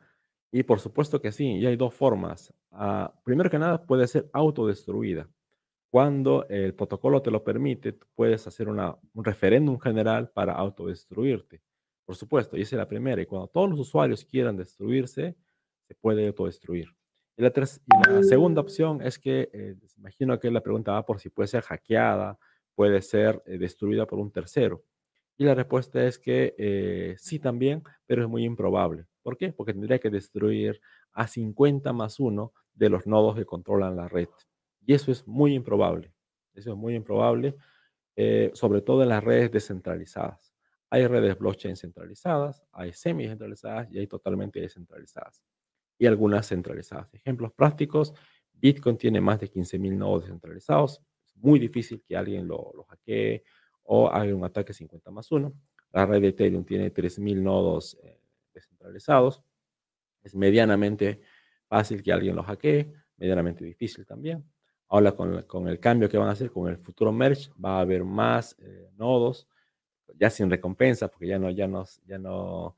Y 0.53 0.63
por 0.65 0.81
supuesto 0.81 1.21
que 1.21 1.33
sí, 1.33 1.47
y 1.47 1.67
hay 1.67 1.77
dos 1.77 1.95
formas. 1.95 2.53
Ah, 2.71 3.13
primero 3.25 3.49
que 3.49 3.59
nada, 3.59 3.83
puede 3.85 4.07
ser 4.07 4.29
autodestruida. 4.35 5.29
Cuando 5.91 6.47
el 6.49 6.75
protocolo 6.75 7.23
te 7.23 7.31
lo 7.31 7.43
permite, 7.43 7.95
puedes 8.15 8.47
hacer 8.47 8.69
una, 8.69 8.97
un 9.15 9.25
referéndum 9.25 9.79
general 9.79 10.31
para 10.31 10.53
autodestruirte. 10.53 11.63
Por 12.05 12.17
supuesto, 12.17 12.57
y 12.57 12.63
esa 12.63 12.77
es 12.77 12.79
la 12.79 12.89
primera. 12.89 13.23
Y 13.23 13.27
cuando 13.27 13.49
todos 13.49 13.71
los 13.71 13.81
usuarios 13.81 14.25
quieran 14.25 14.57
destruirse, 14.57 15.37
se 15.89 15.95
puede 15.95 16.27
autodestruir. 16.27 16.89
Y 17.37 17.43
la, 17.43 17.49
y 17.49 18.11
la 18.11 18.23
segunda 18.23 18.61
opción 18.61 19.01
es 19.01 19.19
que, 19.19 19.49
eh, 19.53 19.77
imagino 19.97 20.39
que 20.39 20.51
la 20.51 20.61
pregunta 20.61 20.93
va 20.93 21.07
por 21.07 21.19
si 21.19 21.31
puede 21.31 21.49
ser 21.49 21.63
hackeada, 21.63 22.39
puede 22.75 23.01
ser 23.01 23.43
eh, 23.47 23.57
destruida 23.57 24.07
por 24.07 24.19
un 24.19 24.31
tercero. 24.31 24.85
Y 25.43 25.45
la 25.45 25.57
respuesta 25.57 26.07
es 26.07 26.21
que 26.21 26.55
eh, 26.57 27.17
sí 27.19 27.41
también, 27.41 27.83
pero 28.07 28.23
es 28.23 28.29
muy 28.29 28.45
improbable. 28.45 29.07
¿Por 29.23 29.37
qué? 29.37 29.53
Porque 29.53 29.73
tendría 29.73 29.99
que 29.99 30.09
destruir 30.09 30.81
a 31.11 31.27
50 31.27 31.93
más 31.93 32.21
1 32.21 32.53
de 32.75 32.89
los 32.89 33.09
nodos 33.09 33.35
que 33.35 33.45
controlan 33.45 33.97
la 33.97 34.07
red. 34.07 34.29
Y 34.87 34.95
eso 34.95 35.11
es 35.11 35.27
muy 35.27 35.55
improbable. 35.55 36.15
Eso 36.55 36.71
es 36.71 36.77
muy 36.77 36.95
improbable, 36.95 37.57
eh, 38.15 38.53
sobre 38.55 38.83
todo 38.83 39.03
en 39.03 39.09
las 39.09 39.25
redes 39.25 39.51
descentralizadas. 39.51 40.55
Hay 40.91 41.09
redes 41.09 41.37
blockchain 41.37 41.75
centralizadas, 41.75 42.63
hay 42.71 42.93
semi-centralizadas 42.93 43.91
y 43.91 43.99
hay 43.99 44.07
totalmente 44.07 44.61
descentralizadas. 44.61 45.43
Y 45.99 46.07
algunas 46.07 46.47
centralizadas. 46.47 47.13
Ejemplos 47.15 47.53
prácticos, 47.53 48.15
Bitcoin 48.53 48.97
tiene 48.97 49.21
más 49.21 49.41
de 49.41 49.51
15.000 49.51 49.97
nodos 49.97 50.23
descentralizados. 50.23 51.03
Es 51.27 51.35
muy 51.35 51.59
difícil 51.59 52.01
que 52.07 52.17
alguien 52.17 52.47
lo, 52.47 52.71
lo 52.77 52.85
o 53.85 54.09
haga 54.09 54.35
un 54.35 54.45
ataque 54.45 54.73
50 54.73 55.11
más 55.11 55.31
1. 55.31 55.53
La 55.93 56.07
red 56.07 56.23
de 56.23 56.29
Ethereum 56.29 56.65
tiene 56.65 56.93
3.000 56.93 57.43
nodos 57.43 57.99
eh, 58.03 58.21
descentralizados. 58.55 59.43
Es 60.23 60.35
medianamente 60.35 61.21
fácil 61.67 62.03
que 62.03 62.13
alguien 62.13 62.37
lo 62.37 62.43
hackee, 62.43 62.93
medianamente 63.17 63.65
difícil 63.65 64.07
también. 64.07 64.45
Ahora 64.89 65.13
con, 65.13 65.43
con, 65.43 65.69
el 65.69 65.81
cambio 65.81 66.09
que 66.09 66.19
van 66.19 66.29
a 66.29 66.33
hacer 66.33 66.51
con 66.51 66.69
el 66.69 66.77
futuro 66.77 67.13
merge 67.13 67.51
va 67.63 67.79
a 67.79 67.81
haber 67.81 68.05
más 68.05 68.57
eh, 68.59 68.91
nodos, 68.97 69.49
ya 70.19 70.29
sin 70.29 70.51
recompensa, 70.51 71.09
porque 71.09 71.29
ya 71.29 71.39
no, 71.39 71.51
ya, 71.51 71.67
no, 71.67 71.85
ya, 72.05 72.19
no, 72.19 72.77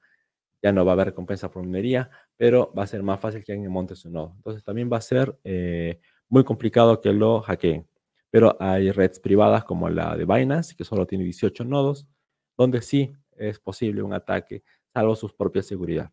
ya 0.63 0.73
no 0.73 0.85
va 0.85 0.93
a 0.93 0.95
haber 0.95 1.09
recompensa 1.09 1.51
por 1.51 1.65
minería, 1.65 2.11
pero 2.37 2.73
va 2.77 2.85
a 2.85 2.87
ser 2.87 3.03
más 3.03 3.21
fácil 3.21 3.43
que 3.43 3.53
alguien 3.53 3.71
monte 3.71 3.97
su 3.97 4.11
nodo. 4.11 4.33
Entonces 4.37 4.63
también 4.63 4.89
va 4.93 4.99
a 4.99 5.01
ser 5.01 5.37
eh, 5.45 6.01
muy 6.29 6.45
complicado 6.45 7.01
que 7.01 7.13
lo 7.13 7.41
hackeen. 7.41 7.87
Pero 8.35 8.57
hay 8.59 8.91
redes 8.91 9.21
privadas 9.21 9.63
como 9.63 9.89
la 9.89 10.17
de 10.17 10.25
Binance, 10.25 10.75
que 10.75 10.83
solo 10.83 11.07
tiene 11.07 11.23
18 11.23 11.65
nodos, 11.65 12.09
donde 12.57 12.83
sí 12.83 13.15
es 13.37 13.61
posible 13.61 14.03
un 14.03 14.13
ataque, 14.13 14.65
salvo 14.93 15.15
sus 15.15 15.33
propias 15.33 15.67
seguridades. 15.67 16.11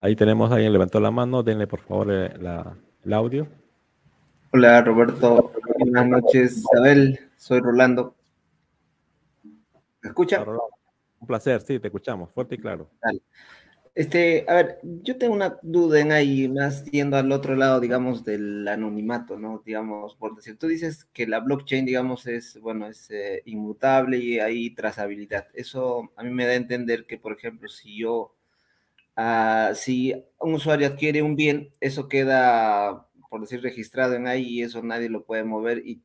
Ahí 0.00 0.14
tenemos, 0.14 0.52
alguien 0.52 0.72
levantó 0.72 1.00
la 1.00 1.10
mano, 1.10 1.42
denle 1.42 1.66
por 1.66 1.80
favor 1.80 2.12
eh, 2.12 2.32
el 3.04 3.12
audio. 3.12 3.48
Hola 4.52 4.82
Roberto, 4.82 5.52
buenas 5.80 6.06
noches. 6.06 6.58
Isabel, 6.58 7.18
soy 7.36 7.58
Rolando. 7.58 8.14
¿Me 9.42 10.10
escucha? 10.10 10.44
Un 11.18 11.26
placer, 11.26 11.60
sí, 11.62 11.80
te 11.80 11.88
escuchamos, 11.88 12.30
fuerte 12.30 12.54
y 12.54 12.58
claro. 12.58 12.88
Este, 13.96 14.44
a 14.46 14.54
ver, 14.54 14.78
yo 14.82 15.16
tengo 15.16 15.32
una 15.34 15.58
duda 15.62 16.00
en 16.00 16.12
ahí, 16.12 16.48
más 16.48 16.84
yendo 16.84 17.16
al 17.16 17.32
otro 17.32 17.56
lado, 17.56 17.80
digamos, 17.80 18.24
del 18.24 18.68
anonimato, 18.68 19.38
¿no? 19.38 19.62
Digamos, 19.64 20.14
por 20.16 20.36
decir, 20.36 20.58
tú 20.58 20.66
dices 20.68 21.06
que 21.14 21.26
la 21.26 21.40
blockchain, 21.40 21.86
digamos, 21.86 22.26
es, 22.26 22.60
bueno, 22.60 22.86
es 22.88 23.10
eh, 23.10 23.42
inmutable 23.46 24.18
y 24.18 24.38
hay 24.38 24.70
trazabilidad. 24.74 25.48
Eso 25.54 26.12
a 26.16 26.22
mí 26.24 26.30
me 26.30 26.44
da 26.44 26.52
a 26.52 26.56
entender 26.56 27.06
que, 27.06 27.16
por 27.18 27.32
ejemplo, 27.32 27.68
si 27.70 27.98
yo 27.98 28.34
Ah, 29.16 29.72
si 29.74 30.14
un 30.40 30.54
usuario 30.54 30.86
adquiere 30.88 31.22
un 31.22 31.36
bien, 31.36 31.72
eso 31.80 32.08
queda, 32.08 33.08
por 33.30 33.40
decir, 33.40 33.62
registrado 33.62 34.14
en 34.14 34.26
ahí 34.26 34.44
y 34.60 34.62
eso 34.62 34.82
nadie 34.82 35.08
lo 35.08 35.24
puede 35.24 35.44
mover 35.44 35.78
y 35.86 36.02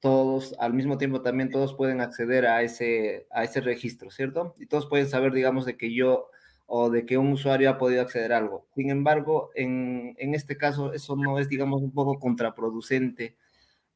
todos, 0.00 0.54
al 0.60 0.74
mismo 0.74 0.98
tiempo 0.98 1.22
también 1.22 1.50
todos 1.50 1.74
pueden 1.74 2.00
acceder 2.00 2.46
a 2.46 2.62
ese, 2.62 3.26
a 3.30 3.44
ese 3.44 3.60
registro, 3.60 4.10
¿cierto? 4.10 4.54
Y 4.58 4.66
todos 4.66 4.86
pueden 4.88 5.08
saber, 5.08 5.32
digamos, 5.32 5.66
de 5.66 5.76
que 5.76 5.92
yo 5.94 6.30
o 6.68 6.90
de 6.90 7.04
que 7.06 7.18
un 7.18 7.32
usuario 7.32 7.70
ha 7.70 7.78
podido 7.78 8.02
acceder 8.02 8.32
a 8.32 8.38
algo. 8.38 8.68
Sin 8.76 8.90
embargo, 8.90 9.50
en, 9.54 10.14
en 10.18 10.34
este 10.34 10.56
caso, 10.56 10.92
eso 10.92 11.16
no 11.16 11.38
es, 11.40 11.48
digamos, 11.48 11.82
un 11.82 11.92
poco 11.92 12.20
contraproducente 12.20 13.36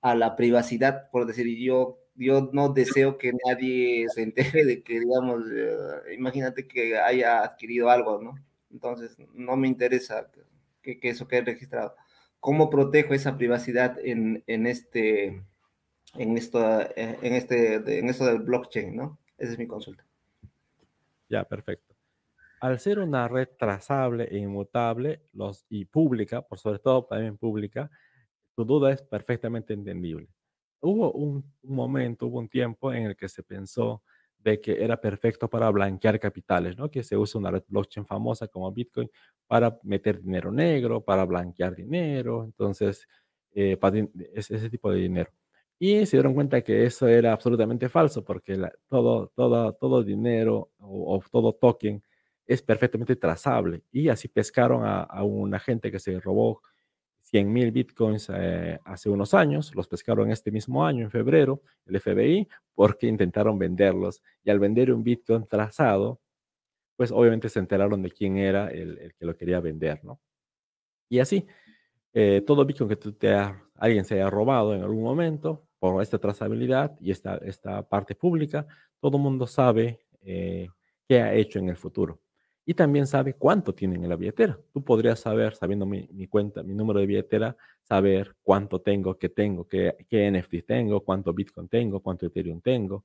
a 0.01 0.15
la 0.17 0.37
privacidad, 0.37 1.11
por 1.11 1.27
decir, 1.27 1.47
yo 1.59 2.03
yo 2.15 2.51
no 2.53 2.69
deseo 2.69 3.19
que 3.19 3.33
nadie 3.47 4.07
se 4.11 4.23
entere 4.23 4.65
de 4.65 4.83
que, 4.83 5.01
digamos, 5.01 5.45
eh, 5.51 6.15
imagínate 6.15 6.67
que 6.67 6.99
haya 6.99 7.43
adquirido 7.43 7.91
algo, 7.91 8.21
¿no? 8.21 8.35
Entonces, 8.71 9.17
no 9.35 9.57
me 9.57 9.69
interesa 9.69 10.31
que, 10.83 10.99
eso 11.03 11.29
quede 11.29 11.43
registrado. 11.43 11.95
¿Cómo 12.41 12.71
protejo 12.71 13.15
esa 13.15 13.37
privacidad 13.37 13.99
en, 14.03 14.43
este, 14.47 15.43
en, 16.15 16.37
esto, 16.37 16.81
en, 16.97 17.35
este, 17.35 17.99
en 17.99 18.09
esto 18.09 18.27
del 18.27 18.41
blockchain, 18.41 18.97
¿no? 18.97 19.19
Esa 19.39 19.53
es 19.53 19.59
mi 19.59 19.67
consulta. 19.67 20.05
Ya, 21.29 21.45
perfecto. 21.45 21.92
Al 22.63 22.79
ser 22.79 23.01
una 23.01 23.27
red 23.27 23.49
trazable 23.59 24.29
e 24.31 24.39
inmutable 24.39 25.25
los, 25.33 25.67
y 25.69 25.85
pública, 25.85 26.43
por 26.43 26.61
sobre 26.61 26.79
todo 26.79 27.05
también 27.07 27.37
pública, 27.37 27.91
tu 28.55 28.65
duda 28.65 28.93
es 28.93 29.03
perfectamente 29.03 29.75
entendible. 29.75 30.29
Hubo 30.81 31.11
un, 31.11 31.45
momento, 31.65 32.29
hubo 32.29 32.39
un 32.39 32.49
tiempo 32.49 32.93
en 32.93 33.07
el 33.07 33.17
que 33.17 33.29
se 33.29 33.43
pensó 33.43 34.05
de 34.39 34.61
que 34.61 34.81
era 34.81 35.01
perfecto 35.01 35.51
para 35.51 35.69
blanquear 35.71 36.21
capitales, 36.21 36.77
¿no? 36.77 36.89
Que 36.89 37.03
se 37.03 37.17
usa 37.17 37.41
una 37.41 37.51
red 37.51 37.65
blockchain 37.67 38.07
famosa 38.07 38.47
como 38.47 38.71
Bitcoin 38.71 39.11
para 39.49 39.77
meter 39.83 40.23
dinero 40.23 40.53
negro, 40.53 41.01
para 41.05 41.25
blanquear 41.25 41.75
dinero, 41.75 42.45
entonces, 42.45 43.09
eh, 43.57 43.77
ese, 44.35 44.71
tipo 44.71 44.93
de 44.93 45.01
dinero. 45.01 45.33
Y 45.81 46.07
se 46.07 46.17
dieron 46.17 46.33
cuenta 46.33 46.63
que 46.63 46.85
eso 46.85 47.09
era 47.09 47.33
absolutamente 47.33 47.89
falso, 47.89 48.25
porque 48.25 48.57
todo, 48.89 49.33
todo, 49.35 49.73
todo 49.73 50.05
dinero 50.05 50.71
o, 50.79 51.21
todo 51.29 51.55
token 51.55 52.01
es 52.47 52.63
perfectamente 52.63 53.17
trazable. 53.17 53.83
Y 53.93 54.09
así 54.09 54.29
pescaron 54.29 54.85
a, 54.85 55.03
a 55.03 55.23
una 55.25 55.59
gente 55.59 55.91
que 55.91 55.99
se 55.99 56.19
robó 56.21 56.63
100 57.33 57.51
mil 57.51 57.71
bitcoins 57.73 58.31
eh, 58.35 58.79
hace 58.85 59.09
unos 59.09 59.33
años, 59.33 59.75
los 59.75 59.89
pescaron 59.89 60.31
este 60.31 60.51
mismo 60.51 60.85
año, 60.85 61.05
en 61.05 61.11
febrero, 61.11 61.63
el 61.87 61.99
FBI, 62.01 62.49
porque 62.75 63.07
intentaron 63.07 63.59
venderlos. 63.59 64.23
Y 64.45 64.51
al 64.51 64.59
vender 64.59 64.93
un 64.93 65.03
bitcoin 65.03 65.47
trazado, 65.47 66.21
pues 66.97 67.11
obviamente 67.11 67.49
se 67.49 67.59
enteraron 67.59 68.03
de 68.03 68.11
quién 68.11 68.37
era 68.39 68.69
el, 68.71 69.15
que 69.19 69.25
lo 69.25 69.37
quería 69.37 69.61
vender, 69.61 70.05
¿no? 70.05 70.21
Y 71.09 71.21
así, 71.21 71.47
eh, 72.13 72.43
todo 72.47 72.65
bitcoin 72.67 72.89
que 72.91 72.97
tú 72.97 73.13
te 73.13 73.35
alguien 73.77 74.05
se 74.05 74.15
haya 74.15 74.31
robado 74.31 74.75
en 74.75 74.83
algún 74.83 75.03
momento, 75.03 75.67
por 75.79 76.03
esta 76.03 76.19
trazabilidad 76.19 76.97
y 77.01 77.11
esta, 77.11 77.37
esta 77.39 77.83
parte 77.89 78.15
pública, 78.15 78.67
todo 79.01 79.17
el 79.17 79.23
mundo 79.23 79.47
sabe 79.47 80.01
eh, 80.21 80.69
qué 81.09 81.21
ha 81.21 81.35
hecho 81.35 81.59
en 81.59 81.71
el 81.71 81.77
futuro 81.77 82.22
y 82.65 82.75
también 82.75 83.07
sabe 83.07 83.35
cuánto 83.35 83.75
tienen 83.75 84.05
en 84.05 84.11
la 84.11 84.17
billetera. 84.17 84.59
Tú 84.73 84.85
podrías 84.85 85.21
saber, 85.21 85.55
sabiendo 85.57 85.85
mi, 85.85 86.27
cuenta, 86.29 86.63
mi 86.63 86.75
número 86.75 87.01
de 87.01 87.07
billetera, 87.07 87.57
saber 87.83 88.37
cuánto 88.43 88.81
tengo, 88.81 89.19
qué 89.19 89.29
tengo, 89.29 89.67
qué, 89.67 89.97
qué 90.09 90.31
NFT 90.31 90.67
tengo, 90.67 91.01
cuánto 91.03 91.33
Bitcoin 91.33 91.69
tengo, 91.69 92.01
cuánto 92.01 92.27
Ethereum 92.27 92.61
tengo. 92.61 93.05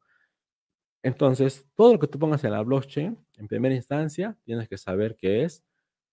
Entonces, 1.02 1.68
todo 1.76 1.94
lo 1.94 2.00
que 2.00 2.08
tú 2.08 2.20
pongas 2.20 2.44
en 2.44 2.52
la 2.52 2.62
blockchain, 2.62 3.18
en 3.38 3.48
primera 3.48 3.74
instancia, 3.74 4.38
tienes 4.44 4.68
que 4.68 4.78
saber 4.78 5.16
que 5.16 5.44
es 5.44 5.64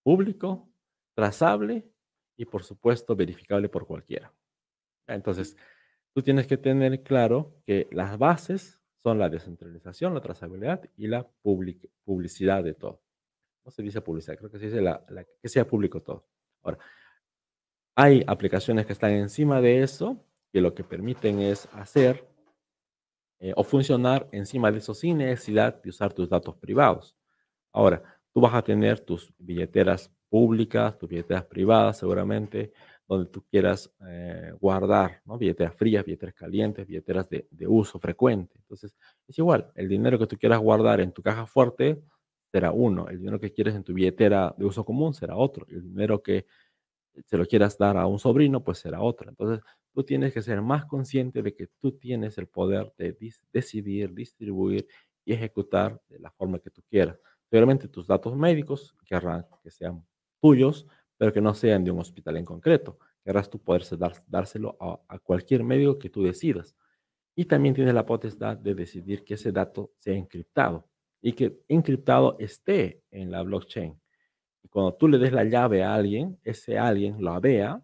público, 0.03 0.68
trazable 1.14 1.86
y, 2.36 2.47
por 2.47 2.62
supuesto, 2.64 3.14
verificable 3.14 3.68
por 3.68 3.86
cualquiera. 3.86 4.32
Entonces, 5.07 5.57
tú 6.14 6.22
tienes 6.22 6.47
que 6.47 6.57
tener 6.57 7.03
claro 7.03 7.55
que 7.66 7.88
las 7.92 8.16
bases 8.18 8.80
son 9.03 9.18
la 9.18 9.28
descentralización, 9.28 10.14
la 10.14 10.22
trazabilidad 10.22 10.88
y 10.97 11.09
la 11.09 11.28
publicidad 11.42 12.64
de 12.64 12.72
todo 12.72 13.05
no 13.64 13.70
se 13.70 13.82
dice 13.82 14.00
publicidad, 14.00 14.36
creo 14.36 14.50
que 14.50 14.58
se 14.58 14.66
dice 14.66 14.80
la, 14.80 15.04
que 15.40 15.48
sea 15.48 15.66
público 15.66 16.02
todo. 16.02 16.26
Ahora, 16.62 16.78
hay 17.96 18.22
aplicaciones 18.26 18.86
que 18.86 18.92
están 18.92 19.12
encima 19.12 19.60
de 19.60 19.82
eso, 19.82 20.18
que 20.52 20.60
lo 20.60 20.74
que 20.74 20.84
permiten 20.84 21.40
es 21.40 21.68
hacer 21.72 22.28
eh, 23.40 23.52
o 23.56 23.64
funcionar 23.64 24.28
encima 24.32 24.70
de 24.70 24.78
eso 24.78 24.94
sin 24.94 25.18
necesidad 25.18 25.82
de 25.82 25.90
usar 25.90 26.12
tus 26.12 26.28
datos 26.28 26.56
privados. 26.56 27.16
Ahora, 27.72 28.02
tú 28.32 28.40
vas 28.40 28.54
a 28.54 28.62
tener 28.62 29.00
tus 29.00 29.32
billeteras 29.38 30.12
públicas, 30.28 30.98
tus 30.98 31.08
billeteras 31.08 31.44
privadas 31.44 31.98
seguramente, 31.98 32.72
donde 33.06 33.30
tú 33.30 33.44
quieras 33.50 33.92
eh, 34.08 34.52
guardar, 34.60 35.20
¿no? 35.24 35.36
Billeteras 35.38 35.74
frías, 35.74 36.04
billeteras 36.04 36.34
calientes, 36.34 36.86
billeteras 36.86 37.28
de, 37.28 37.46
de, 37.50 37.66
uso 37.66 37.98
frecuente. 37.98 38.56
Entonces, 38.58 38.96
es 39.28 39.38
igual, 39.38 39.70
el 39.74 39.88
dinero 39.88 40.18
que 40.18 40.26
tú 40.26 40.38
quieras 40.38 40.58
guardar 40.58 41.00
en 41.00 41.12
tu 41.12 41.22
caja 41.22 41.46
fuerte 41.46 42.02
será 42.55 42.70
uno. 42.70 43.09
El 43.09 43.18
dinero 43.18 43.40
que 43.40 43.52
quieres 43.52 43.74
en 43.74 43.82
tu 43.82 43.92
billetera 43.92 44.55
de 44.57 44.64
uso 44.64 44.84
común 44.84 45.12
será 45.12 45.36
otro. 45.36 45.66
El 45.68 45.82
dinero 45.82 46.22
que 46.22 46.46
se 47.26 47.36
lo 47.36 47.46
quieras 47.46 47.76
dar 47.76 47.96
a 47.96 48.07
un 48.07 48.20
sobrino, 48.20 48.62
pues 48.62 48.78
será 48.78 49.00
otro. 49.00 49.28
Entonces, 49.28 49.61
tú 49.92 50.05
tienes 50.05 50.32
que 50.32 50.40
ser 50.40 50.62
más 50.62 50.84
consciente 50.86 51.42
de 51.42 51.52
que 51.52 51.66
tú 51.80 51.98
tienes 51.98 52.38
el 52.38 52.46
poder 52.46 52.92
de 52.96 53.16
decidir, 53.52 54.14
distribuir 54.14 54.86
y 55.24 55.32
ejecutar 55.32 56.00
de 56.09 56.20
la 56.20 56.30
forma 56.30 56.61
que 56.61 56.70
tú 56.70 56.80
quieras. 56.88 57.18
Seguramente 57.50 57.88
tus 57.88 58.07
datos 58.07 58.36
médicos 58.36 58.94
querrán 59.05 59.44
que 59.61 59.72
sean 59.72 60.07
tuyos, 60.40 60.86
pero 61.16 61.32
que 61.32 61.40
no 61.40 61.55
sean 61.55 61.82
de 61.82 61.90
un 61.90 61.98
hospital 61.98 62.36
en 62.36 62.44
concreto. 62.44 63.00
Querrás 63.24 63.50
tú 63.50 63.59
poder 63.59 63.82
dárselo 64.28 64.76
a, 64.78 65.00
a 65.09 65.18
cualquier 65.18 65.64
médico 65.64 65.98
que 65.98 66.09
tú 66.09 66.22
decidas. 66.22 66.76
Y 67.34 67.46
también 67.46 67.74
tienes 67.74 67.94
la 67.94 68.07
potestad 68.07 68.57
de 68.57 68.76
decidir 68.76 69.24
que 69.24 69.34
ese 69.34 69.50
dato 69.50 69.90
sea 69.98 70.14
encriptado 70.14 70.88
y 71.25 71.33
que 71.33 71.59
encriptado 71.68 72.37
esté 72.39 73.03
en 73.11 73.31
la 73.31 73.43
blockchain. 73.43 73.99
Cuando 74.68 74.93
tú 74.93 75.09
le 75.09 75.16
des 75.16 75.33
la 75.33 75.45
llave 75.45 75.83
a 75.83 75.95
alguien, 75.95 76.39
ese 76.45 76.79
alguien 76.79 77.16
lo 77.18 77.41
vea, 77.41 77.83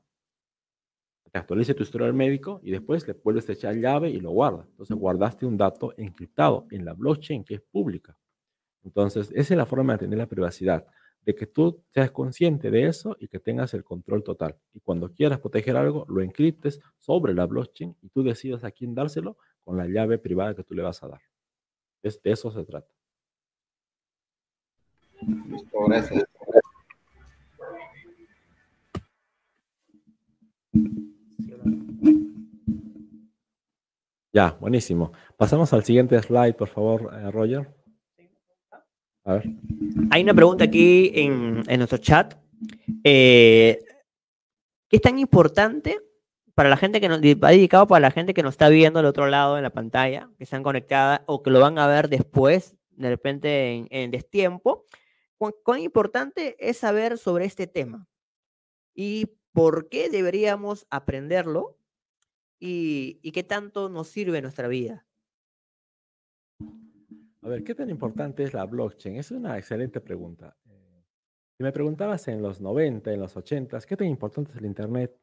te 1.32 1.38
actualice 1.38 1.72
tu 1.72 1.82
historial 1.82 2.12
médico 2.12 2.60
y 2.62 2.70
después 2.70 3.08
le 3.08 3.14
puedes 3.14 3.48
echar 3.48 3.76
llave 3.76 4.10
y 4.10 4.20
lo 4.20 4.30
guarda. 4.32 4.66
Entonces 4.68 4.94
guardaste 4.94 5.46
un 5.46 5.56
dato 5.56 5.94
encriptado 5.96 6.66
en 6.70 6.84
la 6.84 6.92
blockchain 6.92 7.42
que 7.42 7.54
es 7.54 7.62
pública. 7.62 8.14
Entonces, 8.84 9.30
esa 9.34 9.54
es 9.54 9.56
la 9.56 9.64
forma 9.64 9.94
de 9.94 10.00
tener 10.00 10.18
la 10.18 10.26
privacidad, 10.26 10.86
de 11.22 11.34
que 11.34 11.46
tú 11.46 11.82
seas 11.88 12.10
consciente 12.10 12.70
de 12.70 12.88
eso 12.88 13.16
y 13.20 13.28
que 13.28 13.40
tengas 13.40 13.72
el 13.72 13.84
control 13.84 14.22
total. 14.22 14.58
Y 14.74 14.80
cuando 14.80 15.14
quieras 15.14 15.40
proteger 15.40 15.78
algo, 15.78 16.04
lo 16.10 16.20
encriptes 16.20 16.78
sobre 16.98 17.32
la 17.32 17.46
blockchain 17.46 17.96
y 18.02 18.10
tú 18.10 18.22
decidas 18.22 18.64
a 18.64 18.70
quién 18.70 18.94
dárselo 18.94 19.38
con 19.64 19.78
la 19.78 19.86
llave 19.86 20.18
privada 20.18 20.54
que 20.54 20.64
tú 20.64 20.74
le 20.74 20.82
vas 20.82 21.02
a 21.02 21.08
dar. 21.08 21.22
Es, 22.02 22.20
de 22.22 22.32
eso 22.32 22.50
se 22.50 22.64
trata. 22.64 22.99
Ya, 34.32 34.56
buenísimo. 34.60 35.12
Pasamos 35.36 35.72
al 35.72 35.84
siguiente 35.84 36.20
slide, 36.22 36.54
por 36.54 36.68
favor, 36.68 37.10
eh, 37.12 37.30
Roger. 37.30 37.74
A 39.24 39.34
ver. 39.34 39.50
Hay 40.10 40.22
una 40.22 40.34
pregunta 40.34 40.64
aquí 40.64 41.10
en, 41.14 41.62
en 41.66 41.78
nuestro 41.78 41.98
chat. 41.98 42.34
Eh, 43.02 43.80
¿Qué 44.88 44.96
es 44.96 45.02
tan 45.02 45.18
importante 45.18 45.98
para 46.54 46.68
la 46.68 46.76
gente 46.76 47.00
que 47.00 47.08
nos 47.08 47.20
va 47.20 47.50
dedicado 47.50 47.86
para 47.86 48.00
la 48.00 48.10
gente 48.10 48.34
que 48.34 48.42
nos 48.42 48.54
está 48.54 48.68
viendo 48.68 49.00
al 49.00 49.06
otro 49.06 49.26
lado 49.26 49.56
en 49.56 49.62
la 49.62 49.70
pantalla, 49.70 50.28
que 50.38 50.44
están 50.44 50.62
conectadas 50.62 51.22
o 51.26 51.42
que 51.42 51.50
lo 51.50 51.60
van 51.60 51.78
a 51.78 51.86
ver 51.86 52.08
después, 52.08 52.76
de 52.90 53.08
repente 53.08 53.72
en, 53.72 53.88
en 53.90 54.10
destiempo? 54.10 54.84
¿Cuán, 55.40 55.54
¿Cuán 55.64 55.80
importante 55.80 56.54
es 56.60 56.76
saber 56.76 57.16
sobre 57.16 57.46
este 57.46 57.66
tema? 57.66 58.06
¿Y 58.94 59.38
por 59.52 59.88
qué 59.88 60.10
deberíamos 60.10 60.86
aprenderlo? 60.90 61.80
y, 62.60 63.18
y 63.22 63.32
qué 63.32 63.42
tanto 63.42 63.88
nos 63.88 64.08
sirve 64.08 64.38
en 64.38 64.42
nuestra 64.42 64.68
vida. 64.68 65.06
A 67.42 67.48
ver, 67.48 67.64
¿qué 67.64 67.74
tan 67.74 67.88
importante 67.88 68.44
es 68.44 68.52
la 68.52 68.66
blockchain? 68.66 69.16
Es 69.16 69.30
una 69.30 69.56
excelente 69.56 70.00
pregunta. 70.00 70.54
Eh, 70.68 71.02
si 71.56 71.62
me 71.62 71.72
preguntabas 71.72 72.28
en 72.28 72.42
los 72.42 72.60
90, 72.60 73.12
en 73.12 73.20
los 73.20 73.34
80, 73.34 73.80
¿qué 73.80 73.96
tan 73.96 74.06
importante 74.06 74.52
es 74.52 74.58
el 74.58 74.66
Internet? 74.66 75.16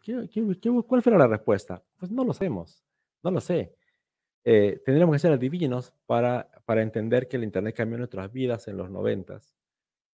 ¿Qué, 0.00 0.28
qué, 0.32 0.58
qué, 0.58 0.82
cuál 0.86 1.02
fue 1.02 1.12
la 1.12 1.26
respuesta? 1.26 1.82
Pues 1.98 2.10
no 2.10 2.24
lo 2.24 2.32
sabemos, 2.32 2.82
no 3.22 3.30
lo 3.32 3.40
sé. 3.40 3.74
Eh, 4.44 4.80
tendríamos 4.84 5.14
que 5.16 5.18
ser 5.18 5.32
adivinos 5.32 5.92
para, 6.06 6.48
para 6.64 6.82
entender 6.82 7.28
que 7.28 7.36
el 7.36 7.44
Internet 7.44 7.74
cambió 7.74 7.98
nuestras 7.98 8.32
vidas 8.32 8.68
en 8.68 8.76
los 8.76 8.90
90. 8.90 9.40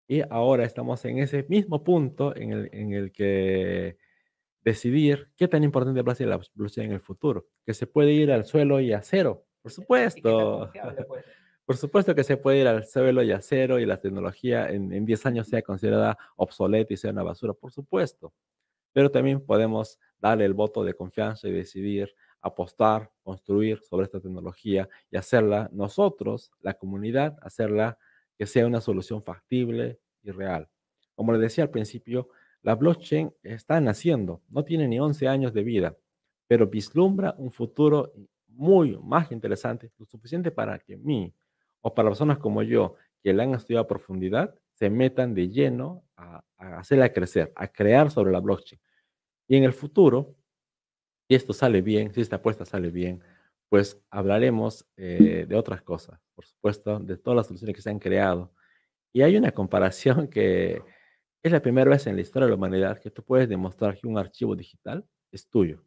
Y 0.08 0.22
ahora 0.30 0.64
estamos 0.64 1.04
en 1.04 1.18
ese 1.18 1.44
mismo 1.48 1.84
punto 1.84 2.34
en 2.34 2.52
el, 2.52 2.70
en 2.72 2.92
el 2.94 3.12
que 3.12 3.98
decidir 4.62 5.30
qué 5.36 5.48
tan 5.48 5.62
importante 5.62 6.00
va 6.00 6.12
a 6.12 6.14
ser 6.14 6.28
la 6.28 6.40
blockchain 6.54 6.88
en 6.88 6.94
el 6.94 7.00
futuro, 7.00 7.46
que 7.64 7.74
se 7.74 7.86
puede 7.86 8.12
ir 8.12 8.32
al 8.32 8.46
suelo 8.46 8.80
y 8.80 8.92
a 8.92 9.02
cero, 9.02 9.44
por 9.62 9.70
supuesto. 9.70 10.72
Por 11.68 11.76
supuesto 11.76 12.14
que 12.14 12.24
se 12.24 12.38
puede 12.38 12.60
ir 12.60 12.66
al 12.66 12.86
suelo 12.86 13.22
y 13.22 13.30
a 13.30 13.42
cero 13.42 13.78
y 13.78 13.84
la 13.84 14.00
tecnología 14.00 14.70
en, 14.70 14.90
en 14.90 15.04
10 15.04 15.26
años 15.26 15.48
sea 15.48 15.60
considerada 15.60 16.16
obsoleta 16.36 16.94
y 16.94 16.96
sea 16.96 17.10
una 17.10 17.22
basura, 17.22 17.52
por 17.52 17.70
supuesto. 17.70 18.32
Pero 18.94 19.10
también 19.10 19.44
podemos 19.44 19.98
darle 20.18 20.46
el 20.46 20.54
voto 20.54 20.82
de 20.82 20.94
confianza 20.94 21.46
y 21.46 21.52
decidir 21.52 22.14
apostar, 22.40 23.10
construir 23.22 23.82
sobre 23.82 24.06
esta 24.06 24.18
tecnología 24.18 24.88
y 25.10 25.18
hacerla 25.18 25.68
nosotros, 25.70 26.52
la 26.60 26.72
comunidad, 26.72 27.36
hacerla 27.42 27.98
que 28.38 28.46
sea 28.46 28.66
una 28.66 28.80
solución 28.80 29.22
factible 29.22 29.98
y 30.22 30.30
real. 30.30 30.68
Como 31.14 31.32
les 31.32 31.40
decía 31.40 31.64
al 31.64 31.70
principio, 31.70 32.28
la 32.62 32.76
blockchain 32.76 33.34
está 33.42 33.80
naciendo, 33.80 34.42
no 34.48 34.64
tiene 34.64 34.86
ni 34.86 35.00
11 35.00 35.26
años 35.26 35.52
de 35.52 35.64
vida, 35.64 35.96
pero 36.46 36.68
vislumbra 36.68 37.34
un 37.36 37.50
futuro 37.50 38.12
muy 38.46 38.96
más 39.02 39.30
interesante, 39.32 39.90
lo 39.98 40.06
suficiente 40.06 40.50
para 40.50 40.78
que 40.78 40.96
mí 40.96 41.34
o 41.80 41.94
para 41.94 42.08
personas 42.08 42.38
como 42.38 42.62
yo 42.62 42.94
que 43.22 43.32
la 43.32 43.42
han 43.42 43.54
estudiado 43.54 43.84
a 43.84 43.88
profundidad 43.88 44.54
se 44.74 44.88
metan 44.90 45.34
de 45.34 45.48
lleno 45.48 46.04
a, 46.16 46.44
a 46.56 46.78
hacerla 46.78 47.12
crecer, 47.12 47.52
a 47.56 47.66
crear 47.66 48.10
sobre 48.10 48.32
la 48.32 48.40
blockchain. 48.40 48.80
Y 49.48 49.56
en 49.56 49.64
el 49.64 49.72
futuro, 49.72 50.36
si 51.26 51.34
esto 51.34 51.52
sale 51.52 51.82
bien, 51.82 52.12
si 52.12 52.20
esta 52.20 52.36
apuesta 52.36 52.64
sale 52.64 52.90
bien, 52.90 53.22
pues 53.68 54.00
hablaremos 54.10 54.86
eh, 54.96 55.46
de 55.48 55.56
otras 55.56 55.82
cosas, 55.82 56.20
por 56.34 56.46
supuesto, 56.46 56.98
de 56.98 57.16
todas 57.16 57.36
las 57.36 57.46
soluciones 57.46 57.76
que 57.76 57.82
se 57.82 57.90
han 57.90 57.98
creado. 57.98 58.52
Y 59.12 59.22
hay 59.22 59.36
una 59.36 59.52
comparación 59.52 60.28
que 60.28 60.82
es 61.42 61.52
la 61.52 61.60
primera 61.60 61.90
vez 61.90 62.06
en 62.06 62.16
la 62.16 62.22
historia 62.22 62.46
de 62.46 62.50
la 62.50 62.56
humanidad 62.56 63.00
que 63.00 63.10
tú 63.10 63.22
puedes 63.22 63.48
demostrar 63.48 63.96
que 63.96 64.06
un 64.06 64.18
archivo 64.18 64.56
digital 64.56 65.04
es 65.30 65.48
tuyo. 65.48 65.84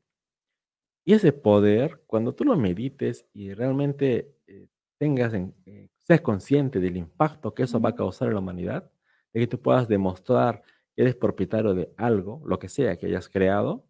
Y 1.04 1.14
ese 1.14 1.34
poder, 1.34 2.02
cuando 2.06 2.34
tú 2.36 2.44
lo 2.46 2.56
medites 2.56 3.26
y 3.34 3.54
realmente 3.54 4.36
eh, 4.48 4.68
tengas 5.00 5.34
en, 5.34 5.56
eh, 5.66 5.90
seas 5.98 6.22
consciente 6.22 6.80
del 6.80 6.98
impacto 6.98 7.54
que 7.54 7.64
eso 7.64 7.80
va 7.80 7.90
a 7.90 7.96
causar 7.96 8.28
en 8.28 8.36
la 8.36 8.40
humanidad, 8.40 8.92
de 9.34 9.40
que 9.40 9.48
tú 9.48 9.60
puedas 9.60 9.88
demostrar 9.88 10.62
que 10.96 11.02
eres 11.02 11.16
propietario 11.16 11.74
de 11.74 11.92
algo, 11.98 12.42
lo 12.46 12.60
que 12.60 12.70
sea 12.70 12.98
que 12.98 13.08
hayas 13.08 13.30
creado, 13.30 13.86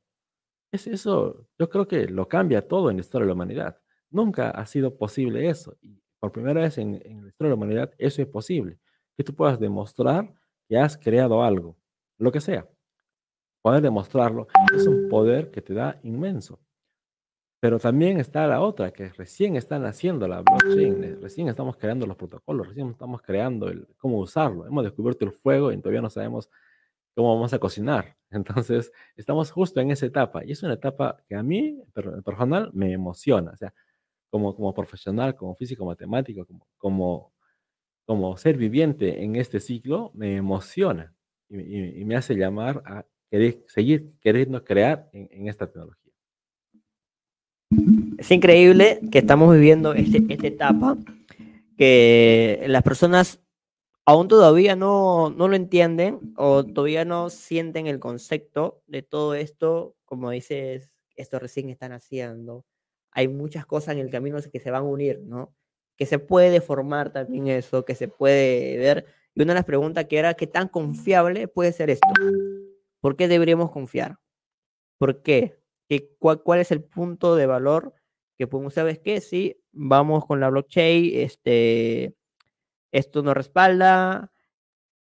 es 0.72 0.88
eso, 0.88 1.48
yo 1.60 1.70
creo 1.70 1.88
que 1.88 2.08
lo 2.08 2.28
cambia 2.28 2.68
todo 2.68 2.90
en 2.90 2.98
la 2.98 3.02
historia 3.02 3.26
de 3.26 3.28
la 3.28 3.34
humanidad. 3.34 3.78
Nunca 4.10 4.52
ha 4.52 4.66
sido 4.66 4.98
posible 4.98 5.50
eso. 5.50 5.78
Y 5.82 6.02
por 6.20 6.32
primera 6.32 6.62
vez 6.62 6.78
en, 6.78 7.02
en 7.06 7.24
la 7.24 7.30
historia 7.30 7.50
de 7.50 7.50
la 7.50 7.56
humanidad 7.56 7.94
eso 7.98 8.22
es 8.22 8.28
posible. 8.28 8.80
Que 9.18 9.24
tú 9.24 9.36
puedas 9.36 9.60
demostrar 9.60 10.34
que 10.68 10.78
has 10.78 10.98
creado 10.98 11.44
algo, 11.44 11.78
lo 12.18 12.32
que 12.32 12.42
sea. 12.42 12.68
Poder 13.62 13.82
demostrarlo 13.82 14.48
es 14.76 14.88
un 14.88 15.08
poder 15.10 15.52
que 15.52 15.62
te 15.62 15.74
da 15.74 16.00
inmenso. 16.04 16.60
Pero 17.62 17.78
también 17.78 18.20
está 18.20 18.48
la 18.48 18.60
otra, 18.60 18.92
que 18.92 19.10
recién 19.10 19.56
están 19.56 19.86
haciendo 19.86 20.28
la 20.28 20.42
blockchain, 20.42 21.04
eh, 21.04 21.18
recién 21.22 21.48
estamos 21.48 21.78
creando 21.78 22.08
los 22.08 22.18
protocolos, 22.18 22.70
recién 22.70 22.90
estamos 22.90 23.22
creando 23.22 23.68
el, 23.68 23.88
cómo 23.98 24.18
usarlo. 24.18 24.66
Hemos 24.66 24.84
descubierto 24.84 25.26
el 25.26 25.32
fuego 25.32 25.72
y 25.72 25.78
todavía 25.78 26.02
no 26.02 26.10
sabemos 26.10 26.50
cómo 27.16 27.34
vamos 27.36 27.54
a 27.54 27.60
cocinar. 27.60 28.18
Entonces, 28.32 28.92
estamos 29.16 29.52
justo 29.52 29.80
en 29.82 29.92
esa 29.92 30.06
etapa. 30.06 30.46
Y 30.46 30.52
es 30.52 30.64
una 30.64 30.74
etapa 30.74 31.18
que 31.28 31.36
a 31.36 31.44
mí, 31.44 31.82
personal, 32.24 32.70
me 32.74 32.94
emociona. 32.94 33.52
O 33.52 33.58
sea, 33.58 33.74
como, 34.30 34.56
como 34.56 34.74
profesional, 34.74 35.36
como 35.36 35.56
físico 35.56 35.86
matemático, 35.86 36.46
como, 36.46 36.68
como 36.78 37.32
como 38.06 38.36
ser 38.36 38.58
viviente 38.58 39.24
en 39.24 39.36
este 39.36 39.62
ciclo 39.62 40.12
me 40.14 40.36
emociona 40.36 41.14
y, 41.50 41.60
y, 41.60 42.02
y 42.02 42.04
me 42.04 42.16
hace 42.18 42.36
llamar 42.36 42.82
a 42.86 43.06
querer, 43.30 43.64
seguir 43.68 44.12
queriendo 44.20 44.64
crear 44.66 45.10
en, 45.14 45.30
en, 45.32 45.48
esta 45.48 45.68
tecnología. 45.68 46.12
Es 48.18 48.30
increíble 48.32 49.00
que 49.12 49.20
estamos 49.20 49.54
viviendo 49.54 49.94
este, 49.94 50.26
esta 50.28 50.48
etapa 50.48 50.98
que 51.78 52.66
las 52.68 52.84
personas 52.84 53.40
aún 54.06 54.28
todavía 54.28 54.76
no, 54.76 55.30
no 55.30 55.48
lo 55.48 55.56
entienden 55.56 56.34
o 56.38 56.64
todavía 56.64 57.06
no 57.06 57.30
sienten 57.30 57.88
el 57.88 58.00
concepto 58.00 58.82
de 58.88 59.04
todo 59.04 59.36
esto, 59.36 59.96
como 60.06 60.32
dices, 60.32 60.92
esto 61.16 61.40
recién 61.40 61.70
están 61.70 61.92
haciendo. 61.92 62.66
Hay 63.12 63.28
muchas 63.28 63.66
cosas 63.66 63.96
en 63.96 64.02
el 64.02 64.10
camino 64.10 64.40
que 64.52 64.60
se 64.60 64.72
van 64.72 64.84
a 64.84 64.86
unir, 64.86 65.22
¿no? 65.24 65.54
que 66.02 66.08
se 66.08 66.18
puede 66.18 66.62
formar 66.62 67.14
también 67.14 67.48
eso, 67.48 67.86
que 67.86 67.94
se 67.94 68.08
puede 68.08 68.76
ver. 68.80 69.06
Y 69.36 69.44
una 69.44 69.54
de 69.54 69.60
las 69.60 69.66
preguntas 69.66 70.06
que 70.06 70.18
era, 70.18 70.34
¿qué 70.34 70.48
tan 70.48 70.68
confiable 70.68 71.48
puede 71.48 71.72
ser 71.74 71.92
esto? 71.92 72.08
¿Por 73.02 73.16
qué 73.16 73.28
deberíamos 73.28 73.70
confiar? 73.70 74.18
¿Por 74.98 75.22
qué? 75.22 75.60
¿Qué 75.88 76.10
cuál, 76.18 76.42
¿Cuál 76.42 76.60
es 76.60 76.72
el 76.72 76.84
punto 76.84 77.36
de 77.36 77.46
valor 77.46 77.94
que 78.36 78.48
podemos, 78.48 78.74
sabes 78.74 78.98
qué? 78.98 79.22
Si 79.22 79.62
vamos 79.74 80.26
con 80.26 80.40
la 80.40 80.50
blockchain, 80.50 81.20
este, 81.20 82.16
esto 82.92 83.24
nos 83.24 83.36
respalda. 83.36 84.32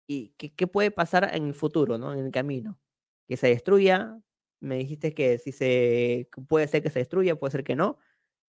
¿Y 0.09 0.31
qué, 0.31 0.67
puede 0.67 0.91
pasar 0.91 1.35
en 1.35 1.47
el 1.47 1.55
futuro, 1.55 1.99
¿no? 1.99 2.13
en 2.13 2.27
el 2.27 2.31
camino? 2.31 2.79
Que 3.27 3.37
se 3.37 3.49
destruya. 3.49 4.21
Me 4.61 4.77
dijiste 4.77 5.15
que 5.15 5.39
si 5.39 5.53
se 5.53 6.29
puede 6.49 6.69
ser 6.69 6.83
que 6.83 6.91
se 6.91 7.01
destruya, 7.01 7.37
puede 7.37 7.53
ser 7.53 7.65
que 7.65 7.77
no, 7.77 7.99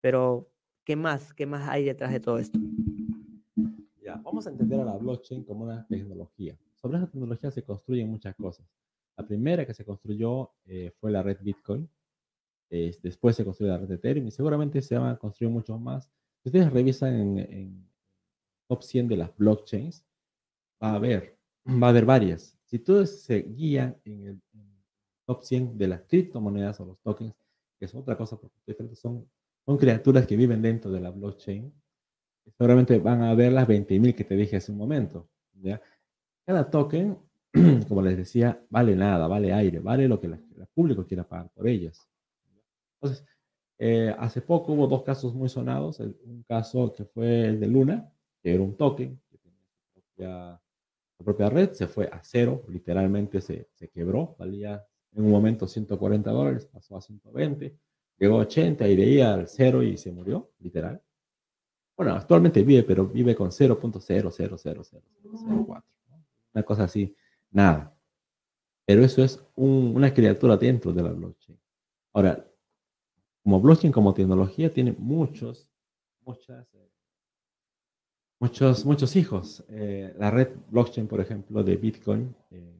pero 0.01 0.51
¿Qué 0.89 0.97
más? 0.97 1.35
¿Qué 1.35 1.45
más 1.45 1.69
hay 1.69 1.85
detrás 1.85 2.11
de 2.11 2.19
todo 2.19 2.39
esto? 2.39 2.59
Vamos 4.23 4.47
a 4.47 4.51
entender 4.51 4.81
a 4.81 4.87
la 4.87 4.97
blockchain 4.97 5.45
como 5.45 5.65
una 5.65 5.87
tecnología. 5.87 6.57
Sobre 6.77 6.97
esa 6.97 7.11
tecnología 7.11 7.51
se 7.51 7.63
construyen 7.63 8.09
muchas 8.09 8.35
cosas. 8.37 8.67
La 9.15 9.27
primera 9.27 9.67
que 9.67 9.75
se 9.75 9.85
construyó 9.85 10.53
eh, 10.65 10.91
fue 10.99 11.11
la 11.11 11.23
red 11.23 11.37
Bitcoin. 11.43 11.87
Después 12.71 13.37
se 13.37 13.45
construyó 13.45 13.73
la 13.73 13.77
red 13.81 13.91
Ethereum 13.91 14.29
y 14.29 14.31
seguramente 14.31 14.81
se 14.81 14.97
van 14.97 15.11
a 15.11 15.19
construir 15.19 15.53
muchos 15.53 15.79
más. 15.79 16.11
Ustedes 16.43 16.73
revisan 16.73 17.39
en 17.39 17.87
top 18.69 18.83
100 18.83 19.09
de 19.09 19.17
las 19.17 19.37
blockchains, 19.37 20.05
va 20.83 20.93
a 20.93 20.95
haber, 20.95 21.37
va 21.67 21.89
a 21.89 21.91
haber 21.91 22.05
varias. 22.05 22.57
Si 22.67 22.79
todos 22.79 23.23
se 23.23 23.43
guían 23.43 23.97
en 24.05 24.27
el 24.27 24.43
top 25.27 25.43
100 25.43 25.79
de 25.79 25.89
las 25.89 26.03
criptomonedas 26.03 26.79
o 26.81 26.85
los 26.85 27.01
tokens, 27.01 27.35
que 27.79 27.87
es 27.87 27.95
otra 27.95 28.17
cosa 28.17 28.39
porque 28.39 28.95
son 28.95 29.27
son 29.69 29.77
criaturas 29.77 30.27
que 30.27 30.35
viven 30.35 30.63
dentro 30.63 30.91
de 30.91 30.99
la 30.99 31.11
blockchain. 31.11 31.71
Seguramente 32.57 32.99
van 33.01 33.21
a 33.21 33.35
ver 33.35 33.53
las 33.53 33.69
20.000 33.69 34.15
que 34.15 34.25
te 34.25 34.35
dije 34.35 34.57
hace 34.57 34.73
un 34.73 34.79
momento. 34.79 35.29
Cada 36.47 36.71
token, 36.71 37.19
como 37.87 38.01
les 38.01 38.17
decía, 38.17 38.65
vale 38.71 38.97
nada, 38.97 39.29
vale 39.29 39.53
aire, 39.53 39.81
vale 39.81 40.09
lo 40.09 40.19
que 40.19 40.29
el 40.29 40.39
público 40.73 41.05
quiera 41.05 41.29
pagar 41.29 41.51
por 41.51 41.69
ellas. 41.69 42.09
Entonces, 42.95 43.27
eh, 43.79 44.15
hace 44.19 44.41
poco 44.41 44.73
hubo 44.73 44.87
dos 44.87 45.03
casos 45.03 45.35
muy 45.35 45.51
sonados. 45.51 46.01
Un 46.01 46.45
caso 46.49 46.95
que 46.95 47.05
fue 47.05 47.45
el 47.49 47.61
de 47.61 47.67
Luna, 47.67 48.11
que 48.43 48.55
era 48.55 48.63
un 48.63 48.77
token, 48.77 49.21
que 49.31 49.39
tenía 49.39 49.67
su 49.77 50.01
propia, 50.01 50.61
su 51.17 51.25
propia 51.25 51.51
red, 51.51 51.73
se 51.73 51.87
fue 51.87 52.07
a 52.07 52.21
cero, 52.23 52.63
literalmente 52.69 53.41
se, 53.41 53.69
se 53.75 53.89
quebró, 53.89 54.37
valía 54.39 54.85
en 55.13 55.25
un 55.25 55.31
momento 55.31 55.67
140 55.67 56.31
dólares, 56.31 56.67
pasó 56.67 56.97
a 56.97 57.01
120 57.01 57.77
llegó 58.19 58.37
a 58.37 58.43
80 58.43 58.89
y 58.89 58.97
de 58.97 59.03
ahí 59.03 59.21
al 59.21 59.49
cero 59.49 59.83
y 59.83 59.97
se 59.97 60.13
murió, 60.13 60.51
literal. 60.59 61.03
Bueno, 61.97 62.15
actualmente 62.15 62.63
vive, 62.63 62.83
pero 62.83 63.07
vive 63.07 63.35
con 63.35 63.51
0.00004. 63.51 65.03
una 66.55 66.63
cosa 66.63 66.85
así, 66.85 67.17
nada. 67.51 67.95
Pero 68.85 69.05
eso 69.05 69.23
es 69.23 69.45
una 69.57 70.15
criatura 70.15 70.57
dentro 70.57 70.93
de 70.93 71.03
la 71.03 71.11
blockchain. 71.11 71.59
Ahora, 72.13 72.49
como 73.43 73.61
blockchain, 73.61 73.93
como 73.93 74.15
tecnología, 74.15 74.73
tiene 74.73 74.95
muchos, 74.97 75.69
muchas, 76.25 76.73
eh, 76.75 76.88
muchos, 78.41 78.85
muchos 78.85 79.17
hijos. 79.17 79.65
Eh, 79.69 80.15
la 80.19 80.31
red 80.31 80.49
blockchain, 80.71 81.07
por 81.07 81.21
ejemplo, 81.21 81.63
de 81.63 81.77
Bitcoin, 81.77 82.35
eh, 82.51 82.75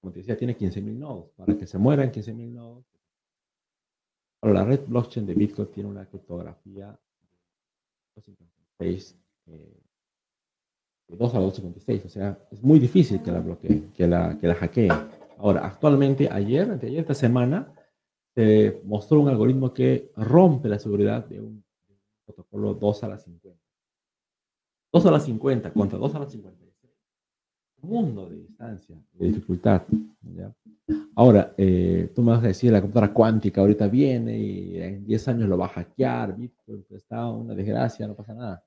como 0.00 0.12
te 0.12 0.20
decía, 0.20 0.36
tiene 0.36 0.56
15.000 0.56 0.98
nodos. 0.98 1.30
Para 1.36 1.56
que 1.56 1.66
se 1.66 1.78
mueran 1.78 2.10
15.000 2.10 2.52
nodos. 2.52 2.84
Ahora, 4.42 4.60
la 4.60 4.64
red 4.64 4.80
blockchain 4.86 5.26
de 5.26 5.34
Bitcoin 5.34 5.68
tiene 5.68 5.88
una 5.88 6.06
criptografía 6.06 6.98
de 11.08 11.16
2 11.16 11.34
a 11.34 11.38
256. 11.38 12.04
O 12.04 12.08
sea, 12.08 12.38
es 12.50 12.62
muy 12.62 12.78
difícil 12.78 13.22
que 13.22 13.30
la 13.30 13.40
bloqueen, 13.40 13.92
que 13.92 14.06
la, 14.06 14.38
que 14.38 14.46
la 14.46 14.54
hackeen. 14.54 14.92
Ahora, 15.38 15.66
actualmente, 15.66 16.28
ayer, 16.30 16.70
ayer, 16.70 17.00
esta 17.00 17.14
semana, 17.14 17.72
se 18.34 18.82
mostró 18.84 19.20
un 19.20 19.28
algoritmo 19.28 19.72
que 19.72 20.12
rompe 20.16 20.68
la 20.68 20.78
seguridad 20.78 21.24
de 21.26 21.40
un, 21.40 21.64
protocolo 22.26 22.74
2 22.74 23.04
a 23.04 23.08
la 23.08 23.18
50. 23.18 23.65
2 24.96 25.04
a 25.04 25.10
la 25.10 25.20
50 25.20 25.72
contra 25.74 25.98
2 25.98 26.14
a 26.14 26.18
la 26.20 26.26
56. 26.26 26.72
Un 27.82 27.90
mundo 27.90 28.30
de 28.30 28.36
distancia, 28.36 28.96
de 29.12 29.26
dificultad. 29.26 29.82
Ahora, 31.14 31.52
eh, 31.58 32.10
tú 32.14 32.22
me 32.22 32.30
vas 32.30 32.42
a 32.42 32.46
decir, 32.46 32.72
la 32.72 32.80
computadora 32.80 33.12
cuántica 33.12 33.60
ahorita 33.60 33.88
viene 33.88 34.38
y 34.38 34.80
en 34.80 35.04
10 35.04 35.28
años 35.28 35.48
lo 35.50 35.58
va 35.58 35.66
a 35.66 35.68
hackear, 35.68 36.34
Bitcoin 36.34 36.82
pues, 36.88 37.02
está 37.02 37.28
una 37.28 37.54
desgracia, 37.54 38.06
no 38.06 38.14
pasa 38.14 38.32
nada. 38.32 38.64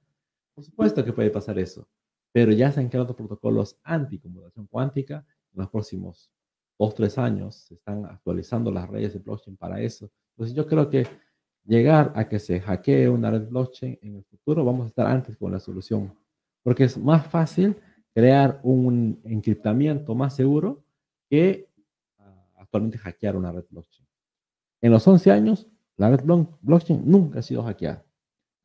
Por 0.53 0.63
supuesto 0.63 1.03
que 1.03 1.13
puede 1.13 1.31
pasar 1.31 1.57
eso, 1.57 1.87
pero 2.31 2.51
ya 2.51 2.71
se 2.71 2.79
han 2.79 2.89
creado 2.89 3.15
protocolos 3.15 3.79
anti-computación 3.81 4.67
cuántica 4.67 5.25
en 5.53 5.61
los 5.61 5.69
próximos 5.69 6.29
dos, 6.77 6.93
tres 6.93 7.17
años, 7.17 7.55
se 7.55 7.73
están 7.73 8.05
actualizando 8.05 8.71
las 8.71 8.87
redes 8.87 9.13
de 9.13 9.19
blockchain 9.19 9.57
para 9.57 9.81
eso. 9.81 10.11
Entonces 10.35 10.55
yo 10.55 10.67
creo 10.67 10.91
que 10.91 11.07
llegar 11.65 12.13
a 12.15 12.27
que 12.27 12.39
se 12.39 12.59
hackee 12.59 13.07
una 13.07 13.31
red 13.31 13.47
blockchain 13.47 13.99
en 14.01 14.15
el 14.15 14.23
futuro, 14.23 14.65
vamos 14.65 14.85
a 14.85 14.87
estar 14.89 15.07
antes 15.07 15.37
con 15.37 15.51
la 15.51 15.59
solución, 15.59 16.13
porque 16.63 16.85
es 16.85 16.97
más 16.97 17.27
fácil 17.27 17.75
crear 18.13 18.59
un 18.63 19.19
encriptamiento 19.23 20.15
más 20.15 20.35
seguro 20.35 20.83
que 21.29 21.69
ah, 22.17 22.45
actualmente 22.57 22.97
hackear 22.97 23.35
una 23.35 23.51
red 23.51 23.65
blockchain. 23.69 24.07
En 24.81 24.91
los 24.91 25.07
11 25.07 25.31
años, 25.31 25.67
la 25.97 26.09
red 26.09 26.23
blockchain 26.61 27.03
nunca 27.05 27.39
ha 27.39 27.41
sido 27.41 27.63
hackeada. 27.63 28.05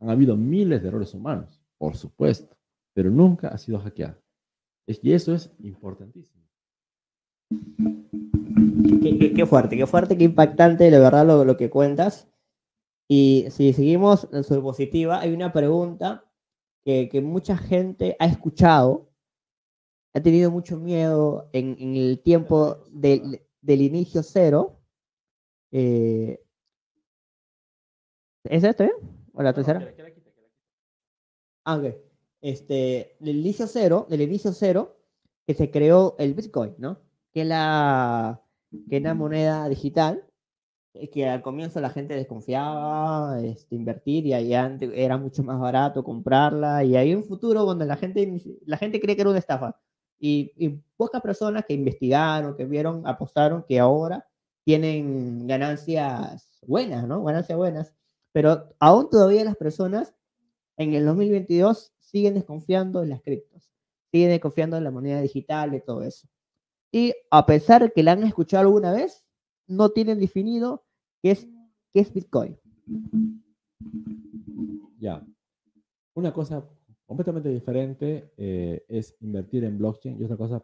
Han 0.00 0.10
habido 0.10 0.36
miles 0.36 0.82
de 0.82 0.88
errores 0.88 1.12
humanos, 1.14 1.60
por 1.78 1.96
supuesto, 1.96 2.56
pero 2.92 3.10
nunca 3.10 3.48
ha 3.48 3.58
sido 3.58 3.78
hackeada. 3.80 4.18
Y 4.86 5.12
eso 5.12 5.34
es 5.34 5.50
importantísimo. 5.60 6.44
Qué, 9.02 9.46
fuerte, 9.46 9.76
qué 9.76 9.86
fuerte, 9.86 10.16
qué 10.16 10.24
impactante, 10.24 10.90
de 10.90 10.98
verdad, 10.98 11.26
lo, 11.26 11.44
lo 11.44 11.56
que 11.56 11.70
cuentas. 11.70 12.28
Y 13.08 13.46
si 13.50 13.72
seguimos 13.72 14.28
en 14.32 14.44
su 14.44 14.62
positiva, 14.62 15.20
hay 15.20 15.32
una 15.32 15.52
pregunta 15.52 16.24
que, 16.84 17.08
que, 17.08 17.20
mucha 17.20 17.56
gente 17.56 18.16
ha 18.18 18.26
escuchado, 18.26 19.10
ha 20.14 20.20
tenido 20.20 20.50
mucho 20.50 20.78
miedo 20.78 21.48
en, 21.52 21.76
en 21.78 21.96
el 21.96 22.20
tiempo 22.22 22.84
del, 22.90 23.42
del 23.60 23.82
inicio 23.82 24.22
cero. 24.22 24.80
Eh, 25.72 26.40
¿Es 28.44 28.64
esto, 28.64 28.84
eh? 28.84 28.92
¿O 29.32 29.42
la 29.42 29.52
tercera? 29.52 29.94
Ah, 31.64 31.76
ok. 31.76 31.94
Este, 32.40 33.16
del 33.20 33.36
inicio 33.36 33.66
cero, 33.66 34.06
del 34.08 34.20
inicio 34.22 34.52
cero, 34.52 34.98
que 35.46 35.54
se 35.54 35.70
creó 35.70 36.14
el 36.18 36.34
Bitcoin, 36.34 36.74
¿no? 36.78 37.04
que 37.34 37.44
la, 37.44 38.40
que 38.88 39.00
la 39.00 39.14
moneda 39.14 39.68
digital, 39.68 40.24
que 41.12 41.28
al 41.28 41.42
comienzo 41.42 41.80
la 41.80 41.90
gente 41.90 42.14
desconfiaba 42.14 43.40
este, 43.40 43.74
invertir 43.74 44.26
y 44.26 44.34
allá 44.34 44.78
era 44.94 45.16
mucho 45.16 45.42
más 45.42 45.58
barato 45.58 46.04
comprarla 46.04 46.84
y 46.84 46.96
hay 46.96 47.14
un 47.14 47.24
futuro 47.24 47.64
donde 47.64 47.84
la 47.84 47.96
gente, 47.96 48.40
la 48.64 48.76
gente 48.76 49.00
cree 49.00 49.16
que 49.16 49.22
era 49.22 49.30
una 49.30 49.40
estafa 49.40 49.80
y, 50.20 50.52
y 50.56 50.68
pocas 50.96 51.20
personas 51.20 51.64
que 51.66 51.74
investigaron, 51.74 52.56
que 52.56 52.64
vieron, 52.64 53.06
apostaron 53.06 53.64
que 53.68 53.80
ahora 53.80 54.26
tienen 54.64 55.46
ganancias 55.46 56.60
buenas, 56.66 57.06
¿no? 57.06 57.22
Ganancias 57.24 57.58
buenas, 57.58 57.92
pero 58.32 58.68
aún 58.78 59.10
todavía 59.10 59.44
las 59.44 59.56
personas 59.56 60.14
en 60.76 60.94
el 60.94 61.04
2022 61.04 61.92
siguen 61.98 62.34
desconfiando 62.34 63.02
en 63.02 63.10
las 63.10 63.22
criptos, 63.22 63.70
siguen 64.10 64.30
desconfiando 64.30 64.76
en 64.76 64.84
la 64.84 64.90
moneda 64.90 65.20
digital 65.20 65.74
y 65.74 65.80
todo 65.80 66.02
eso. 66.02 66.28
Y 66.92 67.12
a 67.30 67.44
pesar 67.44 67.82
de 67.82 67.90
que 67.90 68.04
la 68.04 68.12
han 68.12 68.22
escuchado 68.22 68.62
alguna 68.62 68.92
vez, 68.92 69.24
no 69.66 69.90
tienen 69.90 70.20
definido 70.20 70.83
qué 71.24 71.30
es, 71.30 71.48
qué 71.90 72.00
es 72.00 72.12
Bitcoin. 72.12 72.54
Ya. 74.98 75.26
Una 76.12 76.34
cosa 76.34 76.68
completamente 77.06 77.48
diferente 77.48 78.30
eh, 78.36 78.84
es 78.88 79.16
invertir 79.20 79.64
en 79.64 79.78
blockchain 79.78 80.20
y 80.20 80.24
otra 80.24 80.36
cosa, 80.36 80.62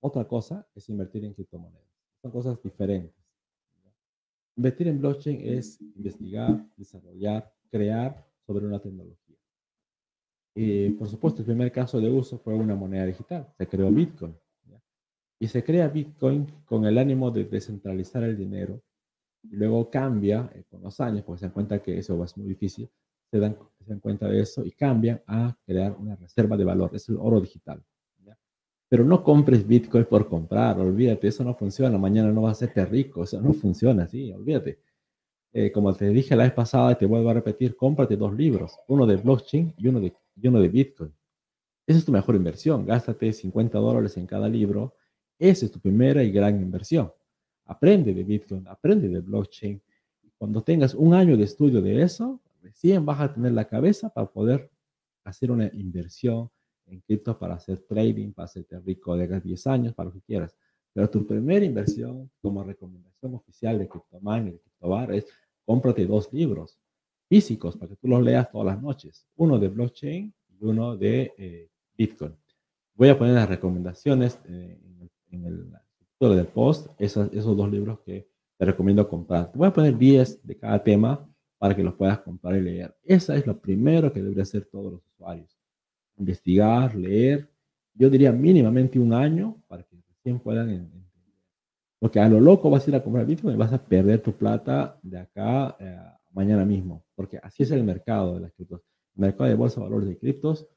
otra 0.00 0.26
cosa 0.26 0.66
es 0.74 0.88
invertir 0.88 1.24
en 1.24 1.34
criptomonedas. 1.34 1.86
Son 2.22 2.32
cosas 2.32 2.60
diferentes. 2.60 3.14
Invertir 4.56 4.88
en 4.88 5.00
blockchain 5.00 5.42
es 5.42 5.80
investigar, 5.80 6.68
desarrollar, 6.76 7.54
crear 7.70 8.26
sobre 8.44 8.66
una 8.66 8.80
tecnología. 8.80 9.36
Y 10.56 10.90
por 10.90 11.06
supuesto, 11.06 11.42
el 11.42 11.46
primer 11.46 11.70
caso 11.70 12.00
de 12.00 12.10
uso 12.10 12.36
fue 12.36 12.54
una 12.54 12.74
moneda 12.74 13.06
digital. 13.06 13.54
Se 13.56 13.68
creó 13.68 13.92
Bitcoin. 13.92 14.36
Y 15.38 15.46
se 15.46 15.62
crea 15.62 15.86
Bitcoin 15.86 16.46
con 16.64 16.84
el 16.84 16.98
ánimo 16.98 17.30
de 17.30 17.44
descentralizar 17.44 18.24
el 18.24 18.36
dinero. 18.36 18.82
Y 19.42 19.56
luego 19.56 19.90
cambia 19.90 20.50
eh, 20.54 20.64
con 20.68 20.82
los 20.82 21.00
años, 21.00 21.24
porque 21.24 21.40
se 21.40 21.46
dan 21.46 21.52
cuenta 21.52 21.82
que 21.82 21.98
eso 21.98 22.22
es 22.24 22.36
muy 22.36 22.48
difícil, 22.48 22.90
se 23.30 23.38
dan, 23.38 23.56
se 23.78 23.84
dan 23.90 24.00
cuenta 24.00 24.28
de 24.28 24.40
eso 24.40 24.64
y 24.64 24.72
cambian 24.72 25.22
a 25.26 25.56
crear 25.64 25.96
una 25.98 26.16
reserva 26.16 26.56
de 26.56 26.64
valor. 26.64 26.90
Es 26.94 27.08
el 27.08 27.16
oro 27.16 27.40
digital. 27.40 27.82
Pero 28.88 29.04
no 29.04 29.22
compres 29.22 29.64
Bitcoin 29.64 30.04
por 30.04 30.28
comprar, 30.28 30.80
olvídate, 30.80 31.28
eso 31.28 31.44
no 31.44 31.54
funciona. 31.54 31.96
Mañana 31.96 32.32
no 32.32 32.42
vas 32.42 32.60
a 32.60 32.64
hacerte 32.64 32.84
rico, 32.86 33.22
eso 33.22 33.40
no 33.40 33.52
funciona 33.52 34.02
así, 34.02 34.32
olvídate. 34.32 34.80
Eh, 35.52 35.70
como 35.70 35.94
te 35.94 36.08
dije 36.08 36.34
la 36.34 36.42
vez 36.42 36.52
pasada, 36.52 36.98
te 36.98 37.06
vuelvo 37.06 37.30
a 37.30 37.34
repetir, 37.34 37.76
cómprate 37.76 38.16
dos 38.16 38.34
libros, 38.34 38.76
uno 38.88 39.06
de 39.06 39.14
blockchain 39.16 39.74
y 39.76 39.86
uno 39.86 40.00
de, 40.00 40.12
y 40.34 40.48
uno 40.48 40.60
de 40.60 40.68
Bitcoin. 40.68 41.14
Esa 41.86 42.00
es 42.00 42.04
tu 42.04 42.10
mejor 42.10 42.34
inversión. 42.34 42.84
Gástate 42.84 43.32
50 43.32 43.78
dólares 43.78 44.16
en 44.16 44.26
cada 44.26 44.48
libro 44.48 44.96
esa 45.40 45.64
es 45.64 45.72
tu 45.72 45.80
primera 45.80 46.22
y 46.22 46.30
gran 46.30 46.60
inversión. 46.60 47.10
Aprende 47.70 48.12
de 48.12 48.24
Bitcoin, 48.24 48.66
aprende 48.66 49.08
de 49.08 49.20
blockchain. 49.20 49.80
Cuando 50.36 50.60
tengas 50.60 50.92
un 50.92 51.14
año 51.14 51.36
de 51.36 51.44
estudio 51.44 51.80
de 51.80 52.02
eso, 52.02 52.40
recién 52.62 53.06
vas 53.06 53.20
a 53.20 53.32
tener 53.32 53.52
la 53.52 53.68
cabeza 53.68 54.08
para 54.08 54.26
poder 54.26 54.68
hacer 55.22 55.52
una 55.52 55.70
inversión 55.74 56.50
en 56.86 56.98
cripto 57.02 57.38
para 57.38 57.54
hacer 57.54 57.78
trading, 57.78 58.32
para 58.32 58.46
hacerte 58.46 58.80
rico 58.80 59.16
de 59.16 59.40
10 59.40 59.66
años, 59.68 59.94
para 59.94 60.08
lo 60.08 60.14
que 60.14 60.20
quieras. 60.22 60.56
Pero 60.92 61.08
tu 61.08 61.24
primera 61.24 61.64
inversión 61.64 62.28
como 62.42 62.64
recomendación 62.64 63.36
oficial 63.36 63.78
de 63.78 63.88
CryptoMine 63.88 64.48
y 64.48 64.52
de 64.54 64.58
CryptoBar 64.58 65.12
es 65.12 65.26
cómprate 65.64 66.06
dos 66.06 66.32
libros 66.32 66.76
físicos 67.28 67.76
para 67.76 67.90
que 67.90 67.96
tú 67.96 68.08
los 68.08 68.20
leas 68.20 68.50
todas 68.50 68.66
las 68.66 68.82
noches. 68.82 69.28
Uno 69.36 69.60
de 69.60 69.68
blockchain 69.68 70.34
y 70.48 70.64
uno 70.64 70.96
de 70.96 71.32
eh, 71.38 71.70
Bitcoin. 71.96 72.34
Voy 72.94 73.10
a 73.10 73.16
poner 73.16 73.34
las 73.34 73.48
recomendaciones 73.48 74.40
eh, 74.48 74.76
en 75.30 75.44
el 75.44 75.72
título 76.20 76.36
del 76.36 76.48
post 76.48 76.88
esos, 76.98 77.32
esos 77.32 77.56
dos 77.56 77.70
libros 77.70 78.00
que 78.00 78.28
te 78.58 78.66
recomiendo 78.66 79.08
comprar. 79.08 79.50
Te 79.50 79.56
voy 79.56 79.68
a 79.68 79.72
poner 79.72 79.96
10 79.96 80.46
de 80.46 80.58
cada 80.58 80.82
tema 80.82 81.26
para 81.56 81.74
que 81.74 81.82
los 81.82 81.94
puedas 81.94 82.18
comprar 82.18 82.56
y 82.56 82.60
leer. 82.60 82.94
Esa 83.02 83.34
es 83.36 83.46
lo 83.46 83.58
primero 83.58 84.12
que 84.12 84.20
debería 84.20 84.42
hacer 84.42 84.66
todos 84.66 84.92
los 84.92 85.06
usuarios. 85.14 85.58
Investigar, 86.18 86.94
leer, 86.94 87.48
yo 87.94 88.10
diría 88.10 88.32
mínimamente 88.32 88.98
un 88.98 89.14
año 89.14 89.62
para 89.66 89.82
que 89.82 89.96
recién 90.08 90.38
puedan 90.38 90.68
entender. 90.68 91.08
Porque 91.98 92.20
a 92.20 92.28
lo 92.28 92.38
loco 92.38 92.68
vas 92.68 92.86
a 92.86 92.90
ir 92.90 92.96
a 92.96 93.02
comprar 93.02 93.24
Bitcoin 93.24 93.54
y 93.54 93.58
vas 93.58 93.72
a 93.72 93.82
perder 93.82 94.20
tu 94.20 94.32
plata 94.32 94.98
de 95.02 95.20
acá 95.20 95.74
eh, 95.80 95.98
mañana 96.32 96.66
mismo. 96.66 97.02
Porque 97.14 97.38
así 97.42 97.62
es 97.62 97.70
el 97.70 97.82
mercado 97.82 98.34
de 98.34 98.40
las 98.40 98.52
criptos. 98.52 98.82
El 99.16 99.22
mercado 99.22 99.48
de 99.48 99.54
bolsa 99.56 99.80
de 99.80 99.86
valores 99.86 100.08
de 100.08 100.18
criptos, 100.18 100.68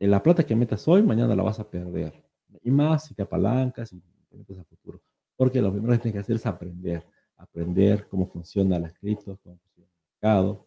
en 0.00 0.10
la 0.10 0.20
plata 0.20 0.44
que 0.44 0.56
metas 0.56 0.86
hoy, 0.88 1.02
mañana 1.04 1.36
la 1.36 1.44
vas 1.44 1.60
a 1.60 1.70
perder. 1.70 2.12
Y 2.60 2.72
más 2.72 3.04
si 3.04 3.14
te 3.14 3.22
apalancas 3.22 3.92
y 3.92 4.02
metes 4.36 4.58
a 4.58 4.64
futuro. 4.64 5.00
Porque 5.36 5.60
lo 5.60 5.72
primero 5.72 5.92
que 5.92 5.98
tienes 5.98 6.14
que 6.14 6.20
hacer 6.20 6.36
es 6.36 6.46
aprender. 6.46 7.06
Aprender 7.36 8.06
cómo 8.08 8.26
funciona 8.26 8.78
la 8.78 8.90
cripto, 8.90 9.36
cómo 9.42 9.58
funciona 9.58 9.88
el 9.88 10.12
mercado. 10.12 10.66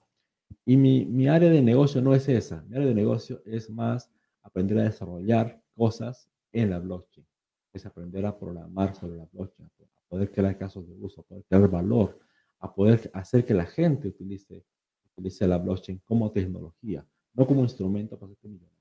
Y 0.66 0.78
mi, 0.78 1.06
mi 1.06 1.28
área 1.28 1.50
de 1.50 1.62
negocio 1.62 2.02
no 2.02 2.14
es 2.14 2.28
esa. 2.28 2.62
Mi 2.64 2.76
área 2.76 2.88
de 2.88 2.96
negocio 2.96 3.42
es 3.46 3.70
más 3.70 4.10
aprender 4.42 4.80
a 4.80 4.84
desarrollar 4.84 5.62
cosas 5.74 6.30
en 6.52 6.70
la 6.70 6.80
blockchain. 6.80 7.26
Es 7.74 7.86
aprender 7.86 8.26
a 8.26 8.38
programar 8.38 8.96
sobre 8.96 9.18
la 9.18 9.26
blockchain, 9.32 9.70
a 9.70 10.02
poder 10.10 10.32
crear 10.32 10.58
casos 10.58 10.88
de 10.88 10.96
uso, 10.96 11.22
a 11.22 11.24
poder 11.24 11.44
crear 11.46 11.70
valor, 11.70 12.20
a 12.60 12.74
poder 12.74 13.10
hacer 13.14 13.46
que 13.46 13.54
la 13.54 13.66
gente 13.66 14.08
utilice, 14.08 14.66
utilice 15.14 15.48
la 15.48 15.58
blockchain 15.58 16.02
como 16.06 16.32
tecnología, 16.32 17.06
no 17.34 17.46
como 17.46 17.62
instrumento 17.62 18.18
para 18.18 18.34
ser 18.36 18.50
millonario. 18.50 18.77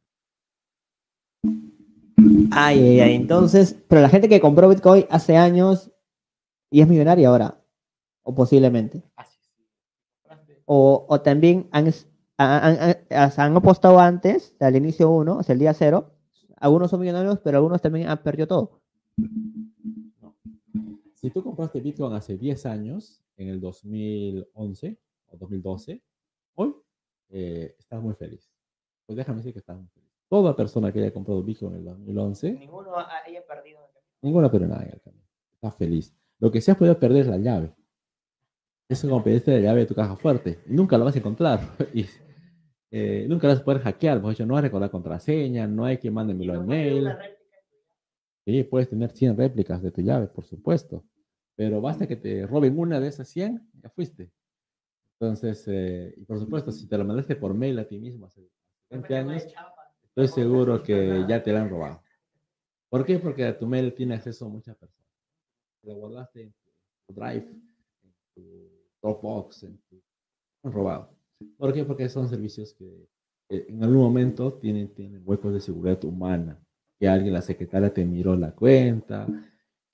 Ay, 2.57 2.81
ay, 2.81 3.01
ay. 3.01 3.15
Entonces, 3.15 3.77
pero 3.89 4.01
la 4.01 4.09
gente 4.09 4.29
que 4.29 4.41
compró 4.41 4.69
Bitcoin 4.69 5.07
hace 5.11 5.37
años 5.37 5.91
y 6.71 6.81
es 6.81 6.89
millonaria 6.89 7.29
ahora, 7.29 7.63
o 8.23 8.35
posiblemente. 8.35 9.03
O, 10.65 11.07
o 11.09 11.21
también 11.21 11.69
han, 11.71 11.93
han, 12.39 12.97
han, 13.11 13.31
han 13.37 13.57
apostado 13.57 14.01
antes, 14.01 14.57
al 14.59 14.75
inicio 14.75 15.11
uno, 15.11 15.39
o 15.39 15.43
sea, 15.43 15.53
el 15.53 15.61
día 15.61 15.75
cero. 15.75 16.13
Algunos 16.57 16.91
son 16.91 17.01
millonarios, 17.01 17.39
pero 17.45 17.59
algunos 17.59 17.81
también 17.83 18.09
han 18.09 18.23
perdido 18.23 18.49
todo. 18.49 18.81
Si 21.15 21.31
tú 21.31 21.43
compraste 21.43 21.81
Bitcoin 21.81 22.13
hace 22.15 22.37
10 22.37 22.67
años, 22.67 23.23
en 23.37 23.49
el 23.49 23.61
2011 23.61 24.99
o 25.27 25.37
2012, 25.37 26.03
hoy 26.55 26.75
eh, 27.31 27.75
estás 27.79 28.03
muy 28.03 28.15
feliz. 28.15 28.51
Pues 29.07 29.17
déjame 29.17 29.39
decir 29.39 29.53
que 29.53 29.59
estás 29.59 29.77
muy 29.77 29.89
feliz. 29.89 30.06
Toda 30.29 30.57
persona 30.57 30.93
que 30.93 31.01
haya 31.01 31.13
comprado 31.13 31.43
Bitcoin 31.43 31.75
en 31.75 31.79
el 31.79 31.85
2011, 31.85 32.53
ninguno 32.53 32.97
haya 32.97 33.47
perdido. 33.47 33.91
Ninguna 34.23 34.51
perdió 34.51 34.69
nada 34.69 34.85
en 34.85 34.93
el 34.95 35.01
camino. 35.01 35.25
Está 35.55 35.71
feliz. 35.71 36.15
Lo 36.39 36.51
que 36.51 36.61
sí 36.61 36.71
has 36.71 36.77
podido 36.77 36.99
perder 36.99 37.23
es 37.23 37.27
la 37.29 37.39
llave. 37.39 37.75
Es 38.89 39.03
como 39.03 39.23
pediste 39.23 39.53
la 39.53 39.61
llave 39.61 39.81
de 39.81 39.87
tu 39.87 39.95
caja 39.95 40.17
fuerte. 40.17 40.61
Nunca 40.67 40.99
la 40.99 41.05
vas 41.05 41.15
a 41.15 41.19
encontrar. 41.19 41.61
y, 41.95 42.07
eh, 42.91 43.27
nunca 43.29 43.47
la 43.47 43.55
vas 43.55 43.63
a 43.63 43.65
poder 43.65 43.83
hackear. 43.83 44.21
Por 44.21 44.33
hecho, 44.33 44.47
no 44.47 44.55
vas 44.55 44.61
a 44.61 44.67
recordar 44.67 44.91
contraseña, 44.91 45.67
no 45.67 45.85
hay 45.85 45.99
que 45.99 46.11
mandármelo 46.11 46.55
en 46.55 46.67
mail. 46.67 47.09
Sí, 48.45 48.63
puedes 48.65 48.89
tener 48.89 49.11
100 49.11 49.37
réplicas 49.37 49.83
de 49.83 49.91
tu 49.91 50.03
llave, 50.03 50.29
por 50.29 50.45
supuesto. 50.45 51.05
Pero 51.57 51.81
basta 51.81 52.07
que 52.07 52.17
te 52.17 52.47
roben 52.47 52.79
una 52.79 53.01
de 53.01 53.09
esas 53.09 53.29
100, 53.29 53.71
ya 53.83 53.91
fuiste. 53.91 54.31
Entonces, 55.19 55.65
eh, 55.69 56.15
y 56.17 56.25
por 56.25 56.39
supuesto, 56.39 56.71
si 56.71 56.87
te 56.87 56.99
lo 56.99 57.05
mandaste 57.05 57.37
por 57.37 57.55
mail 57.55 57.79
a 57.79 57.89
ti 57.89 57.99
mismo 57.99 58.27
hace 58.27 58.47
20 58.91 59.17
años, 59.17 59.47
estoy 60.17 60.29
seguro 60.29 60.83
que 60.83 61.25
ya 61.29 61.43
te 61.43 61.53
la 61.53 61.63
han 61.63 61.71
robado. 61.71 62.03
¿Por 62.89 63.05
qué? 63.05 63.19
Porque 63.19 63.45
a 63.45 63.59
tu 63.59 63.67
mail 63.67 63.93
tiene 63.95 64.15
acceso 64.15 64.49
muchas 64.49 64.77
personas. 64.77 65.13
Lo 65.83 65.95
guardaste 65.97 66.43
en 66.43 66.55
tu 67.07 67.15
Drive, 67.15 67.49
en 68.03 68.15
tu 68.35 68.71
Dropbox, 69.03 69.65
en 69.65 69.79
tu... 69.89 70.03
Han 70.65 70.73
robado. 70.73 71.15
¿Por 71.59 71.73
qué? 71.73 71.85
Porque 71.85 72.09
son 72.09 72.29
servicios 72.29 72.73
que 72.73 73.09
eh, 73.51 73.67
en 73.69 73.83
algún 73.83 74.03
momento 74.03 74.55
tienen, 74.55 74.95
tienen 74.95 75.23
huecos 75.25 75.53
de 75.53 75.61
seguridad 75.61 76.03
humana. 76.05 76.59
Que 76.99 77.07
alguien, 77.09 77.35
la 77.35 77.43
secretaria, 77.43 77.93
te 77.93 78.05
miró 78.07 78.35
la 78.37 78.55
cuenta, 78.55 79.27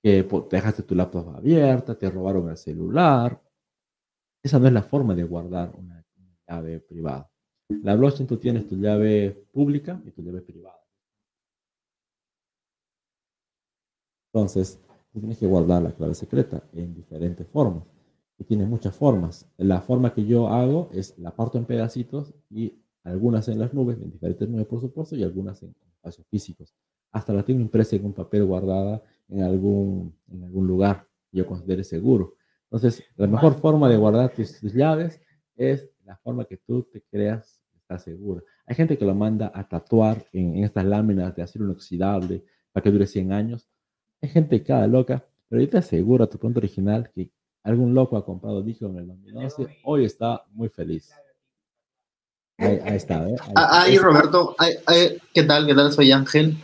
que 0.01 0.25
dejaste 0.49 0.83
tu 0.83 0.95
laptop 0.95 1.35
abierta, 1.35 1.97
te 1.97 2.09
robaron 2.09 2.49
el 2.49 2.57
celular. 2.57 3.41
Esa 4.41 4.57
no 4.57 4.67
es 4.67 4.73
la 4.73 4.83
forma 4.83 5.13
de 5.13 5.23
guardar 5.23 5.75
una, 5.75 6.05
llave 6.47 6.79
privada. 6.79 7.29
La 7.69 7.95
blockchain 7.95 8.27
tú 8.27 8.37
tienes 8.37 8.67
tu 8.67 8.75
llave 8.75 9.47
pública 9.51 10.01
y 10.05 10.11
tu 10.11 10.21
llave 10.21 10.41
privada. 10.41 10.79
Entonces, 14.33 14.79
tú 15.11 15.19
tienes 15.19 15.37
que 15.37 15.45
guardar 15.45 15.83
la 15.83 15.91
clave 15.91 16.15
secreta 16.15 16.63
en 16.73 16.93
diferentes 16.93 17.47
formas. 17.47 17.83
Y 18.37 18.43
tiene 18.45 18.65
muchas 18.65 18.95
formas. 18.95 19.47
La 19.57 19.81
forma 19.81 20.13
que 20.13 20.25
yo 20.25 20.47
hago 20.47 20.89
es 20.91 21.17
la 21.19 21.35
parto 21.35 21.57
en 21.57 21.65
pedacitos 21.65 22.33
y 22.49 22.73
algunas 23.03 23.47
en 23.47 23.59
las 23.59 23.73
nubes, 23.73 24.01
en 24.01 24.11
diferentes 24.11 24.49
nubes 24.49 24.65
por 24.65 24.81
supuesto, 24.81 25.15
y 25.15 25.23
algunas 25.23 25.61
en 25.61 25.75
espacios 25.87 26.25
físicos. 26.27 26.73
Hasta 27.11 27.31
la 27.31 27.43
tengo 27.43 27.61
impresa 27.61 27.95
en 27.95 28.05
un 28.05 28.13
papel 28.13 28.43
guardada 28.45 29.03
en 29.27 29.43
algún, 29.43 30.15
en 30.31 30.43
algún 30.43 30.67
lugar 30.67 31.07
que 31.29 31.37
yo 31.37 31.45
considere 31.45 31.83
seguro. 31.83 32.35
Entonces, 32.63 33.03
la 33.17 33.27
mejor 33.27 33.53
forma 33.53 33.87
de 33.87 33.97
guardar 33.97 34.33
tus, 34.33 34.59
llaves 34.73 35.21
es 35.55 35.89
la 36.05 36.17
forma 36.17 36.45
que 36.45 36.57
tú 36.57 36.83
te 36.83 37.01
creas 37.01 37.61
está 37.75 37.97
segura. 37.99 38.41
Hay 38.65 38.75
gente 38.75 38.97
que 38.97 39.05
lo 39.05 39.15
manda 39.15 39.51
a 39.53 39.67
tatuar 39.67 40.25
en, 40.31 40.57
en, 40.57 40.63
estas 40.63 40.85
láminas 40.85 41.35
de 41.35 41.41
acero 41.41 41.65
inoxidable 41.65 42.43
para 42.71 42.83
que 42.83 42.91
dure 42.91 43.07
100 43.07 43.31
años. 43.31 43.69
Hay 44.21 44.29
gente 44.29 44.63
cada 44.63 44.87
loca, 44.87 45.25
pero 45.49 45.61
yo 45.61 45.69
te 45.69 45.77
aseguro 45.77 46.23
a 46.23 46.29
tu 46.29 46.37
punto 46.37 46.59
original 46.59 47.11
que 47.13 47.31
algún 47.63 47.93
loco 47.93 48.17
ha 48.17 48.25
comprado 48.25 48.63
Bitcoin 48.63 48.93
en 48.93 48.99
el 48.99 49.07
2011, 49.07 49.79
hoy 49.83 50.05
está 50.05 50.43
muy 50.51 50.69
feliz. 50.69 51.11
Ahí, 52.57 52.79
ahí 52.83 52.95
está, 52.95 53.27
¿eh? 53.27 53.35
Ahí, 53.41 53.53
ah, 53.55 53.81
ahí 53.83 53.97
Roberto, 53.97 54.55
ahí, 54.57 55.17
¿qué 55.33 55.43
tal? 55.43 55.65
¿Qué 55.65 55.73
tal? 55.73 55.91
Soy 55.91 56.11
Ángel. 56.11 56.57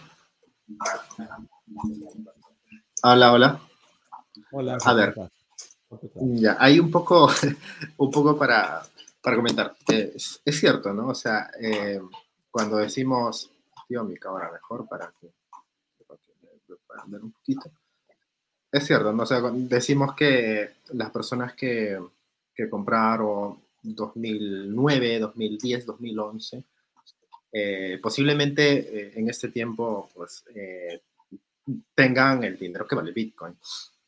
Hola, 3.01 3.33
hola. 3.33 3.61
Hola. 4.51 4.77
A 4.85 4.93
ver, 4.93 5.15
ya, 6.15 6.57
hay 6.59 6.79
un 6.79 6.91
poco, 6.91 7.29
un 7.97 8.11
poco 8.11 8.37
para, 8.37 8.83
para 9.29 9.37
comentar. 9.37 9.75
Es, 9.87 10.41
es, 10.43 10.59
cierto, 10.59 10.91
¿no? 10.91 11.09
O 11.09 11.15
sea, 11.15 11.51
eh, 11.61 12.01
cuando 12.49 12.77
decimos, 12.77 13.51
tío, 13.87 14.03
mi 14.03 14.17
cámara 14.17 14.51
mejor 14.51 14.87
para 14.87 15.13
que, 15.21 15.27
para 16.87 17.03
andar 17.03 17.21
un 17.21 17.31
poquito. 17.31 17.69
Es 18.71 18.87
cierto, 18.87 19.13
¿no? 19.13 19.23
O 19.23 19.25
sea, 19.27 19.39
decimos 19.41 20.15
que 20.15 20.77
las 20.93 21.11
personas 21.11 21.53
que, 21.53 21.99
que 22.55 22.69
compraron 22.69 23.61
2009, 23.83 25.19
2010, 25.19 25.85
2011, 25.85 26.63
eh, 27.51 27.99
posiblemente 28.01 28.77
eh, 28.79 29.13
en 29.15 29.29
este 29.29 29.49
tiempo, 29.49 30.09
pues, 30.13 30.43
eh, 30.55 31.01
tengan 31.93 32.43
el 32.43 32.57
dinero 32.57 32.87
que 32.87 32.95
vale 32.95 33.11
Bitcoin. 33.11 33.55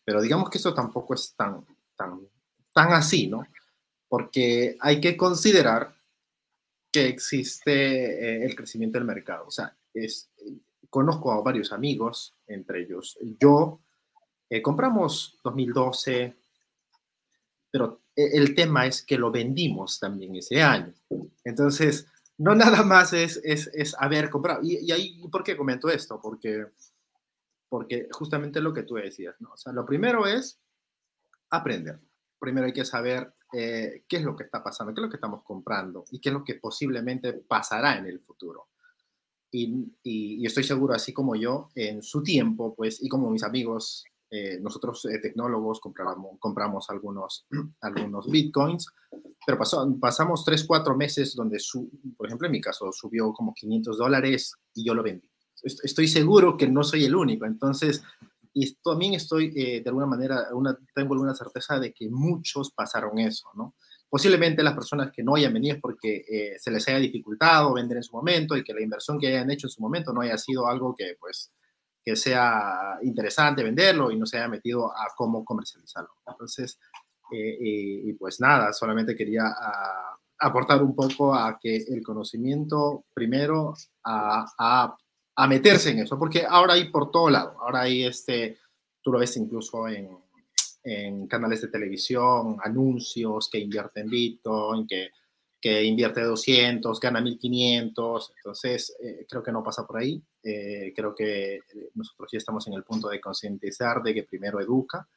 Pero 0.04 0.20
digamos 0.20 0.50
que 0.50 0.58
eso 0.58 0.74
tampoco 0.74 1.14
es 1.14 1.36
tan, 1.36 1.64
tan, 1.96 2.28
tan 2.74 2.94
así, 2.94 3.28
¿no? 3.28 3.46
Porque 4.12 4.76
hay 4.82 5.00
que 5.00 5.16
considerar 5.16 5.96
que 6.92 7.08
existe 7.08 7.72
eh, 7.72 8.46
el 8.46 8.54
crecimiento 8.58 8.98
del 8.98 9.08
mercado. 9.08 9.46
O 9.48 9.52
sea, 9.52 9.74
es, 9.94 10.30
conozco 10.90 11.32
a 11.32 11.42
varios 11.42 11.72
amigos, 11.72 12.36
entre 12.46 12.82
ellos 12.82 13.18
yo, 13.40 13.80
eh, 14.50 14.62
compramos 14.62 15.40
2012, 15.46 16.36
pero 17.72 18.02
e, 18.14 18.38
el 18.38 18.54
tema 18.54 18.86
es 18.86 19.02
que 19.02 19.18
lo 19.18 19.32
vendimos 19.32 19.98
también 19.98 20.36
ese 20.36 20.62
año. 20.62 20.94
Entonces, 21.46 22.06
no 22.38 22.54
nada 22.54 22.84
más 22.84 23.14
es, 23.14 23.40
es, 23.46 23.68
es 23.74 23.96
haber 23.98 24.30
comprado. 24.30 24.60
Y, 24.62 24.80
y 24.80 24.92
ahí, 24.92 25.22
¿por 25.32 25.42
qué 25.42 25.56
comento 25.56 25.88
esto? 25.88 26.20
Porque 26.22 26.68
porque 27.72 28.10
justamente 28.12 28.60
lo 28.60 28.74
que 28.74 28.84
tú 28.84 28.96
decías, 28.96 29.40
¿no? 29.40 29.54
O 29.54 29.58
sea, 29.58 29.72
lo 29.72 29.86
primero 29.86 30.28
es 30.28 30.60
aprender. 31.50 32.02
Primero 32.38 32.66
hay 32.66 32.74
que 32.74 32.84
saber 32.84 33.34
eh, 33.54 34.04
qué 34.08 34.18
es 34.18 34.24
lo 34.24 34.36
que 34.36 34.44
está 34.44 34.64
pasando, 34.64 34.94
qué 34.94 35.02
es 35.02 35.04
lo 35.04 35.10
que 35.10 35.18
estamos 35.18 35.44
comprando 35.44 36.06
y 36.12 36.20
qué 36.20 36.30
es 36.30 36.34
lo 36.34 36.44
que 36.44 36.56
posiblemente 36.56 37.34
pasará 37.34 37.98
en 37.98 38.06
el 38.06 38.20
futuro. 38.20 38.68
Y, 39.52 39.94
y, 40.02 40.46
estoy 40.46 40.64
seguro, 40.64 40.94
así 40.94 41.12
como 41.12 41.36
yo, 41.36 41.70
en 41.76 42.02
su 42.02 42.24
tiempo, 42.24 42.74
pues, 42.74 43.04
y 43.04 43.10
como 43.10 43.30
mis 43.30 43.44
amigos, 43.44 44.06
eh, 44.30 44.60
nosotros 44.62 45.04
eh, 45.06 45.20
tecnólogos 45.20 45.82
compramos, 45.82 46.38
compramos 46.40 46.90
algunos, 46.90 47.46
algunos 47.82 48.32
bitcoins, 48.32 48.88
pero 49.46 49.58
pasó, 49.58 49.86
pasamos 50.00 50.46
tres, 50.46 50.64
cuatro 50.64 50.96
meses 50.96 51.36
donde, 51.36 51.60
su, 51.60 51.90
por 52.16 52.28
ejemplo, 52.28 52.48
en 52.48 52.54
mi 52.54 52.62
caso, 52.62 52.92
subió 52.94 53.34
como 53.34 53.54
500 53.54 53.98
dólares 53.98 54.54
y 54.74 54.86
yo 54.86 54.94
lo 54.94 55.04
vendí 55.04 55.32
estoy 55.64 56.08
seguro 56.08 56.58
que 56.58 56.68
no 56.68 56.84
soy 56.84 57.06
el 57.06 57.16
único. 57.16 57.46
Entonces, 57.46 58.04
y 58.54 58.74
también 58.84 59.14
estoy, 59.14 59.54
eh, 59.56 59.82
de 59.82 59.90
alguna 59.90 60.06
manera, 60.06 60.48
una, 60.54 60.78
tengo 60.94 61.14
alguna 61.14 61.34
certeza 61.34 61.80
de 61.80 61.94
que 61.94 62.10
muchos 62.10 62.72
pasaron 62.72 63.18
eso, 63.20 63.50
¿no? 63.56 63.76
Posiblemente 64.10 64.62
las 64.62 64.74
personas 64.74 65.10
que 65.12 65.24
no 65.24 65.36
hayan 65.36 65.54
venido 65.54 65.76
es 65.76 65.82
porque 65.82 66.26
eh, 66.30 66.60
se 66.60 66.70
les 66.70 66.86
haya 66.90 67.00
dificultado 67.00 67.74
vender 67.74 67.98
en 67.98 68.04
su 68.04 68.14
momento 68.14 68.58
y 68.58 68.64
que 68.64 68.74
la 68.74 68.82
inversión 68.82 69.18
que 69.18 69.28
hayan 69.28 69.50
hecho 69.50 69.68
en 69.68 69.72
su 69.72 69.82
momento 69.82 70.12
no 70.12 70.20
haya 70.20 70.38
sido 70.38 70.68
algo 70.68 70.94
que, 70.94 71.16
pues, 71.18 71.54
que 72.04 72.18
sea 72.18 72.98
interesante 73.04 73.64
venderlo 73.64 74.12
y 74.12 74.18
no 74.18 74.26
se 74.26 74.38
haya 74.38 74.50
metido 74.50 74.92
a 74.92 75.08
cómo 75.16 75.46
comercializarlo. 75.46 76.12
Entonces, 76.28 76.78
eh, 77.32 77.58
y 77.62 78.14
pues 78.14 78.42
nada, 78.42 78.74
solamente 78.74 79.16
quería 79.16 79.44
a, 79.48 80.20
aportar 80.40 80.84
un 80.84 80.94
poco 80.94 81.34
a 81.34 81.58
que 81.62 81.78
el 81.78 82.04
conocimiento 82.04 83.06
primero 83.14 83.74
a, 84.04 84.46
a 84.58 84.98
a 85.36 85.48
meterse 85.48 85.92
en 85.92 86.00
eso, 86.00 86.20
porque 86.20 86.46
ahora 86.48 86.74
hay 86.74 86.90
por 86.90 87.12
todo 87.12 87.30
lado, 87.30 87.58
ahora 87.62 87.82
hay 87.82 88.04
este, 88.04 88.58
tú 89.02 89.12
lo 89.12 89.20
ves 89.20 89.36
incluso 89.38 89.88
en, 89.88 90.10
en 90.84 91.28
canales 91.28 91.62
de 91.62 91.68
televisión, 91.68 92.58
anuncios 92.64 93.50
que 93.50 93.60
invierten 93.60 94.10
Bitcoin, 94.10 94.88
que, 94.88 95.10
que 95.60 95.84
invierte 95.84 96.22
200, 96.22 97.00
gana 97.00 97.22
1500, 97.22 98.34
entonces 98.38 98.96
eh, 99.02 99.26
creo 99.30 99.44
que 99.44 99.52
no 99.52 99.64
pasa 99.64 99.86
por 99.86 99.98
ahí, 99.98 100.22
eh, 100.44 100.92
creo 100.96 101.14
que 101.14 101.60
nosotros 101.94 102.30
ya 102.32 102.40
estamos 102.40 102.68
en 102.68 102.74
el 102.74 102.84
punto 102.84 103.10
de 103.10 103.22
concientizar 103.22 104.02
de 104.02 104.14
que 104.14 104.24
primero 104.24 104.60
educa, 104.60 105.08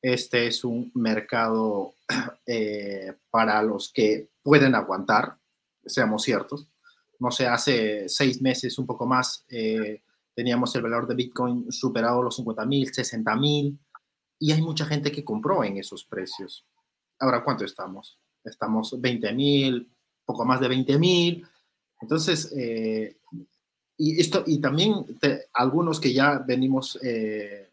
este 0.00 0.46
es 0.46 0.62
un 0.62 0.92
mercado 0.94 1.94
eh, 2.46 3.14
para 3.30 3.60
los 3.62 3.92
que 3.92 4.28
pueden 4.42 4.76
aguantar, 4.76 5.36
seamos 5.84 6.22
ciertos, 6.22 6.68
no 7.18 7.30
sé, 7.30 7.46
hace 7.46 8.08
seis 8.08 8.40
meses, 8.40 8.78
un 8.78 8.86
poco 8.86 9.06
más, 9.06 9.44
eh, 9.48 10.02
teníamos 10.34 10.74
el 10.76 10.82
valor 10.82 11.06
de 11.06 11.14
Bitcoin 11.14 11.70
superado 11.72 12.22
los 12.22 12.36
50 12.36 12.64
mil, 12.64 12.92
60 12.92 13.36
mil, 13.36 13.78
y 14.38 14.52
hay 14.52 14.62
mucha 14.62 14.86
gente 14.86 15.10
que 15.10 15.24
compró 15.24 15.64
en 15.64 15.78
esos 15.78 16.04
precios. 16.04 16.64
Ahora, 17.18 17.42
¿cuánto 17.42 17.64
estamos? 17.64 18.18
Estamos 18.44 19.00
20 19.00 19.32
mil, 19.32 19.90
poco 20.24 20.44
más 20.44 20.60
de 20.60 20.68
20 20.68 20.98
mil. 20.98 21.46
Entonces, 22.00 22.52
eh, 22.56 23.16
y, 23.96 24.20
esto, 24.20 24.44
y 24.46 24.60
también 24.60 25.04
algunos 25.54 25.98
que 25.98 26.12
ya 26.12 26.38
venimos 26.38 26.98
eh, 27.02 27.70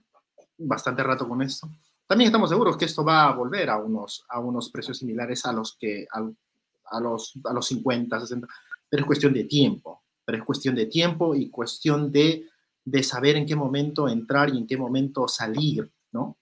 bastante 0.57 1.03
rato 1.03 1.29
con 1.29 1.43
esto, 1.43 1.69
también 2.07 2.29
estamos 2.29 2.49
seguros 2.49 2.77
que 2.77 2.85
esto 2.85 3.03
va 3.03 3.25
a 3.25 3.35
volver 3.35 3.69
a 3.69 3.77
unos, 3.77 4.25
a 4.29 4.39
unos 4.39 4.69
precios 4.69 4.99
similares 4.99 5.45
a 5.45 5.53
los 5.53 5.75
que 5.75 6.07
a, 6.11 6.99
los, 6.99 7.33
a 7.43 7.53
los 7.53 7.67
50, 7.67 8.19
60, 8.19 8.47
pero 8.95 9.03
es 9.03 9.07
cuestión 9.07 9.33
de 9.33 9.43
tiempo, 9.43 10.03
pero 10.23 10.37
es 10.37 10.43
cuestión 10.45 10.73
de 10.73 10.85
tiempo 10.85 11.35
y 11.35 11.49
cuestión 11.49 12.13
de, 12.13 12.47
de 12.85 13.03
saber 13.03 13.35
en 13.35 13.45
qué 13.45 13.53
momento 13.53 14.07
entrar 14.07 14.47
y 14.47 14.57
en 14.57 14.65
qué 14.65 14.77
momento 14.77 15.27
salir, 15.27 15.91
¿no? 16.13 16.37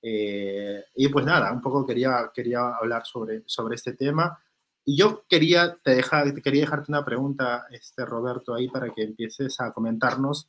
Eh, 0.00 0.84
y 0.94 1.08
pues 1.08 1.26
nada, 1.26 1.52
un 1.52 1.60
poco 1.60 1.84
quería, 1.84 2.30
quería 2.32 2.76
hablar 2.76 3.04
sobre, 3.04 3.42
sobre 3.46 3.74
este 3.74 3.94
tema. 3.94 4.38
Y 4.84 4.96
yo 4.96 5.24
quería, 5.28 5.76
te 5.82 5.96
deja, 5.96 6.32
quería 6.34 6.60
dejarte 6.60 6.92
una 6.92 7.04
pregunta, 7.04 7.66
este, 7.72 8.04
Roberto, 8.04 8.54
ahí 8.54 8.68
para 8.68 8.94
que 8.94 9.02
empieces 9.02 9.60
a 9.60 9.72
comentarnos. 9.72 10.48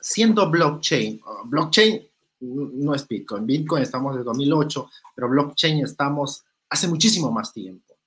Siendo 0.00 0.48
blockchain, 0.48 1.20
blockchain 1.44 2.08
no 2.40 2.94
es 2.94 3.06
Bitcoin, 3.06 3.44
Bitcoin 3.44 3.82
estamos 3.82 4.14
desde 4.14 4.24
2008, 4.24 4.90
pero 5.14 5.28
blockchain 5.28 5.84
estamos 5.84 6.42
hace 6.70 6.88
muchísimo 6.88 7.30
más 7.30 7.52
tiempo. 7.52 7.98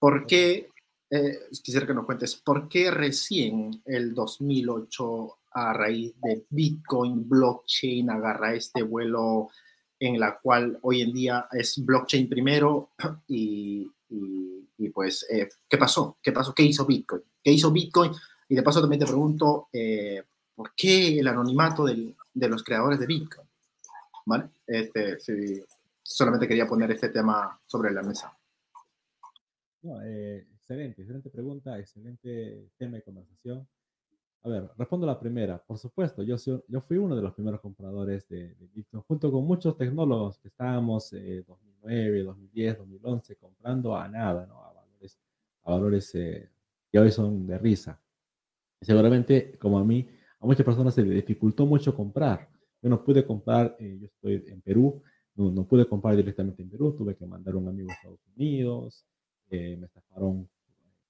¿Por 0.00 0.26
qué, 0.26 0.70
eh, 1.10 1.38
quisiera 1.62 1.86
que 1.86 1.94
nos 1.94 2.06
cuentes, 2.06 2.36
por 2.36 2.68
qué 2.68 2.90
recién 2.90 3.82
el 3.84 4.14
2008 4.14 5.38
a 5.52 5.72
raíz 5.72 6.14
de 6.20 6.44
Bitcoin, 6.50 7.28
blockchain 7.28 8.10
agarra 8.10 8.54
este 8.54 8.82
vuelo 8.82 9.48
en 9.98 10.20
la 10.20 10.38
cual 10.38 10.78
hoy 10.82 11.00
en 11.00 11.12
día 11.12 11.48
es 11.52 11.82
blockchain 11.84 12.28
primero 12.28 12.90
y, 13.28 13.90
y, 14.10 14.88
pues, 14.90 15.26
eh, 15.30 15.48
¿qué 15.68 15.78
pasó? 15.78 16.18
¿Qué 16.22 16.32
pasó? 16.32 16.54
¿Qué 16.54 16.62
hizo 16.62 16.84
Bitcoin? 16.84 17.22
¿Qué 17.42 17.52
hizo 17.52 17.70
Bitcoin? 17.70 18.12
Y 18.48 18.54
de 18.54 18.62
paso 18.62 18.80
también 18.80 19.00
te 19.00 19.06
pregunto, 19.06 19.68
eh, 19.72 20.22
¿por 20.54 20.72
qué 20.74 21.18
el 21.18 21.26
anonimato 21.26 21.84
del, 21.84 22.14
de 22.32 22.48
los 22.48 22.62
creadores 22.62 22.98
de 23.00 23.06
Bitcoin? 23.06 23.46
¿Vale? 24.26 24.50
Este, 24.66 25.18
sí, 25.20 25.64
solamente 26.02 26.46
quería 26.46 26.66
poner 26.66 26.90
este 26.90 27.08
tema 27.08 27.58
sobre 27.66 27.92
la 27.92 28.02
mesa. 28.02 28.36
Eh, 30.04 30.44
excelente, 30.66 31.02
excelente 31.02 31.30
pregunta, 31.30 31.78
excelente 31.78 32.70
tema 32.76 32.96
de 32.96 33.02
conversación. 33.02 33.68
A 34.42 34.48
ver, 34.48 34.68
respondo 34.76 35.06
la 35.06 35.18
primera. 35.18 35.58
Por 35.58 35.78
supuesto, 35.78 36.24
yo, 36.24 36.36
yo 36.66 36.80
fui 36.80 36.98
uno 36.98 37.14
de 37.14 37.22
los 37.22 37.34
primeros 37.34 37.60
compradores 37.60 38.28
de, 38.28 38.56
Bitcoin, 38.74 39.02
junto 39.04 39.30
con 39.30 39.44
muchos 39.44 39.76
tecnólogos 39.76 40.38
que 40.38 40.48
estábamos 40.48 41.12
en 41.12 41.44
2009, 41.46 42.22
2010, 42.24 42.78
2011 42.78 43.36
comprando 43.36 43.96
a 43.96 44.08
nada, 44.08 44.44
¿no? 44.46 44.60
a 44.64 44.72
valores, 44.72 45.18
a 45.62 45.70
valores 45.70 46.14
eh, 46.16 46.50
que 46.90 46.98
hoy 46.98 47.12
son 47.12 47.46
de 47.46 47.58
risa. 47.58 48.00
seguramente, 48.80 49.56
como 49.58 49.78
a 49.78 49.84
mí, 49.84 50.08
a 50.40 50.46
muchas 50.46 50.66
personas 50.66 50.94
se 50.94 51.02
les 51.02 51.14
dificultó 51.14 51.64
mucho 51.64 51.94
comprar. 51.94 52.48
Yo 52.82 52.90
no 52.90 53.04
pude 53.04 53.24
comprar, 53.24 53.76
eh, 53.78 53.98
yo 54.00 54.06
estoy 54.06 54.44
en 54.48 54.60
Perú, 54.62 55.00
no, 55.36 55.50
no, 55.50 55.64
pude 55.64 55.86
comprar 55.86 56.16
directamente 56.16 56.62
en 56.62 56.70
Perú, 56.70 56.92
tuve 56.96 57.14
que 57.14 57.26
mandar 57.26 57.54
a 57.54 57.58
un 57.58 57.68
amigo 57.68 57.90
a 57.90 57.94
Estados 57.94 58.20
Unidos, 58.36 59.06
eh, 59.48 59.76
me 59.76 59.86
estafaron 59.86 60.48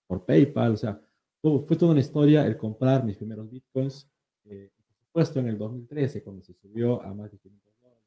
por 0.07 0.25
PayPal, 0.25 0.73
o 0.73 0.77
sea, 0.77 1.01
fue 1.41 1.77
toda 1.77 1.93
una 1.93 2.01
historia 2.01 2.47
el 2.47 2.57
comprar 2.57 3.05
mis 3.05 3.17
primeros 3.17 3.51
bitcoins. 3.51 4.09
Eh, 4.45 4.71
por 4.77 4.97
supuesto, 4.97 5.41
en 5.41 5.49
el 5.49 5.59
2013, 5.59 6.23
cuando 6.23 6.43
se 6.43 6.55
subió 6.55 7.03
a 7.03 7.15
más 7.15 7.31
de 7.31 7.39
500 7.39 7.73
dólares, 7.81 8.05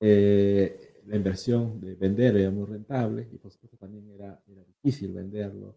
eh, 0.00 1.02
la 1.06 1.16
inversión 1.16 1.80
de 1.80 1.94
vender 1.94 2.36
era 2.36 2.50
muy 2.50 2.66
rentable 2.66 3.28
y 3.32 3.38
por 3.38 3.50
supuesto 3.52 3.76
también 3.76 4.10
era, 4.10 4.42
era 4.46 4.64
difícil 4.64 5.12
venderlo 5.12 5.76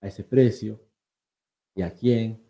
a 0.00 0.08
ese 0.08 0.24
precio 0.24 0.80
y 1.74 1.82
a 1.82 1.92
quién. 1.94 2.42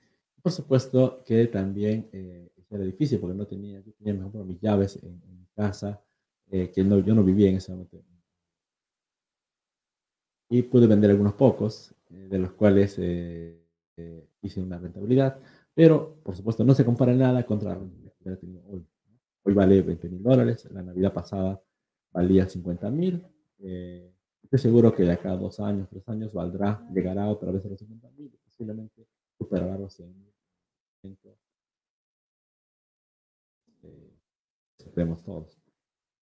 Por 0.43 0.53
supuesto 0.53 1.23
que 1.25 1.47
también 1.47 2.09
eh, 2.13 2.49
era 2.71 2.85
difícil 2.85 3.19
porque 3.19 3.37
no 3.37 3.47
tenía, 3.47 3.81
yo 3.81 3.93
tenía 3.93 4.15
mejor 4.15 4.45
mis 4.45 4.61
llaves 4.61 5.03
en, 5.03 5.21
mi 5.39 5.47
casa, 5.55 6.03
eh, 6.51 6.71
que 6.71 6.85
no, 6.85 6.99
yo 7.01 7.15
no 7.15 7.25
vivía 7.25 7.51
en 7.51 7.57
ese 7.57 7.73
momento 7.73 8.03
y 10.49 10.63
pude 10.63 10.87
vender 10.87 11.11
algunos 11.11 11.35
pocos, 11.35 11.95
eh, 12.11 12.29
de 12.29 12.39
los 12.39 12.53
cuales 12.53 12.97
eh, 12.99 13.61
eh, 13.97 14.29
hice 14.43 14.61
una 14.61 14.79
rentabilidad, 14.79 15.39
pero 15.75 16.17
por 16.23 16.37
supuesto 16.37 16.65
no 16.65 16.75
se 16.75 16.85
compara 16.85 17.15
nada 17.15 17.45
contra 17.45 17.79
la 18.25 18.37
que 18.37 18.47
hoy. 18.69 18.87
Hoy 19.43 19.55
vale 19.55 19.81
20 19.83 20.09
mil 20.09 20.23
dólares, 20.23 20.69
la 20.73 20.83
Navidad 20.83 21.13
pasada 21.13 21.63
valía 22.13 22.49
50 22.49 22.91
mil. 22.91 23.25
estoy 23.59 24.59
seguro 24.59 24.93
que 24.93 25.05
de 25.05 25.13
acá 25.13 25.33
a 25.33 25.37
dos 25.37 25.61
años, 25.61 25.89
tres 25.89 26.09
años, 26.09 26.33
valdrá, 26.33 26.85
llegará 26.93 27.29
otra 27.29 27.53
vez 27.53 27.65
a 27.65 27.69
los 27.69 27.79
50 27.79 28.11
mil 28.11 28.27
y 28.27 28.37
posiblemente 28.39 29.07
superará 29.39 29.79
los 29.79 29.95
100 29.95 30.19
mil. 30.19 30.33
Esperemos 34.79 35.23
todos. 35.23 35.66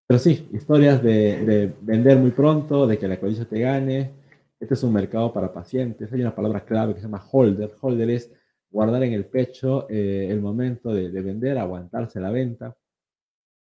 Pero 0.07 0.19
sí, 0.19 0.49
historias 0.53 1.03
de, 1.03 1.75
vender 1.81 2.19
muy 2.19 2.31
pronto, 2.31 2.87
de 2.87 2.99
que 2.99 3.09
la 3.09 3.19
codicia 3.19 3.47
te 3.47 3.61
gane. 3.61 4.13
Este 4.61 4.75
es 4.75 4.83
un 4.83 4.93
mercado 4.93 5.33
para 5.33 5.53
pacientes. 5.53 6.13
Hay 6.13 6.21
una 6.21 6.35
palabra 6.35 6.65
clave 6.65 6.95
que 6.95 7.01
se 7.01 7.07
llama 7.07 7.25
holder. 7.33 7.75
Holder 7.81 8.11
es 8.11 8.31
guardar 8.71 9.03
en 9.05 9.15
el 9.15 9.27
pecho 9.27 9.89
eh, 9.89 10.29
el 10.31 10.41
momento 10.41 10.93
de, 10.93 11.09
vender, 11.23 11.59
aguantarse 11.59 12.21
la 12.21 12.31
venta. 12.31 12.77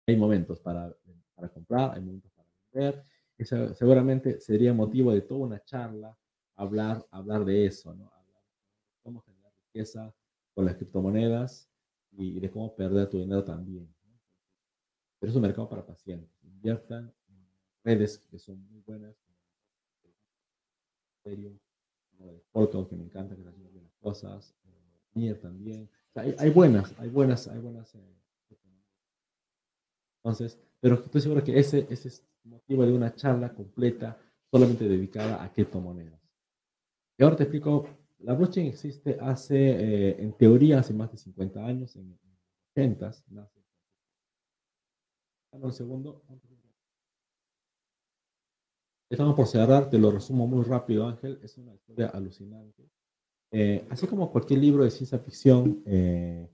Hay 0.07 0.17
momentos 0.17 0.59
para, 0.59 0.91
comprar, 1.53 1.93
hay 1.93 2.01
momentos 2.01 2.31
para 2.31 2.49
vender. 2.73 3.05
Eso 3.37 3.75
seguramente 3.75 4.39
sería 4.39 4.73
motivo 4.73 5.11
de 5.13 5.21
toda 5.21 5.45
una 5.45 5.63
charla 5.63 6.17
hablar, 6.55 7.05
hablar 7.11 7.45
de 7.45 7.65
eso, 7.65 7.93
¿no? 7.93 8.05
Hablar 8.05 8.41
de 8.41 8.99
cómo 9.03 9.21
generar 9.21 9.51
riqueza 9.67 10.13
con 10.53 10.65
las 10.65 10.75
criptomonedas 10.75 11.69
y 12.11 12.39
de 12.39 12.49
cómo 12.49 12.75
perder 12.75 13.09
tu 13.09 13.19
dinero 13.19 13.43
también 13.43 13.94
pero 15.25 15.31
es 15.31 15.37
un 15.37 15.41
mercado 15.41 15.67
para 15.67 15.83
pacientes. 15.83 16.29
Inviertan 16.43 17.11
en 17.29 17.47
redes 17.83 18.19
que 18.29 18.37
son 18.37 18.63
muy 18.69 18.79
buenas, 18.85 19.15
como 22.51 22.87
que 22.87 22.95
me 22.95 23.05
encanta, 23.05 23.33
que 23.33 23.41
está 23.41 23.49
haciendo 23.49 23.81
las 23.81 23.95
cosas, 23.95 24.53
Nier 25.15 25.41
también. 25.41 25.89
hay, 26.13 26.51
buenas, 26.51 26.93
hay 26.99 27.09
buenas, 27.09 27.47
hay 27.47 27.57
buenas. 27.57 27.95
Eh, 27.95 27.99
entonces, 30.17 30.59
pero 30.79 31.03
estoy 31.03 31.21
seguro 31.21 31.43
que 31.43 31.57
ese, 31.57 31.87
ese 31.89 32.09
es 32.09 32.23
motivo 32.43 32.85
de 32.85 32.93
una 32.93 33.15
charla 33.15 33.51
completa 33.51 34.21
solamente 34.51 34.87
dedicada 34.87 35.43
a 35.43 35.51
criptomonedas. 35.51 36.21
Y 37.17 37.23
ahora 37.23 37.35
te 37.35 37.43
explico, 37.45 37.89
la 38.19 38.35
blockchain 38.35 38.67
existe 38.67 39.17
hace, 39.19 39.57
eh, 39.57 40.21
en 40.21 40.33
teoría, 40.33 40.81
hace 40.81 40.93
más 40.93 41.11
de 41.11 41.17
50 41.17 41.65
años, 41.65 41.95
en, 41.95 42.15
en 42.75 42.89
80, 42.91 43.11
nace 43.29 43.64
un 45.61 45.73
segundo. 45.73 46.21
Estamos 49.09 49.35
por 49.35 49.47
cerrar, 49.47 49.89
te 49.89 49.97
lo 49.97 50.11
resumo 50.11 50.47
muy 50.47 50.63
rápido, 50.63 51.07
Ángel. 51.07 51.39
Es 51.43 51.57
una 51.57 51.73
historia 51.73 52.07
alucinante. 52.07 52.89
Eh, 53.51 53.85
así 53.89 54.07
como 54.07 54.31
cualquier 54.31 54.59
libro 54.59 54.83
de 54.83 54.91
ciencia 54.91 55.19
ficción, 55.19 55.81
eh, 55.85 56.49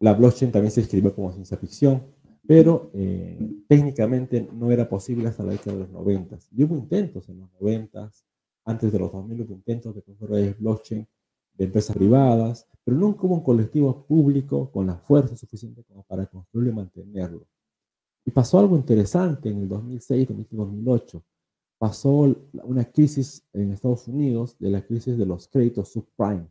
la 0.00 0.14
blockchain 0.14 0.52
también 0.52 0.70
se 0.70 0.82
escribió 0.82 1.14
como 1.14 1.32
ciencia 1.32 1.56
ficción, 1.56 2.02
pero 2.46 2.90
eh, 2.94 3.38
técnicamente 3.66 4.48
no 4.52 4.70
era 4.70 4.88
posible 4.88 5.28
hasta 5.28 5.42
la 5.42 5.52
década 5.52 5.72
de 5.72 5.80
los 5.80 5.90
90. 5.90 6.38
Y 6.52 6.64
hubo 6.64 6.76
intentos 6.76 7.28
en 7.28 7.40
los 7.40 7.50
90, 7.60 8.10
antes 8.64 8.92
de 8.92 8.98
los 8.98 9.10
2000 9.10 9.40
hubo 9.42 9.54
intentos 9.54 9.94
de 9.94 10.02
construir 10.02 10.56
blockchain 10.58 11.06
de 11.54 11.64
empresas 11.64 11.96
privadas, 11.96 12.66
pero 12.84 12.96
nunca 12.96 13.26
hubo 13.26 13.34
un 13.34 13.42
colectivo 13.42 14.04
público 14.06 14.70
con 14.70 14.86
la 14.86 14.96
fuerza 14.96 15.36
suficiente 15.36 15.82
como 15.84 16.04
para 16.04 16.26
construirlo 16.26 16.70
y 16.70 16.74
mantenerlo. 16.74 17.46
Y 18.28 18.30
pasó 18.30 18.58
algo 18.58 18.76
interesante 18.76 19.48
en 19.48 19.62
el 19.62 19.68
2006, 19.70 20.28
2008. 20.50 21.24
Pasó 21.78 22.36
una 22.62 22.84
crisis 22.84 23.42
en 23.54 23.72
Estados 23.72 24.06
Unidos 24.06 24.54
de 24.58 24.68
la 24.68 24.84
crisis 24.84 25.16
de 25.16 25.24
los 25.24 25.48
créditos 25.48 25.88
subprime. 25.88 26.46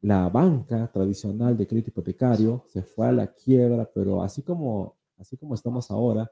La 0.00 0.28
banca 0.28 0.90
tradicional 0.90 1.56
de 1.56 1.68
crédito 1.68 1.90
hipotecario 1.90 2.64
se 2.66 2.82
fue 2.82 3.06
a 3.06 3.12
la 3.12 3.32
quiebra, 3.32 3.88
pero 3.94 4.24
así 4.24 4.42
como, 4.42 4.96
así 5.16 5.36
como 5.36 5.54
estamos 5.54 5.88
ahora, 5.88 6.28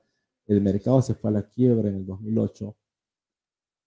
el 0.49 0.61
mercado 0.61 1.01
se 1.01 1.15
fue 1.15 1.31
a 1.31 1.35
la 1.35 1.49
quiebra 1.49 1.89
en 1.89 1.99
el 1.99 2.05
2008 2.05 2.77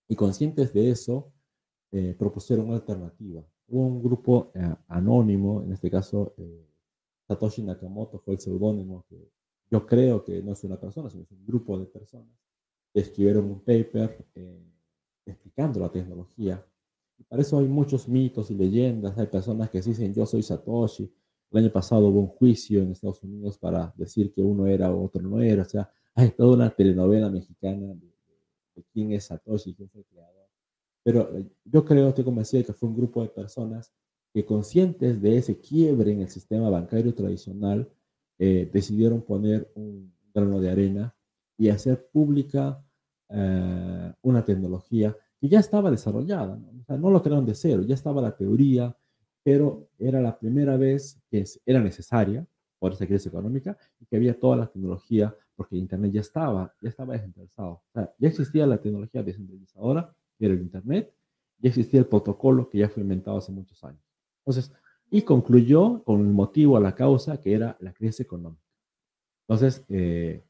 y 0.08 0.16
conscientes 0.16 0.72
de 0.72 0.92
eso, 0.92 1.34
eh, 1.92 2.16
propusieron 2.18 2.68
una 2.68 2.76
alternativa. 2.76 3.44
Hubo 3.68 3.86
un 3.86 4.02
grupo 4.02 4.50
eh, 4.54 4.74
anónimo, 4.88 5.62
en 5.62 5.74
este 5.74 5.92
caso 5.92 6.36
eh, 6.38 6.66
Satoshi 7.28 7.64
Nakamoto 7.64 8.18
fue 8.20 8.36
el 8.36 8.40
seudónimo 8.40 9.04
que 9.10 9.35
yo 9.70 9.86
creo 9.86 10.24
que 10.24 10.42
no 10.42 10.54
es 10.54 10.64
una 10.64 10.80
persona, 10.80 11.10
sino 11.10 11.24
es 11.24 11.32
un 11.32 11.46
grupo 11.46 11.78
de 11.80 11.86
personas 11.86 12.32
que 12.94 13.00
escribieron 13.02 13.46
un 13.46 13.60
paper 13.60 14.26
eh, 14.36 14.64
explicando 15.26 15.80
la 15.80 15.92
tecnología. 15.92 16.66
Y 17.18 17.24
para 17.24 17.42
eso 17.42 17.60
hay 17.60 17.68
muchos 17.68 18.08
mitos 18.08 18.52
y 18.52 18.56
leyendas. 18.56 19.18
Hay 19.18 19.28
personas 19.28 19.70
que 19.70 19.82
dicen 19.82 20.14
yo 20.14 20.26
soy 20.26 20.44
Satoshi. 20.44 21.12
El 21.52 21.58
año 21.64 21.72
pasado 21.72 22.08
hubo 22.08 22.20
un 22.20 22.28
juicio 22.28 22.82
en 22.82 22.92
Estados 22.92 23.24
Unidos 23.24 23.58
para 23.58 23.94
decir 23.96 24.32
que 24.32 24.42
uno 24.42 24.68
era 24.68 24.92
o 24.92 25.04
otro 25.04 25.22
no 25.22 25.42
era. 25.42 25.64
O 25.64 25.66
sea, 25.66 25.90
hay 26.16 26.32
toda 26.32 26.56
una 26.56 26.70
telenovela 26.70 27.30
mexicana 27.30 27.94
de, 27.94 28.84
quién 28.92 29.14
es 29.14 29.26
Satoshi, 29.26 29.74
quién 29.74 29.90
fue 29.90 30.02
el 30.02 30.08
creador. 30.08 30.50
Pero 31.04 31.30
yo 31.64 31.86
creo, 31.86 32.10
estoy 32.10 32.24
convencido 32.24 32.62
de 32.62 32.68
que 32.68 32.74
fue 32.74 32.90
un 32.90 32.96
grupo 32.96 33.22
de 33.22 33.30
personas 33.30 33.94
que 34.34 34.46
conscientes 34.46 35.22
de 35.22 35.38
ese 35.38 35.60
quiebre 35.60 36.12
en 36.12 36.22
el 36.22 36.30
sistema 36.30 36.70
bancario 36.70 37.14
tradicional, 37.14 37.90
eh, 38.38 38.70
decidieron 38.72 39.22
poner 39.22 39.72
un 39.76 40.14
grano 40.34 40.60
de 40.60 40.70
arena 40.70 41.16
y 41.58 41.70
hacer 41.70 42.08
pública 42.12 42.84
eh, 43.30 44.14
una 44.22 44.44
tecnología 44.44 45.16
que 45.40 45.48
ya 45.48 45.60
estaba 45.60 45.90
desarrollada. 45.90 46.58
¿no? 46.58 46.70
O 46.82 46.84
sea, 46.86 46.98
no 46.98 47.10
lo 47.10 47.22
crearon 47.22 47.46
de 47.46 47.56
cero, 47.56 47.84
ya 47.84 47.96
estaba 47.96 48.22
la 48.22 48.36
teoría, 48.36 48.96
pero 49.44 49.90
era 49.98 50.22
la 50.22 50.38
primera 50.38 50.78
vez 50.78 51.22
que 51.30 51.44
era 51.66 51.80
necesaria 51.82 52.46
por 52.80 52.94
esa 52.94 53.06
crisis 53.06 53.28
económica 53.28 53.78
y 54.00 54.06
que 54.06 54.16
había 54.18 54.38
toda 54.40 54.58
la 54.58 54.68
tecnología 54.68 55.36
porque 55.56 55.78
Internet 55.78 56.12
ya 56.12 56.22
estaba, 56.22 56.74
ya 56.82 56.90
estaba 56.90 57.14
descentralizado. 57.14 57.82
Ya 57.94 58.28
existía 58.28 58.68
la 58.68 58.78
tecnología 58.78 59.24
descentralizadora, 59.24 60.14
que 60.38 60.46
era 60.46 60.54
el 60.54 60.62
Internet, 60.62 61.14
ya 61.60 61.70
existía 61.70 62.00
el 62.02 62.08
protocolo 62.08 62.70
que 62.70 62.80
ya 62.80 62.90
fue 62.90 63.04
inventado 63.04 63.38
hace 63.38 63.52
muchos 63.52 63.82
años. 63.84 64.04
Entonces, 64.40 64.74
y 65.10 65.22
concluyó 65.22 66.04
con 66.04 66.22
el 66.22 66.34
motivo 66.34 66.78
a 66.78 66.82
la 66.82 66.96
causa 66.96 67.40
que 67.40 67.54
era 67.54 67.78
la 67.80 67.94
crisis 67.94 68.22
económica. 68.22 68.64
Entonces, 69.48 69.86
eh, 69.90 70.44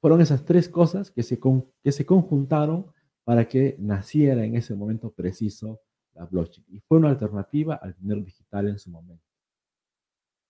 fueron 0.00 0.20
esas 0.20 0.44
tres 0.44 0.68
cosas 0.68 1.10
que 1.10 1.22
se, 1.22 1.38
que 1.82 1.92
se 1.92 2.06
conjuntaron 2.06 2.86
para 3.24 3.46
que 3.46 3.76
naciera 3.78 4.44
en 4.44 4.56
ese 4.56 4.74
momento 4.74 5.10
preciso 5.10 5.80
la 6.14 6.24
blockchain. 6.26 6.66
Y 6.70 6.80
fue 6.80 6.98
una 6.98 7.10
alternativa 7.10 7.74
al 7.76 7.94
dinero 7.98 8.22
digital 8.22 8.68
en 8.68 8.78
su 8.78 8.90
momento. 8.90 9.24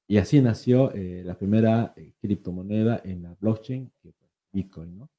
Y 0.07 0.17
así 0.17 0.41
nació 0.41 0.93
eh, 0.95 1.23
la 1.25 1.37
primera 1.37 1.93
eh, 1.97 2.15
criptomoneda 2.21 3.03
en 3.05 3.25
la 3.25 3.35
blockchain, 3.39 3.93
que 4.03 4.13
fue 4.13 4.29
Bitcoin. 4.53 4.99
¿no? 4.99 5.11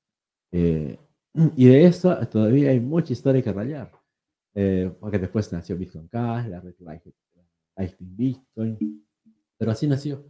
Eh, 0.52 0.98
y 1.56 1.66
de 1.66 1.86
eso 1.86 2.16
todavía 2.28 2.72
hay 2.72 2.80
mucha 2.80 3.14
historia 3.14 3.44
que 3.44 3.54
rayar. 3.54 3.92
porque 5.00 5.20
después 5.20 5.52
nació 5.54 5.78
Bitcoin 5.78 6.08
Cash, 6.08 6.48
la 6.48 6.60
red 6.60 6.76
Lightning 6.80 7.14
Bitcoin. 8.00 9.06
Pero 9.58 9.72
así 9.72 9.88
nació. 9.88 10.26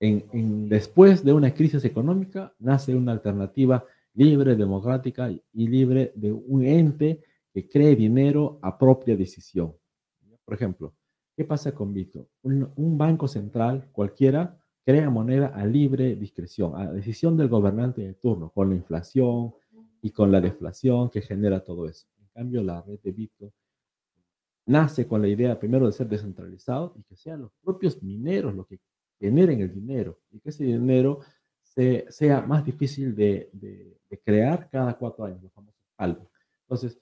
En, 0.00 0.24
en, 0.32 0.68
después 0.68 1.24
de 1.24 1.32
una 1.32 1.54
crisis 1.54 1.84
económica, 1.84 2.54
nace 2.58 2.94
una 2.94 3.12
alternativa 3.12 3.84
libre, 4.14 4.56
democrática 4.56 5.30
y 5.30 5.68
libre 5.68 6.12
de 6.16 6.32
un 6.32 6.64
ente 6.64 7.22
que 7.52 7.68
cree 7.68 7.96
dinero 7.96 8.58
a 8.62 8.78
propia 8.78 9.16
decisión. 9.16 9.74
Por 10.44 10.54
ejemplo, 10.54 10.94
¿qué 11.36 11.44
pasa 11.44 11.72
con 11.72 11.92
Bitcoin? 11.92 12.26
Un, 12.42 12.98
banco 12.98 13.28
central 13.28 13.88
cualquiera 13.92 14.58
crea 14.84 15.10
moneda 15.10 15.48
a 15.48 15.64
libre 15.64 16.16
discreción, 16.16 16.74
a 16.76 16.92
decisión 16.92 17.36
del 17.36 17.48
gobernante 17.48 18.02
de 18.02 18.14
turno, 18.14 18.50
con 18.50 18.70
la 18.70 18.76
inflación 18.76 19.54
y 20.00 20.10
con 20.10 20.32
la 20.32 20.40
deflación 20.40 21.10
que 21.10 21.22
genera 21.22 21.62
todo 21.62 21.88
eso. 21.88 22.06
En 22.18 22.28
cambio, 22.34 22.62
la 22.62 22.82
red 22.82 22.98
de 23.00 23.12
Bitcoin 23.12 23.52
nace 24.66 25.06
con 25.06 25.20
la 25.22 25.28
idea 25.28 25.58
primero 25.58 25.86
de 25.86 25.92
ser 25.92 26.08
descentralizado 26.08 26.94
y 26.96 27.02
que 27.02 27.16
sean 27.16 27.42
los 27.42 27.52
propios 27.62 28.02
mineros 28.02 28.54
los 28.54 28.66
que 28.66 28.78
generen 29.18 29.60
el 29.60 29.72
dinero 29.72 30.20
y 30.30 30.40
que 30.40 30.50
ese 30.50 30.64
dinero 30.64 31.20
sea 31.62 32.42
más 32.42 32.64
difícil 32.64 33.14
de, 33.14 33.50
crear 34.24 34.68
cada 34.68 34.96
cuatro 34.98 35.24
años, 35.24 35.42
los 35.42 35.52
famosos 35.52 35.80
algo. 35.96 36.30
Entonces, 36.64 36.98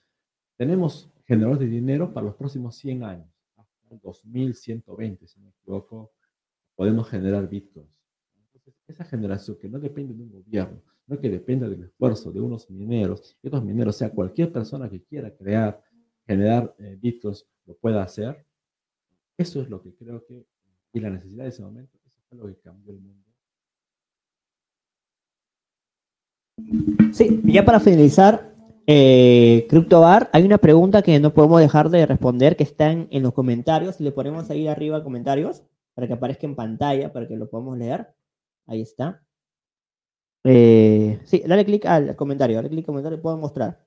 tenemos 0.57 1.11
generadores 1.25 1.61
de 1.61 1.67
dinero 1.67 2.13
para 2.13 2.27
los 2.27 2.37
próximos 2.37 2.77
100 2.77 3.03
años, 3.05 3.29
hasta 3.57 3.95
el 3.95 4.01
2120, 4.01 5.27
si 5.27 5.41
no 5.41 5.47
me 5.47 5.53
equivoco, 5.53 6.13
podemos 6.77 7.09
generar 7.09 7.49
bitcoins. 7.49 7.91
Entonces, 8.37 8.75
esa 8.87 9.05
generación 9.05 9.59
que 9.61 9.69
no 9.69 9.79
depende 9.81 10.15
de 10.15 10.23
un 10.23 10.31
gobierno, 10.31 10.83
no 11.07 11.19
que 11.19 11.29
dependa 11.29 11.69
del 11.69 11.85
esfuerzo 11.85 12.31
de 12.31 12.41
unos 12.41 12.71
mineros, 12.71 13.37
y 13.43 13.49
estos 13.49 13.65
mineros, 13.65 13.97
sea 13.97 14.11
cualquier 14.11 14.53
persona 14.53 14.89
que 14.89 15.03
quiera 15.03 15.35
crear, 15.35 15.83
generar 16.27 16.75
eh, 16.79 16.99
lo 17.67 17.77
pueda 17.77 18.03
hacer, 18.03 18.45
eso 19.37 19.63
es 19.63 19.69
lo 19.69 19.83
que 19.83 19.95
creo 19.95 20.25
que, 20.27 20.47
y 20.93 21.01
la 21.01 21.11
necesidad 21.11 21.45
de 21.45 21.51
ese 21.51 21.63
momento, 21.63 21.99
eso 22.07 22.21
fue 22.29 22.39
lo 22.39 22.47
que 22.47 22.61
cambió 22.61 22.93
el 22.93 23.01
mundo 23.01 23.31
Sí, 27.13 27.41
ya 27.45 27.65
para 27.65 27.81
finalizar, 27.81 28.55
eh, 28.87 29.67
CryptoBar, 29.69 30.31
hay 30.33 30.45
una 30.45 30.59
pregunta 30.59 31.03
que 31.03 31.19
no 31.21 31.33
podemos 31.33 31.61
dejar 31.61 31.91
de 31.91 32.07
responder 32.07 32.57
que 32.57 32.65
está 32.65 32.91
en, 32.93 33.23
los 33.23 33.33
comentarios. 33.33 34.01
Le 34.01 34.13
ponemos 34.13 34.51
ahí 34.51 34.69
arriba 34.69 35.03
comentarios 35.03 35.63
para 35.95 36.07
que 36.07 36.15
aparezca 36.15 36.47
en 36.47 36.57
pantalla, 36.57 37.13
para 37.13 37.27
que 37.27 37.37
lo 37.37 37.49
podamos 37.49 37.79
leer. 37.79 38.09
Ahí 38.67 38.83
está. 38.83 39.23
Eh, 40.45 41.21
sí, 41.25 41.43
dale 41.47 41.65
clic 41.65 41.85
al 41.87 42.17
comentario, 42.17 42.57
dale 42.57 42.71
clic 42.71 42.85
al 42.85 42.87
comentario 42.87 43.19
y 43.19 43.21
puedo 43.21 43.37
mostrar. 43.37 43.79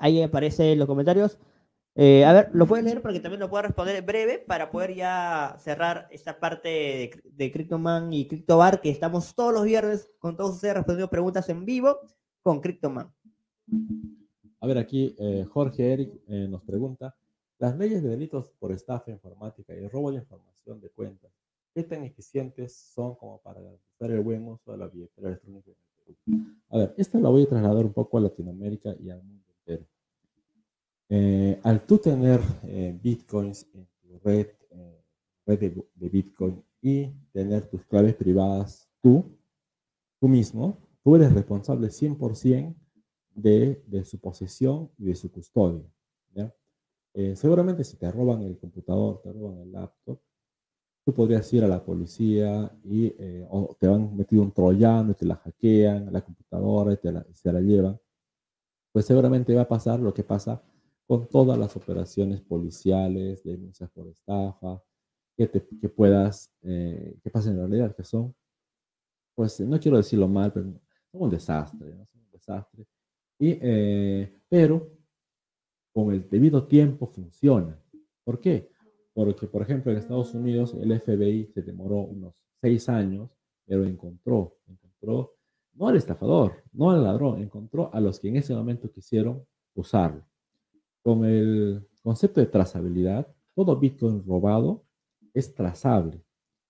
Ahí 0.00 0.22
aparece 0.22 0.72
en 0.72 0.78
los 0.78 0.86
comentarios. 0.86 1.38
Eh, 1.94 2.24
a 2.24 2.32
ver, 2.32 2.50
lo 2.54 2.66
puedes 2.66 2.84
leer 2.84 3.02
para 3.02 3.12
que 3.12 3.20
también 3.20 3.40
lo 3.40 3.50
pueda 3.50 3.64
responder 3.64 4.00
breve 4.02 4.38
para 4.38 4.70
poder 4.70 4.94
ya 4.94 5.56
cerrar 5.58 6.08
esta 6.10 6.40
parte 6.40 6.68
de, 6.68 7.22
de 7.24 7.52
CryptoMan 7.52 8.12
y 8.14 8.26
CryptoBar 8.26 8.80
que 8.80 8.88
estamos 8.88 9.34
todos 9.34 9.52
los 9.52 9.64
viernes 9.64 10.10
con 10.18 10.36
todos 10.36 10.54
ustedes 10.54 10.74
respondiendo 10.74 11.10
preguntas 11.10 11.48
en 11.50 11.66
vivo 11.66 11.98
con 12.42 12.60
CryptoMan. 12.60 13.12
A 14.60 14.66
ver, 14.66 14.78
aquí 14.78 15.14
eh, 15.18 15.44
Jorge 15.50 15.92
Eric 15.92 16.12
eh, 16.28 16.46
nos 16.48 16.62
pregunta, 16.62 17.14
las 17.58 17.76
leyes 17.76 18.02
de 18.02 18.10
delitos 18.10 18.52
por 18.58 18.72
estafa 18.72 19.10
informática 19.10 19.74
y 19.74 19.88
robo 19.88 20.10
de 20.10 20.18
información 20.18 20.80
de 20.80 20.88
cuentas, 20.90 21.30
¿qué 21.74 21.82
tan 21.82 22.04
eficientes 22.04 22.74
son 22.74 23.14
como 23.16 23.38
para 23.40 23.60
garantizar 23.60 24.10
el 24.10 24.20
buen 24.20 24.46
uso 24.46 24.72
de 24.72 24.78
la 24.78 24.88
billetera 24.88 25.28
electrónica? 25.28 25.72
A 26.70 26.78
ver, 26.78 26.94
esta 26.96 27.18
la 27.18 27.28
voy 27.28 27.42
a 27.42 27.48
trasladar 27.48 27.84
un 27.84 27.92
poco 27.92 28.18
a 28.18 28.20
Latinoamérica 28.20 28.94
y 29.00 29.10
al 29.10 29.22
mundo 29.22 29.51
entero. 29.66 29.86
Eh, 31.14 31.60
al 31.62 31.84
tú 31.84 31.98
tener 31.98 32.40
eh, 32.62 32.98
bitcoins 33.02 33.66
en 33.74 33.86
tu 34.00 34.18
red, 34.24 34.46
eh, 34.70 35.04
red 35.44 35.58
de, 35.94 36.08
bitcoin 36.08 36.64
y 36.80 37.06
tener 37.32 37.68
tus 37.68 37.84
claves 37.84 38.14
privadas 38.14 38.88
tú, 39.02 39.22
tú 40.18 40.26
mismo, 40.26 40.78
tú 41.04 41.14
eres 41.16 41.34
responsable 41.34 41.88
100% 41.88 42.74
de, 43.34 43.82
de, 43.86 44.04
su 44.06 44.18
posesión 44.20 44.90
y 44.96 45.04
de 45.04 45.14
su 45.14 45.30
custodia. 45.30 45.84
seguramente 47.34 47.84
si 47.84 47.98
te 47.98 48.10
roban 48.10 48.40
el 48.42 48.58
computador, 48.58 49.20
te 49.22 49.32
roban 49.34 49.58
el 49.58 49.70
laptop, 49.70 50.18
tú 51.04 51.12
podrías 51.12 51.52
ir 51.52 51.62
a 51.62 51.68
la 51.68 51.84
policía 51.84 52.74
y 52.84 53.12
o 53.50 53.76
te 53.78 53.86
han 53.86 54.16
metido 54.16 54.40
un 54.40 54.52
troyano 54.52 55.10
y 55.10 55.14
te 55.14 55.26
la 55.26 55.36
hackean, 55.36 56.10
la 56.10 56.22
computadora 56.22 56.94
y 56.94 56.96
te 56.96 57.12
la, 57.12 57.22
se 57.34 57.52
la 57.52 57.60
llevan. 57.60 58.00
Pues 58.92 59.06
seguramente 59.06 59.54
va 59.54 59.62
a 59.62 59.68
pasar 59.68 60.00
lo 60.00 60.12
que 60.12 60.22
pasa 60.22 60.62
con 61.06 61.28
todas 61.28 61.58
las 61.58 61.76
operaciones 61.76 62.40
policiales, 62.40 63.42
denuncias 63.42 63.90
por 63.90 64.08
estafa, 64.08 64.82
que, 65.36 65.48
te, 65.48 65.66
que 65.80 65.88
puedas, 65.88 66.52
eh, 66.62 67.18
que 67.22 67.30
pasen 67.30 67.54
en 67.54 67.58
realidad, 67.58 67.94
que 67.96 68.04
son, 68.04 68.34
pues 69.34 69.60
no 69.60 69.80
quiero 69.80 69.96
decirlo 69.96 70.28
mal, 70.28 70.52
pero 70.52 70.66
son 71.10 71.22
un 71.22 71.30
desastre, 71.30 71.94
¿no? 71.94 72.06
son 72.06 72.20
un 72.22 72.30
desastre. 72.30 72.86
Y, 73.38 73.58
eh, 73.60 74.40
pero 74.48 74.90
con 75.92 76.12
el 76.12 76.28
debido 76.28 76.66
tiempo 76.66 77.06
funciona. 77.06 77.78
¿Por 78.24 78.40
qué? 78.40 78.70
Porque, 79.12 79.46
por 79.46 79.62
ejemplo, 79.62 79.92
en 79.92 79.98
Estados 79.98 80.34
Unidos 80.34 80.74
el 80.74 80.98
FBI 80.98 81.46
se 81.46 81.62
demoró 81.62 81.96
unos 81.96 82.34
seis 82.60 82.88
años, 82.88 83.30
pero 83.66 83.84
encontró, 83.84 84.56
encontró 84.66 85.34
no 85.74 85.88
al 85.88 85.96
estafador, 85.96 86.62
no 86.72 86.90
al 86.90 87.02
ladrón, 87.04 87.40
encontró 87.40 87.90
a 87.92 88.00
los 88.00 88.20
que 88.20 88.28
en 88.28 88.36
ese 88.36 88.54
momento 88.54 88.90
quisieron 88.90 89.44
usarlo 89.74 90.22
con 91.02 91.24
el 91.24 91.86
concepto 92.02 92.40
de 92.40 92.46
trazabilidad, 92.46 93.26
todo 93.54 93.76
Bitcoin 93.76 94.24
robado 94.24 94.84
es 95.34 95.54
trazable. 95.54 96.22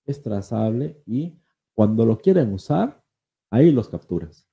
Es 0.05 0.21
trazable 0.21 1.01
y 1.07 1.39
cuando 1.75 2.05
lo 2.05 2.19
quieren 2.19 2.53
usar, 2.53 3.03
ahí 3.51 3.71
los 3.71 3.89
capturas. 3.89 4.49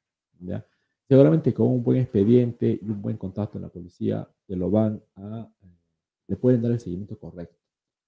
Seguramente 1.07 1.53
con 1.53 1.67
un 1.67 1.83
buen 1.83 1.99
expediente 1.99 2.79
y 2.81 2.87
un 2.87 3.01
buen 3.01 3.17
contacto 3.17 3.57
en 3.57 3.63
la 3.63 3.69
policía, 3.69 4.29
te 4.45 4.55
lo 4.55 4.69
van 4.69 5.01
a, 5.15 5.49
le 6.27 6.35
pueden 6.35 6.61
dar 6.61 6.71
el 6.71 6.79
seguimiento 6.79 7.17
correcto. 7.17 7.57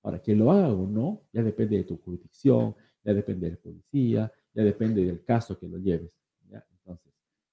Ahora, 0.03 0.21
que 0.21 0.35
lo 0.35 0.51
haga 0.51 0.71
o 0.71 0.87
no, 0.87 1.23
ya 1.33 1.41
depende 1.41 1.77
de 1.77 1.83
tu 1.83 1.97
jurisdicción, 1.97 2.75
ya 3.03 3.13
depende 3.13 3.47
del 3.47 3.57
policía, 3.57 4.31
ya 4.53 4.63
depende 4.63 5.03
del 5.05 5.23
caso 5.23 5.57
que 5.57 5.67
lo 5.67 5.77
lleves. 5.77 6.11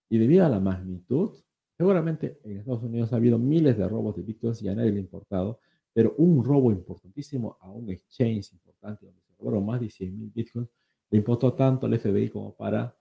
Y 0.08 0.18
debido 0.18 0.46
a 0.46 0.48
la 0.48 0.60
magnitud, 0.60 1.32
Seguramente 1.78 2.40
en 2.42 2.58
Estados 2.58 2.82
Unidos 2.82 3.12
ha 3.12 3.16
habido 3.16 3.38
miles 3.38 3.78
de 3.78 3.88
robos 3.88 4.16
de 4.16 4.22
bitcoins 4.22 4.60
y 4.62 4.68
a 4.68 4.74
nadie 4.74 4.90
le 4.90 4.98
ha 4.98 5.02
importado, 5.02 5.60
pero 5.92 6.12
un 6.18 6.44
robo 6.44 6.72
importantísimo 6.72 7.56
a 7.60 7.70
un 7.70 7.88
exchange 7.88 8.52
importante 8.52 9.06
donde 9.06 9.22
se 9.22 9.32
robaron 9.38 9.64
más 9.64 9.80
de 9.80 9.88
100 9.88 10.18
mil 10.18 10.30
bitcoins 10.34 10.68
le 11.10 11.18
importó 11.18 11.54
tanto 11.54 11.86
al 11.86 11.96
FBI 11.96 12.30
como 12.30 12.52
para, 12.54 12.94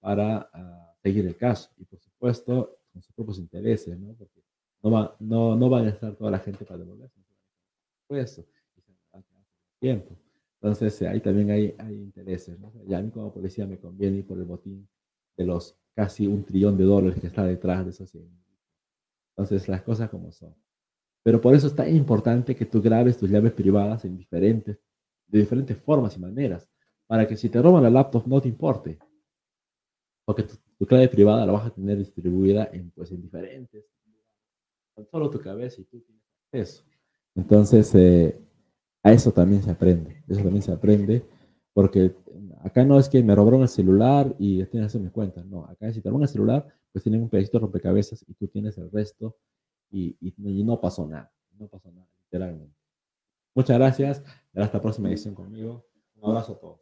para 0.00 0.50
uh, 0.52 1.00
seguir 1.00 1.24
el 1.26 1.36
caso. 1.36 1.70
Y 1.78 1.84
por 1.84 2.00
supuesto, 2.00 2.80
con 2.92 3.00
sus 3.00 3.14
propios 3.14 3.38
intereses, 3.38 3.98
¿no? 3.98 4.12
Porque 4.14 4.42
no, 4.82 4.90
va, 4.90 5.16
no, 5.20 5.56
no 5.56 5.70
van 5.70 5.86
a 5.86 5.90
estar 5.90 6.14
toda 6.16 6.32
la 6.32 6.40
gente 6.40 6.64
para 6.64 6.78
devolverse. 6.78 7.20
Por 8.06 8.18
eso, 8.18 8.44
tiempo. 9.78 10.18
Entonces, 10.60 11.00
ahí 11.02 11.20
también 11.20 11.50
hay, 11.52 11.74
hay 11.78 11.94
intereses, 11.94 12.58
¿no? 12.58 12.72
Ya 12.86 12.98
a 12.98 13.02
mí 13.02 13.10
como 13.10 13.32
policía 13.32 13.66
me 13.66 13.78
conviene 13.78 14.18
ir 14.18 14.26
por 14.26 14.38
el 14.38 14.44
botín 14.44 14.86
de 15.36 15.46
los 15.46 15.78
casi 15.94 16.26
un 16.26 16.44
trillón 16.44 16.76
de 16.76 16.84
dólares 16.84 17.20
que 17.20 17.26
está 17.26 17.44
detrás 17.44 17.84
de 17.84 17.90
eso. 17.90 18.04
Entonces, 19.36 19.68
las 19.68 19.82
cosas 19.82 20.10
como 20.10 20.32
son. 20.32 20.54
Pero 21.22 21.40
por 21.40 21.54
eso 21.54 21.66
es 21.66 21.74
tan 21.74 21.94
importante 21.94 22.54
que 22.54 22.66
tú 22.66 22.82
grabes 22.82 23.16
tus 23.16 23.30
llaves 23.30 23.52
privadas 23.52 24.04
en 24.04 24.16
diferentes, 24.16 24.78
de 25.26 25.38
diferentes 25.38 25.76
formas 25.78 26.16
y 26.16 26.20
maneras, 26.20 26.68
para 27.06 27.26
que 27.26 27.36
si 27.36 27.48
te 27.48 27.62
roban 27.62 27.82
la 27.82 27.90
laptop 27.90 28.26
no 28.26 28.40
te 28.40 28.48
importe. 28.48 28.98
Porque 30.24 30.42
tu, 30.42 30.86
clave 30.86 31.08
privada 31.08 31.46
la 31.46 31.52
vas 31.52 31.66
a 31.66 31.70
tener 31.70 31.96
distribuida 31.96 32.68
en, 32.72 32.90
pues, 32.90 33.10
en 33.10 33.22
diferentes, 33.22 33.86
con 34.94 35.06
solo 35.06 35.30
tu 35.30 35.40
cabeza 35.40 35.80
y 35.80 35.84
tú 35.84 36.00
tienes 36.00 36.22
acceso. 36.52 36.84
Entonces, 37.34 37.94
eh, 37.94 38.38
a 39.02 39.12
eso 39.12 39.32
también 39.32 39.62
se 39.62 39.70
aprende, 39.70 40.22
eso 40.28 40.42
también 40.42 40.62
se 40.62 40.72
aprende, 40.72 41.24
porque 41.74 42.14
acá 42.62 42.84
no 42.84 42.98
es 42.98 43.08
que 43.08 43.22
me 43.22 43.34
robaron 43.34 43.62
el 43.62 43.68
celular 43.68 44.34
y 44.38 44.64
tienes 44.64 44.70
que 44.70 44.84
hacer 44.84 45.00
mi 45.02 45.10
cuenta, 45.10 45.44
no, 45.44 45.66
acá 45.66 45.92
si 45.92 46.00
te 46.00 46.08
roban 46.08 46.22
el 46.22 46.28
celular, 46.28 46.66
pues 46.92 47.02
tienen 47.02 47.20
un 47.22 47.28
pedacito 47.28 47.58
de 47.58 47.62
rompecabezas 47.62 48.24
y 48.26 48.34
tú 48.34 48.46
tienes 48.48 48.78
el 48.78 48.90
resto 48.90 49.36
y, 49.90 50.16
no 50.38 50.80
pasó 50.80 51.06
nada, 51.06 51.30
no 51.58 51.66
pasó 51.68 51.90
nada, 51.92 52.08
literalmente. 52.24 52.74
Muchas 53.54 53.78
gracias, 53.78 54.22
hasta 54.54 54.78
la 54.78 54.82
próxima 54.82 55.08
edición 55.08 55.34
conmigo. 55.34 55.84
Un 56.16 56.30
abrazo 56.30 56.52
a 56.52 56.58
todos. 56.58 56.80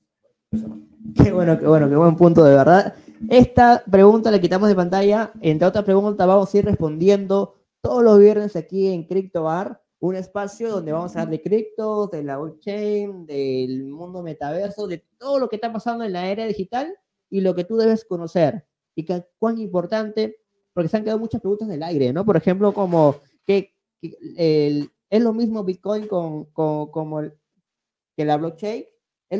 Qué 1.14 1.32
bueno, 1.32 1.58
qué 1.58 1.66
bueno, 1.66 1.88
qué 1.88 1.96
buen 1.96 2.16
punto 2.16 2.44
de 2.44 2.54
verdad. 2.54 2.94
Esta 3.28 3.82
pregunta 3.90 4.30
la 4.30 4.40
quitamos 4.40 4.68
de 4.68 4.74
pantalla. 4.74 5.32
Entre 5.40 5.66
otras 5.66 5.84
preguntas, 5.84 6.26
vamos 6.26 6.54
a 6.54 6.58
ir 6.58 6.64
respondiendo 6.64 7.54
todos 7.80 8.02
los 8.02 8.18
viernes 8.18 8.56
aquí 8.56 8.88
en 8.88 9.04
CryptoBar, 9.04 9.81
un 10.02 10.16
espacio 10.16 10.68
donde 10.68 10.90
vamos 10.90 11.14
a 11.14 11.20
hablar 11.20 11.30
de 11.30 11.42
cripto, 11.42 12.08
de 12.08 12.24
la 12.24 12.36
blockchain, 12.36 13.24
del 13.24 13.84
mundo 13.84 14.20
metaverso, 14.20 14.88
de 14.88 15.04
todo 15.16 15.38
lo 15.38 15.48
que 15.48 15.56
está 15.56 15.72
pasando 15.72 16.02
en 16.02 16.12
la 16.12 16.28
era 16.28 16.44
digital 16.44 16.92
y 17.30 17.40
lo 17.40 17.54
que 17.54 17.62
tú 17.62 17.76
debes 17.76 18.04
conocer. 18.04 18.66
Y 18.96 19.04
que 19.04 19.24
cuán 19.38 19.58
importante, 19.58 20.40
porque 20.72 20.88
se 20.88 20.96
han 20.96 21.04
quedado 21.04 21.20
muchas 21.20 21.40
preguntas 21.40 21.68
en 21.68 21.74
el 21.74 21.84
aire, 21.84 22.12
¿no? 22.12 22.24
Por 22.24 22.36
ejemplo, 22.36 22.74
como 22.74 23.14
que, 23.46 23.76
es 24.00 25.22
lo 25.22 25.32
mismo 25.32 25.62
Bitcoin 25.62 26.08
con, 26.08 26.46
como 26.46 27.20
que 28.16 28.24
la 28.24 28.38
blockchain. 28.38 28.84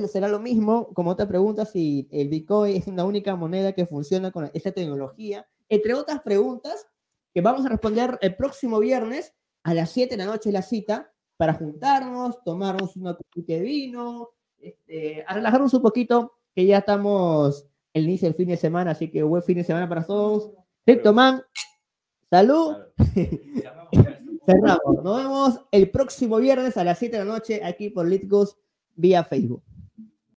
será 0.07 0.29
lo 0.29 0.39
mismo, 0.39 0.95
como 0.95 1.11
otra 1.11 1.27
pregunta, 1.27 1.65
si 1.65 2.07
el 2.13 2.29
Bitcoin 2.29 2.77
es 2.77 2.87
la 2.87 3.05
única 3.05 3.35
moneda 3.35 3.73
que 3.73 3.85
funciona 3.85 4.31
con 4.31 4.49
esta 4.55 4.71
tecnología, 4.71 5.45
entre 5.69 5.95
otras 5.95 6.23
preguntas 6.23 6.87
que 7.35 7.41
vamos 7.41 7.67
a 7.67 7.69
responder 7.69 8.17
el 8.21 8.37
próximo 8.37 8.79
viernes 8.79 9.35
a 9.63 9.75
las 9.75 9.91
7 9.91 10.17
de 10.17 10.25
la 10.25 10.31
noche 10.31 10.53
la 10.53 10.63
cita 10.63 11.13
para 11.37 11.55
juntarnos, 11.55 12.43
tomarnos 12.45 12.97
una 12.97 13.15
copita 13.15 13.55
de 13.55 13.61
vino, 13.61 14.31
este, 14.59 15.25
a 15.27 15.35
relajarnos 15.35 15.75
un 15.75 15.83
poquito, 15.83 16.33
que 16.55 16.67
ya 16.67 16.79
estamos 16.79 17.67
el 17.93 18.05
inicio 18.05 18.29
del 18.29 18.37
fin 18.37 18.49
de 18.49 18.57
semana, 18.57 18.93
así 18.93 19.11
que 19.11 19.23
buen 19.23 19.43
fin 19.43 19.57
de 19.57 19.65
semana 19.65 19.89
para 19.89 20.05
todos. 20.05 20.51
Cryptoman, 20.85 21.43
salud. 22.31 22.77
Cerramos. 24.47 25.05
Nos 25.05 25.17
vemos 25.17 25.61
el 25.71 25.91
próximo 25.91 26.39
viernes 26.39 26.77
a 26.77 26.85
las 26.85 26.99
7 26.99 27.17
de 27.17 27.25
la 27.25 27.33
noche 27.33 27.61
aquí 27.65 27.91
por 27.91 28.09
Litgos 28.09 28.57
vía 28.95 29.25
Facebook. 29.25 29.63